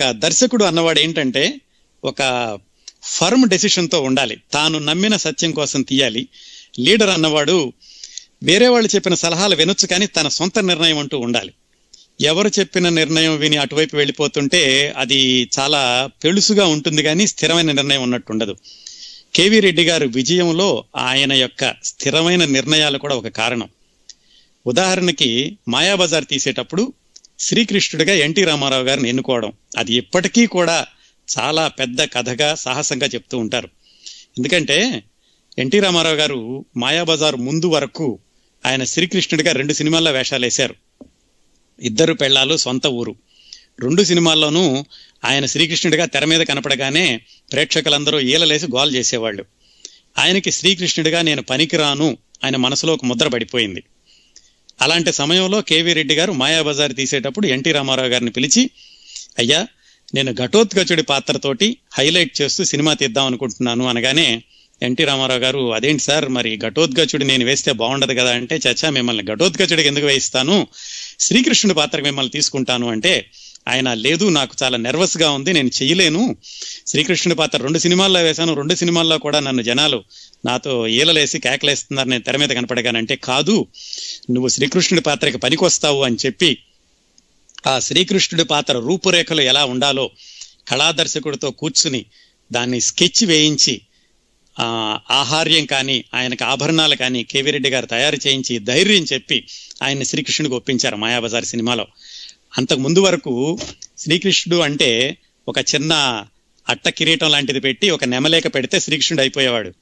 [0.00, 1.60] ఒక- దర్శకుడు అన్నవాడు ఏంటంటే
[2.04, 2.18] ఒక
[3.02, 4.40] ఫర్మ్ డెసిషన్తో ఉండాలి.
[4.52, 6.28] తాను నమ్మిన సత్యం కోసం తీయాలి.
[6.80, 7.72] లీడర్ అన్నవాడు
[8.42, 11.52] వేరే వాళ్ళు చెప్పిన సలహాలు వినొచ్చు కానీ తన సొంత నిర్ణయం అంటూ ఉండాలి.
[12.20, 18.56] ఎవరు చెప్పిన నిర్ణయం విని అటువైపు వెళ్ళిపోతుంటే అది చాలా పెళుసుగా ఉంటుంది కానీ స్థిరమైన నిర్ణయం ఉన్నట్టు ఉండదు.
[19.34, 23.68] కేవీ రెడ్డి గారు విజయంలో ఆయన యొక్క స్థిరమైన నిర్ణయాలు కూడా ఒక కారణం.
[24.66, 26.92] ఉదాహరణకి మాయాబజార్ తీసేటప్పుడు
[27.40, 30.86] శ్రీకృష్ణుడిగా ఎన్టీ రామారావు గారిని ఎన్నుకోవడం అది ఇప్పటికీ కూడా
[31.38, 33.68] చాలా పెద్ద కథగా సాహసంగా చెప్తూ ఉంటారు.
[34.38, 35.04] ఎందుకంటే
[35.58, 38.18] ఎన్టీ రామారావు గారు మాయాబజార్ ముందు వరకు
[38.66, 40.74] ఆయన శ్రీకృష్ణుడిగా రెండు సినిమాల్లో వేషాలు వేశారు.
[41.80, 43.16] ఇద్దరు పెళ్ళాలు సొంత ఊరు.
[43.80, 44.84] రెండు సినిమాల్లోనూ
[45.24, 47.20] ఆయన శ్రీకృష్ణుడిగా తెర మీద కనపడగానే
[47.52, 49.44] ప్రేక్షకులందరూ ఈలలేసి గోల్ చేసేవాళ్ళు.
[50.18, 53.82] ఆయనకి శ్రీకృష్ణుడిగా నేను పనికిరాను ఆయన మనసులో ఒక ముద్ర పడిపోయింది.
[54.80, 58.62] అలాంటి సమయంలో కేవీ రెడ్డి గారు మాయాబజార్ తీసేటప్పుడు ఎన్టీ రామారావు గారిని పిలిచి
[59.38, 59.60] అయ్యా
[60.14, 64.28] నేను ఘటోత్కచుడి పాత్రతోటి హైలైట్ చేస్తూ సినిమా తీద్దాం అనుకుంటున్నాను అనగానే
[64.82, 69.88] ఎన్టీ రామారావు గారు అదేంటి సార్ మరి ఘటోత్కచుడి నేను వేస్తే బాగుండదు కదా అంటే చచ్చా మిమ్మల్ని ఘటోద్గచుడికి
[69.88, 70.56] ఎందుకు వేయిస్తాను?
[71.20, 73.12] శ్రీకృష్ణుడి పాత్రకు మిమ్మల్ని తీసుకుంటాను అంటే
[73.70, 76.22] ఆయన లేదు నాకు చాలా నెర్వస్గా ఉంది నేను చెయ్యలేను
[76.86, 79.98] శ్రీకృష్ణుడి పాత్ర రెండు సినిమాల్లో వేశాను రెండు సినిమాల్లో కూడా నన్ను జనాలు
[80.46, 83.56] నాతో ఈలలేసి కేకలేస్తున్నారు నేను తెర మీద కనపడగానంటే కాదు
[84.30, 86.50] నువ్వు శ్రీకృష్ణుడి పాత్రకి పనికొస్తావు అని చెప్పి
[87.66, 90.06] ఆ శ్రీకృష్ణుడి పాత్ర రూపురేఖలు ఎలా ఉండాలో
[90.68, 92.02] కళాదర్శకుడితో కూర్చుని
[92.50, 93.74] దాన్ని స్కెచ్ వేయించి
[95.20, 99.38] ఆహార్యం కానీ ఆయనకు ఆభరణాలు కానీ కేవీ రెడ్డి గారు తయారు చేయించి ధైర్యం చెప్పి
[99.82, 101.84] ఆయన్ని శ్రీకృష్ణుడికి ఒప్పించారు మాయాబజార్ సినిమాలో.
[102.58, 103.58] అంతకు ముందు వరకు
[103.98, 105.16] శ్రీకృష్ణుడు అంటే
[105.48, 106.24] ఒక చిన్న
[106.68, 109.72] అట్ట కిరీటం లాంటిది పెట్టి ఒక నెమలేక పెడితే శ్రీకృష్ణుడు అయిపోయేవాడు.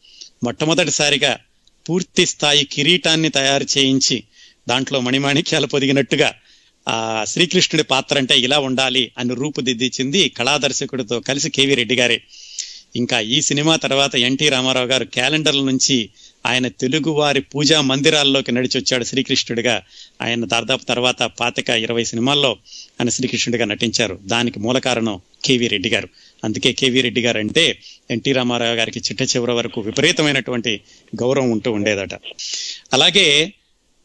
[0.43, 1.39] మొట్టమొదటిసారిగా
[1.89, 4.25] పూర్తి స్థాయి కిరీటాన్ని తయారు చేయించి
[4.69, 6.35] దాంట్లో మణిమాణిక్యాలు పొదిగినట్టుగా
[6.89, 12.23] ఆ శ్రీకృష్ణుడి పాత్ర అంటే ఇలా ఉండాలి అని రూపుదిద్దించింది కళాదర్శకుడితో కలిసి కేవీ రెడ్డి గారే.
[12.97, 16.09] ఇంకా ఈ సినిమా తర్వాత ఎన్టీ రామారావు గారు క్యాలెండర్ల నుంచి
[16.47, 19.83] ఆయన తెలుగువారి పూజా మందిరాల్లోకి నడిచొచ్చాడు శ్రీకృష్ణుడిగా.
[20.23, 22.51] ఆయన దాదాపు తర్వాత పాతిక ఇరవై సినిమాల్లో
[23.01, 24.19] ఆయన శ్రీకృష్ణుడిగా నటించారు.
[24.23, 26.09] దానికి మూల కారణం కేవీ రెడ్డి గారు.
[26.45, 27.79] అందుకే కేవీ రెడ్డి గారు అంటే
[28.11, 30.81] ఎన్టీ రామారావు గారికి చిట్ట చివరి వరకు విపరీతమైనటువంటి
[31.17, 32.15] గౌరవం ఉంటూ ఉండేదట.
[32.93, 33.53] అలాగే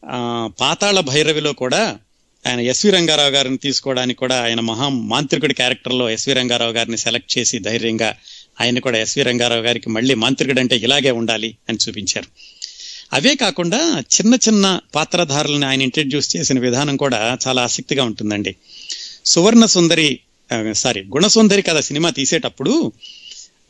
[0.04, 1.98] ఆ పాతాళ భైరవిలో కూడా
[2.46, 7.58] ఆయన ఎస్వి రంగారావు గారిని తీసుకోవడానికి కూడా ఆయన మహా మాంత్రికుడి క్యారెక్టర్లో ఎస్వి రంగారావు గారిని సెలెక్ట్ చేసి
[7.58, 8.14] ధైర్యంగా
[8.60, 12.26] ఆయన కూడా ఎస్వి రంగారావు గారికి మళ్ళీ మాంత్రికుడు అంటే ఇలాగే ఉండాలి అని చూపించారు.
[13.12, 18.56] అవే కాకుండా చిన్న చిన్న పాత్రధారులను ఆయన ఇంట్రడ్యూస్ చేసిన విధానం కూడా చాలా ఆసక్తిగా ఉంటుందండి.
[19.24, 20.20] సువర్ణ సుందరి
[20.72, 22.92] సారీ గుణసుందరి కథ సినిమా తీసేటప్పుడు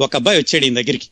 [0.00, 1.08] ఒక అబ్బాయి వచ్చాడు ఈయన దగ్గరికి.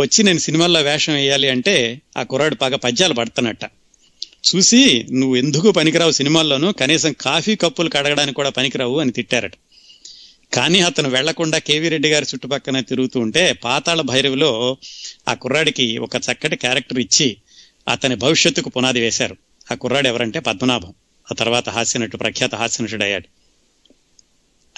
[0.00, 3.64] వచ్చి నేను సినిమాల్లో వేషం వేయాలి అంటే ఆ కుర్రాడు బాగా పద్యాలు పడుతున్నట్ట.
[4.50, 6.72] చూసి నువ్వు ఎందుకు పనికిరావు సినిమాల్లోనూ?
[6.72, 9.52] కనీసం కాఫీ కప్పులు కడగడానికి కూడా పనికిరావు అని తిట్టారట.
[10.52, 14.76] కానీ అతను వెళ్ళకుండా కేవీ రెడ్డి గారి చుట్టుపక్కన తిరుగుతూ ఉంటే పాతాళ భైరవిలో
[15.28, 17.36] ఆ కుర్రాడికి ఒక చక్కటి క్యారెక్టర్ ఇచ్చి
[17.88, 19.36] అతని భవిష్యత్తుకు పునాది వేశారు.
[19.72, 20.94] ఆ కుర్రాడు ఎవరంటే పద్మనాభం.
[21.32, 23.28] ఆ తర్వాత హాస్యనటు ప్రఖ్యాత హాస్యనటుడు అయ్యాడు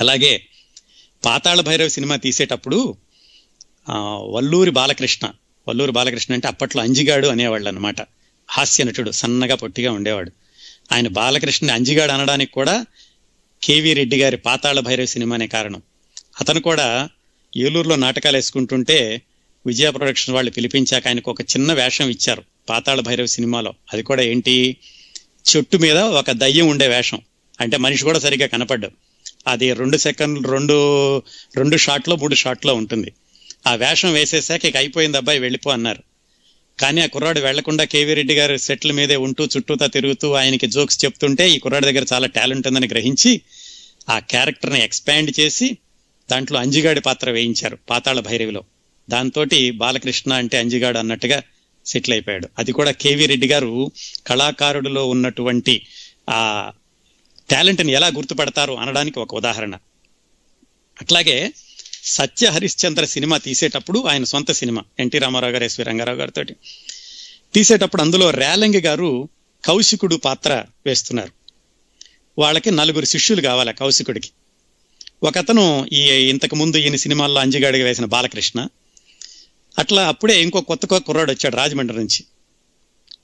[0.01, 0.43] అలాగే
[1.25, 2.97] పాతాళ భైరవి సినిమా తీసేటప్పుడు
[3.89, 3.99] ఆ
[4.31, 5.33] వల్లూరి బాలకృష్ణ
[5.69, 7.97] వల్లూరి బాలకృష్ణ అంటే అప్పట్లో అంజిగాడు అనేవాళ్ళు అనమాట
[8.51, 10.33] హాస్య నటుడు సన్నగా పొట్టిగా ఉండేవాడు.
[10.93, 12.87] ఆయన బాలకృష్ణ అంజిగాడు అనడానికి కూడా
[13.63, 15.83] కేవీ రెడ్డి గారి పాతాళ భైరవి సినిమానే కారణం.
[16.41, 17.09] అతను కూడా
[17.57, 19.23] ఏలూరులో నాటకాలు వేసుకుంటుంటే
[19.67, 23.75] విజయ ప్రొడక్షన్ వాళ్ళు పిలిపించాక ఆయనకు ఒక చిన్న వేషం ఇచ్చారు పాతాళ భైరవి సినిమాలో.
[23.93, 24.77] అది కూడా ఏంటి?
[25.57, 27.21] చెట్టు మీద ఒక దయ్యం ఉండే వేషం.
[27.61, 28.91] అంటే మనిషి కూడా సరిగ్గా కనపడ్డు.
[29.47, 31.19] అది రెండు సెకండ్లు రెండు
[31.57, 33.13] రెండు షాట్లో మూడు షాట్లో ఉంటుంది.
[33.67, 36.12] ఆ వేషం వేసేసాక ఇక అయిపోయింది అబ్బాయి వెళ్ళిపో అన్నారు.
[36.81, 41.51] కానీ ఆ కుర్రాడు వెళ్ళకుండా కేవీ రెడ్డి గారు సెట్ల మీదే ఉంటూ చుట్టూతా తిరుగుతూ ఆయనకి జోక్స్ చెప్తుంటే
[41.51, 43.41] ఈ కుర్రాడి దగ్గర చాలా టాలెంట్ ఉందని గ్రహించి
[44.09, 45.77] ఆ క్యారెక్టర్ని ఎక్స్పాండ్ చేసి
[46.31, 48.65] దాంట్లో అంజిగాడి పాత్ర వేయించారు పాతాళ భైరవిలో.
[49.11, 51.43] దాంతో బాలకృష్ణ అంటే అంజిగాడు అన్నట్టుగా
[51.87, 52.49] సెటిల్ అయిపోయాడు.
[52.59, 53.93] అది కూడా కేవీ రెడ్డి గారు
[54.27, 55.87] కళాకారుడిలో ఉన్నటువంటి
[56.31, 56.71] ఆ
[57.51, 59.75] టాలెంట్ని ఎలా గుర్తుపడతారు అనడానికి ఒక ఉదాహరణ.
[61.01, 61.53] అట్లాగే
[62.05, 66.45] సత్య హరిశ్చంద్ర సినిమా తీసేటప్పుడు ఆయన సొంత cinema NT Ramarao garu SV Rangarao గారితో
[67.55, 69.29] తీసేటప్పుడు అందులో రేలంగి గారు
[69.65, 71.33] కౌశికుడు పాత్ర వేస్తున్నారు.
[72.39, 74.31] వాళ్ళకి నలుగురు శిష్యులు కావాలి కౌశికుడికి.
[75.23, 78.67] ఒకతను ఈ ఇంతకు ముందు ఈయన సినిమాల్లో అంజిగాడిగా వేసిన బాలకృష్ణ.
[79.79, 82.25] అట్లా అప్పుడే ఇంకో కొత్త కుర్రాడు వచ్చాడు రాజమండ్రి నుంచి.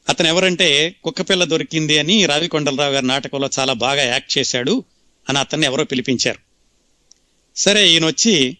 [0.09, 4.85] అతను ఎవరంటే కుక్కపిల్ల దొరికింది అని రావికొండలరావు గారి నాటకంలో చాలా బాగా యాక్ట్ చేశాడు
[5.29, 6.39] అని అతన్ని ఎవరో పిలిపించారు.
[7.57, 8.57] సరే ఈయన వచ్చి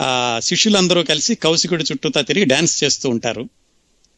[0.00, 3.44] ఆ శిష్యులందరూ కలిసి కౌశికుడి చుట్టూతా తిరిగి డాన్స్ చేస్తూ ఉంటారు.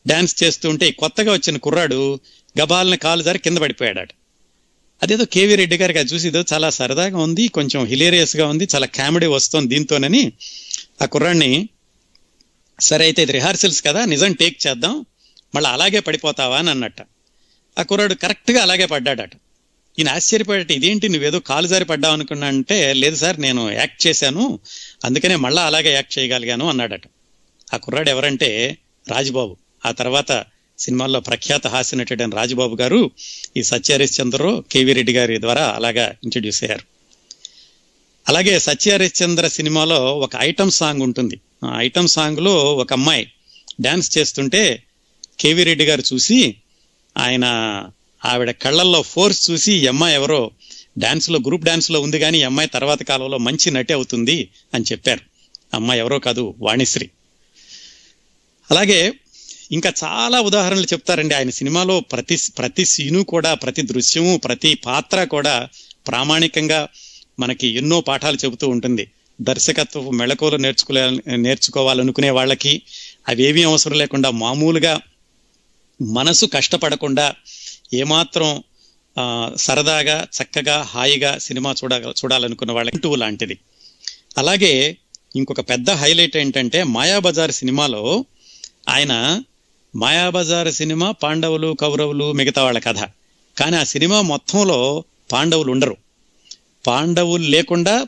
[0.07, 2.21] డాన్స్ చేస్తూ ఉంటే కొత్తగా వచ్చిన కుర్రాడు
[2.61, 4.15] గబాలని కాలు జారి కింద పడిపోయాడు
[5.03, 9.27] అదేదో కేవీ రెడ్డి గారికి అది చూసి ఏదో చాలా సరదాగా ఉంది కొంచెం హిలేరియస్గా ఉంది చాలా కామెడీ
[9.27, 10.33] వస్తుంది దీంతోనని
[11.03, 11.69] ఆ కుర్రాడిని
[12.81, 15.07] సరే అయితే ఇది రిహార్సల్స్ కదా నిజం టేక్ చేద్దాం
[15.55, 17.03] మళ్ళీ అలాగే పడిపోతావా అని అన్నట్ట.
[17.79, 19.31] ఆ కుర్రాడు కరెక్ట్గా అలాగే పడ్డాడట.
[19.99, 24.59] ఈయన ఆశ్చర్యపడట ఇదేంటి నువ్వేదో కాలు జారి పడ్డావు అనుకున్నా అంటే లేదు సార్ నేను యాక్ట్ చేశాను
[25.05, 27.01] అందుకనే మళ్ళా అలాగే యాక్ట్ చేయగలిగాను అన్నాడట.
[27.75, 29.57] ఆ కుర్రాడు ఎవరంటే రాజుబాబు.
[29.87, 30.45] ఆ తర్వాత
[30.79, 33.11] సినిమాల్లో ప్రఖ్యాత హాస్య నటుడైన రాజుబాబు గారు
[33.57, 36.85] ఈ సత్యహరిశ్చంద్రరావు కేవీ రెడ్డి గారి ద్వారా అలాగా ఇంట్రడ్యూస్ అయ్యారు.
[38.29, 41.41] అలాగే సత్యహరిశ్చంద్ర సినిమాలో ఒక ఐటమ్ సాంగ్ ఉంటుంది.
[41.65, 43.33] ఆ ఐటమ్ సాంగ్లో ఒక అమ్మాయి
[43.81, 44.83] డ్యాన్స్ చేస్తుంటే
[45.41, 46.57] కేవీ రెడ్డి గారు చూసి
[47.19, 47.47] ఆయన
[48.25, 50.51] ఆవిడ కళ్ళల్లో ఫోర్స్ చూసి ఈ అమ్మాయి ఎవరో?
[50.99, 55.21] డాన్స్లో గ్రూప్ డాన్స్లో ఉంది కానీ ఈ అమ్మాయి తర్వాత కాలంలో మంచి నటి అవుతుంది అని చెప్పారు.
[55.75, 57.11] అమ్మాయి ఎవరో కాదు వాణిశ్రీ.
[58.71, 59.13] అలాగే
[59.73, 61.35] ఇంకా చాలా ఉదాహరణలు చెప్తారండి.
[61.35, 65.69] ఆయన సినిమాలో ప్రతి ప్రతి సీను కూడా ప్రతి దృశ్యము ప్రతి పాత్ర కూడా
[66.07, 66.89] ప్రామాణికంగా
[67.41, 69.11] మనకి ఎన్నో పాఠాలు చెబుతూ ఉంటుంది.
[69.41, 72.83] దర్శకత్వపు మెళకువలు నేర్చుకోలే నేర్చుకోవాలనుకునే వాళ్ళకి
[73.29, 75.01] అవేమీ అవసరం లేకుండా మామూలుగా
[76.03, 77.35] మనసు కష్టపడకుండా
[77.95, 78.63] ఏమాత్రం
[79.57, 83.59] సరదాగా చక్కగా హాయిగా సినిమా చూడ చూడాలనుకున్న వాళ్ళకి లాంటిది.
[84.39, 84.97] అలాగే
[85.37, 88.25] ఇంకొక పెద్ద హైలైట్ ఏంటంటే మాయాబజార్ సినిమాలో
[88.89, 89.43] ఆయన
[89.97, 92.99] మాయాబజార్ సినిమా పాండవులు కౌరవులు మిగతా వాళ్ళ కథ.
[93.57, 95.97] కానీ ఆ సినిమా మొత్తంలో పాండవులు ఉండరు.
[96.87, 98.07] పాండవులు లేకుండా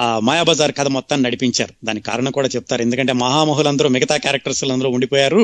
[0.00, 1.74] ఆ మాయాబజార్ కథ మొత్తాన్ని నడిపించారు.
[1.84, 2.82] దానికి కారణం కూడా చెప్తారు.
[2.82, 5.38] ఎందుకంటే మహామహులందరూ మిగతా క్యారెక్టర్స్ అందరూ ఉండిపోయారు.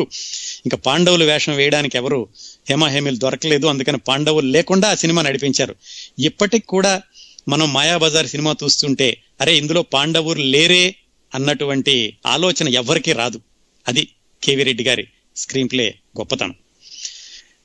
[0.67, 2.29] ఇంకా పాండవులు వేషం వేయడానికి ఎవరు
[2.69, 3.67] హేమాహేమిలు దొరకలేదు.
[3.67, 5.75] అందుకని పాండవులు లేకుండా ఆ సినిమా నడిపించారు.
[6.19, 7.03] ఇప్పటికి కూడా
[7.49, 10.95] మనం మాయాబజార్ సినిమా చూస్తుంటే అరే ఇందులో పాండవులు లేరే
[11.35, 13.41] అన్నటువంటి ఆలోచన ఎవరికీ రాదు.
[13.89, 14.09] అది
[14.43, 15.07] కేవీ రెడ్డి గారి
[15.37, 16.55] స్క్రీన్ ప్లే గొప్పతనం.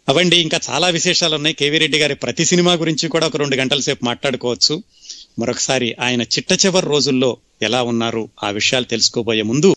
[0.10, 3.80] అవండి ఇంకా చాలా విశేషాలు ఉన్నాయి కేవీ రెడ్డి గారి ప్రతి సినిమా గురించి కూడా ఒక రెండు గంటల
[3.80, 4.84] సేపు మాట్లాడుకోవచ్చు.
[5.38, 7.32] మరొకసారి ఆయన చిట్ట చివరి రోజుల్లో
[7.62, 9.70] ఎలా ఉన్నారు ఆ విషయాలు తెలుసుకోబోయే ముందు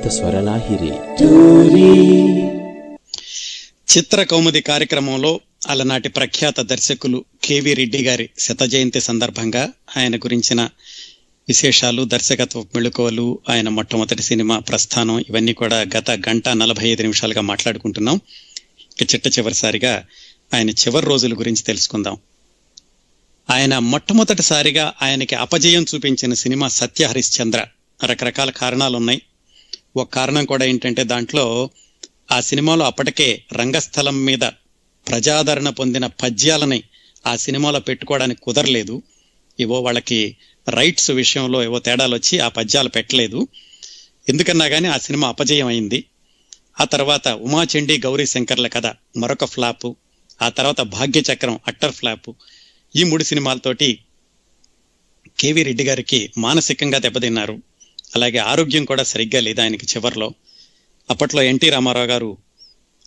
[0.00, 0.90] సంగీత స్వరలాహిరి
[3.92, 10.60] చిత్ర కౌముది కార్యక్రమంలో అలనాటి ప్రఖ్యాత దర్శకులు కేవీ రెడ్డి గారి శత జయంతి సందర్భంగా ఆయన గురించిన
[11.48, 18.20] విశేషాలు దర్శకత్వ మెళుకువలు ఆయన మొట్టమొదటి సినిమా ప్రస్థానం ఇవన్నీ కూడా గత గంట నలభై ఐదు నిమిషాలుగా మాట్లాడుకుంటున్నాం.
[19.00, 20.04] ఇక చిట్ట చివరిసారిగా
[20.54, 22.16] ఆయన చివరి రోజుల గురించి తెలుసుకుందాం.
[23.50, 27.66] ఆయన మొట్టమొదటిసారిగా ఆయనకి అపజయం చూపించిన సినిమా సత్య హరిశ్చంద్ర
[28.04, 29.22] రకరకాల కారణాలు ఉన్నాయి
[29.96, 31.70] ఒక కారణం కూడా ఏంటంటే దాంట్లో
[32.32, 34.40] ఆ సినిమాలో అప్పటికే రంగస్థలం మీద
[35.08, 36.82] ప్రజాదరణ పొందిన పద్యాలని
[37.26, 39.02] ఆ సినిమాలో పెట్టుకోవడానికి కుదరలేదు.
[39.60, 40.36] ఏవో వాళ్ళకి
[40.68, 43.48] రైట్స్ విషయంలో ఏవో తేడాలు వచ్చి ఆ పద్యాలు పెట్టలేదు.
[44.28, 46.04] ఎందుకన్నా కానీ ఆ సినిమా అపజయం అయింది
[46.80, 48.86] ఆ తర్వాత ఉమాచండి గౌరీ శంకర్ల కథ
[49.16, 49.96] మరొక ఫ్లాపు.
[50.42, 52.34] ఆ తర్వాత భాగ్యచక్రం అట్టర్ ఫ్లాపు.
[52.96, 53.98] ఈ మూడు సినిమాలతోటి
[55.38, 57.69] కేవీ రెడ్డి గారికి మానసికంగా దెబ్బతిన్నారు.
[58.16, 60.34] అలాగే ఆరోగ్యం కూడా సరిగ్గా లేదు ఆయనకి చివర్లో.
[61.10, 62.36] అప్పట్లో ఎన్టీ రామారావు గారు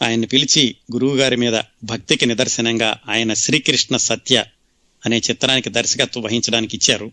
[0.02, 4.46] ఆయన్ని పిలిచి గురువు గారి మీద భక్తికి నిదర్శనంగా ఆయన శ్రీకృష్ణ సత్య
[5.06, 7.12] అనే చిత్రానికి దర్శకత్వం వహించడానికి ఇచ్చారు.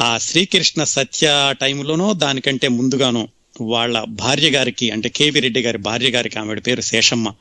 [0.00, 3.28] ఆ శ్రీకృష్ణ సత్య టైంలోనో దానికంటే ముందుగానో
[3.60, 7.34] వాళ్ళ భార్య గారికి అంటే కేవి రెడ్డి గారి భార్య గారికి ఆవిడ పేరు శేషమ్మ.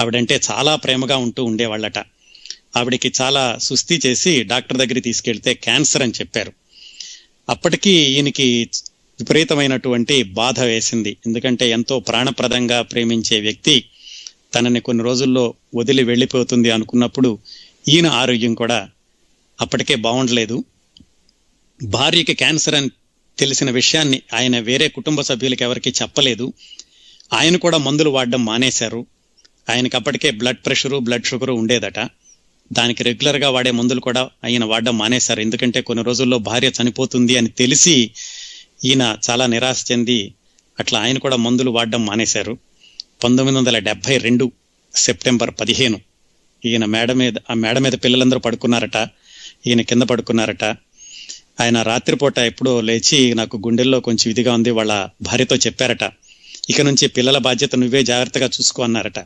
[0.00, 1.98] ఆవిడంటే చాలా ప్రేమగా ఉంటూ ఉండేవాళ్ళట.
[2.76, 6.52] ఆవిడకి చాలా సుస్థి చేసి డాక్టర్ దగ్గరికి తీసుకెళ్తే క్యాన్సర్ అని చెప్పారు.
[7.48, 8.70] అప్పటికి ఈయనకి
[9.20, 11.16] విపరీతమైనటువంటి బాధ వేసింది.
[11.26, 13.84] ఎందుకంటే ఎంతో ప్రాణప్రదంగా ప్రేమించే వ్యక్తి
[14.54, 17.38] తనని కొన్ని రోజుల్లో వదిలి వెళ్ళిపోతుంది అనుకున్నప్పుడు
[17.88, 18.88] ఈయన ఆరోగ్యం కూడా
[19.60, 20.64] అప్పటికే బాగుండలేదు.
[21.82, 22.90] భార్యకి క్యాన్సర్ అని
[23.38, 26.52] తెలిసిన విషయాన్ని ఆయన వేరే కుటుంబ సభ్యులకి ఎవరికి చెప్పలేదు.
[27.32, 29.06] ఆయన కూడా మందులు వాడడం మానేశారు.
[29.70, 31.98] ఆయనకి అప్పటికే బ్లడ్ ప్రెషరు బ్లడ్ షుగరు ఉండేదట.
[32.72, 35.40] దానికి రెగ్యులర్గా వాడే మందులు కూడా ఆయన వాడడం మానేశారు.
[35.40, 38.10] ఎందుకంటే కొన్ని రోజుల్లో భార్య చనిపోతుంది అని తెలిసి
[38.84, 40.34] ఈయన చాలా నిరాశ చెంది
[40.80, 42.54] అట్లా ఆయన కూడా మందులు వాడడం మానేశారు.
[43.24, 44.52] పంతొమ్మిది వందల డెబ్బై రెండు
[44.94, 46.00] సెప్టెంబర్ పదిహేను
[46.64, 48.98] ఈయన మేడ మీద ఆ మేడ మీద పిల్లలందరూ పడుకున్నారట
[49.66, 50.64] ఈయన కింద పడుకున్నారట.
[51.60, 56.04] ఆయన రాత్రిపూట ఎప్పుడో లేచి నాకు గుండెల్లో కొంచెం ఇదిగా ఉంది వాళ్ళ భార్యతో చెప్పారట.
[56.70, 59.18] ఇక నుంచి పిల్లల బాధ్యత నువ్వే జాగ్రత్తగా చూసుకో అన్నారట.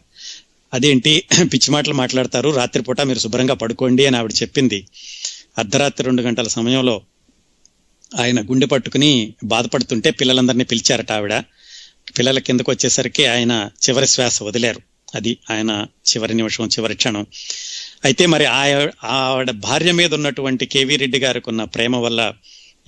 [0.73, 1.25] అదేంటి?
[1.53, 4.87] పిచ్చి మాటలు మాట్లాడతారు రాత్రిపూట మీరు శుభ్రంగా పడుకోండి అని ఆవిడ చెప్పింది.
[5.59, 6.97] అర్ధరాత్రి రెండు గంటల సమయంలో
[8.17, 11.39] ఆయన గుండె పట్టుకుని బాధపడుతుంటే పిల్లలందరినీ పిలిచారట ఆవిడ.
[12.19, 14.81] పిల్లల కిందకు వచ్చేసరికి ఆయన చివరి శ్వాస వదిలారు.
[15.15, 17.27] అది ఆయన చివరి నిమిషం చివరి క్షణం.
[18.05, 22.35] అయితే మరి ఆ ఆవిడ భార్య మీద ఉన్నటువంటి కేవీ రెడ్డి గారికి ఉన్న ప్రేమ వల్ల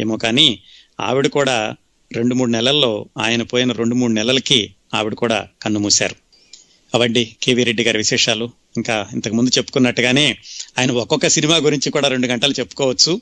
[0.00, 0.62] ఏమో కానీ
[1.00, 1.76] ఆవిడ కూడా
[2.12, 6.16] రెండు మూడు నెలల్లో ఆయన పోయిన రెండు మూడు నెలలకి ఆవిడ కూడా కన్ను మూశారు.
[6.94, 8.50] అవండి కేవీ రెడ్డి గారి విశేషాలు.
[8.76, 10.36] ఇంకా ఇంతకు ముందు చెప్పుకున్నట్టుగానే
[10.78, 13.20] ఆయన ఒక్కొక్క సినిమా గురించి కూడా రెండు గంటలు చెప్పుకోవచ్చు.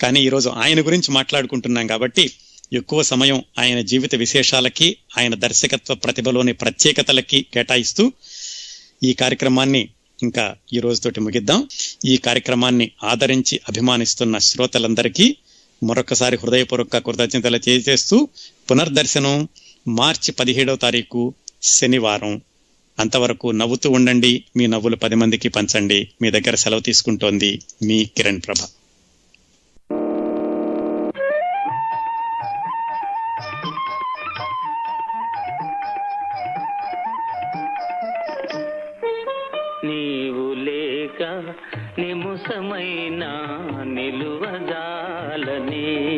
[0.00, 2.30] కానీ ఈరోజు ఆయన గురించి మాట్లాడుకుంటున్నాం కాబట్టి
[2.72, 8.12] ఎక్కువ సమయం ఆయన జీవిత విశేషాలకి ఆయన దర్శకత్వ ప్రతిభలోని ప్రత్యేకతలకి కేటాయిస్తూ
[9.04, 9.88] ఈ కార్యక్రమాన్ని
[10.22, 11.68] ఇంకా ఈ రోజుతోటి ముగిద్దాం.
[12.04, 15.36] ఈ కార్యక్రమాన్ని ఆదరించి అభిమానిస్తున్న శ్రోతలందరికీ
[15.84, 18.28] మరొకసారి హృదయపూర్వక కృతజ్ఞతలు తెలియజేస్తూ
[18.70, 19.48] పునర్దర్శనం
[19.88, 22.40] మార్చి పదిహేడవ తారీఖు శనివారం.
[22.98, 26.08] అంతవరకు నవ్వుతూ ఉండండి మీ నవ్వులు పది మందికి పంచండి.
[26.22, 28.66] మీ దగ్గర సెలవు తీసుకుంటోంది మీ కిరణ్ ప్రభ.
[39.84, 41.44] నీవు లేక
[41.98, 43.24] నిముసమైన
[43.82, 46.10] నిలువజాలనే.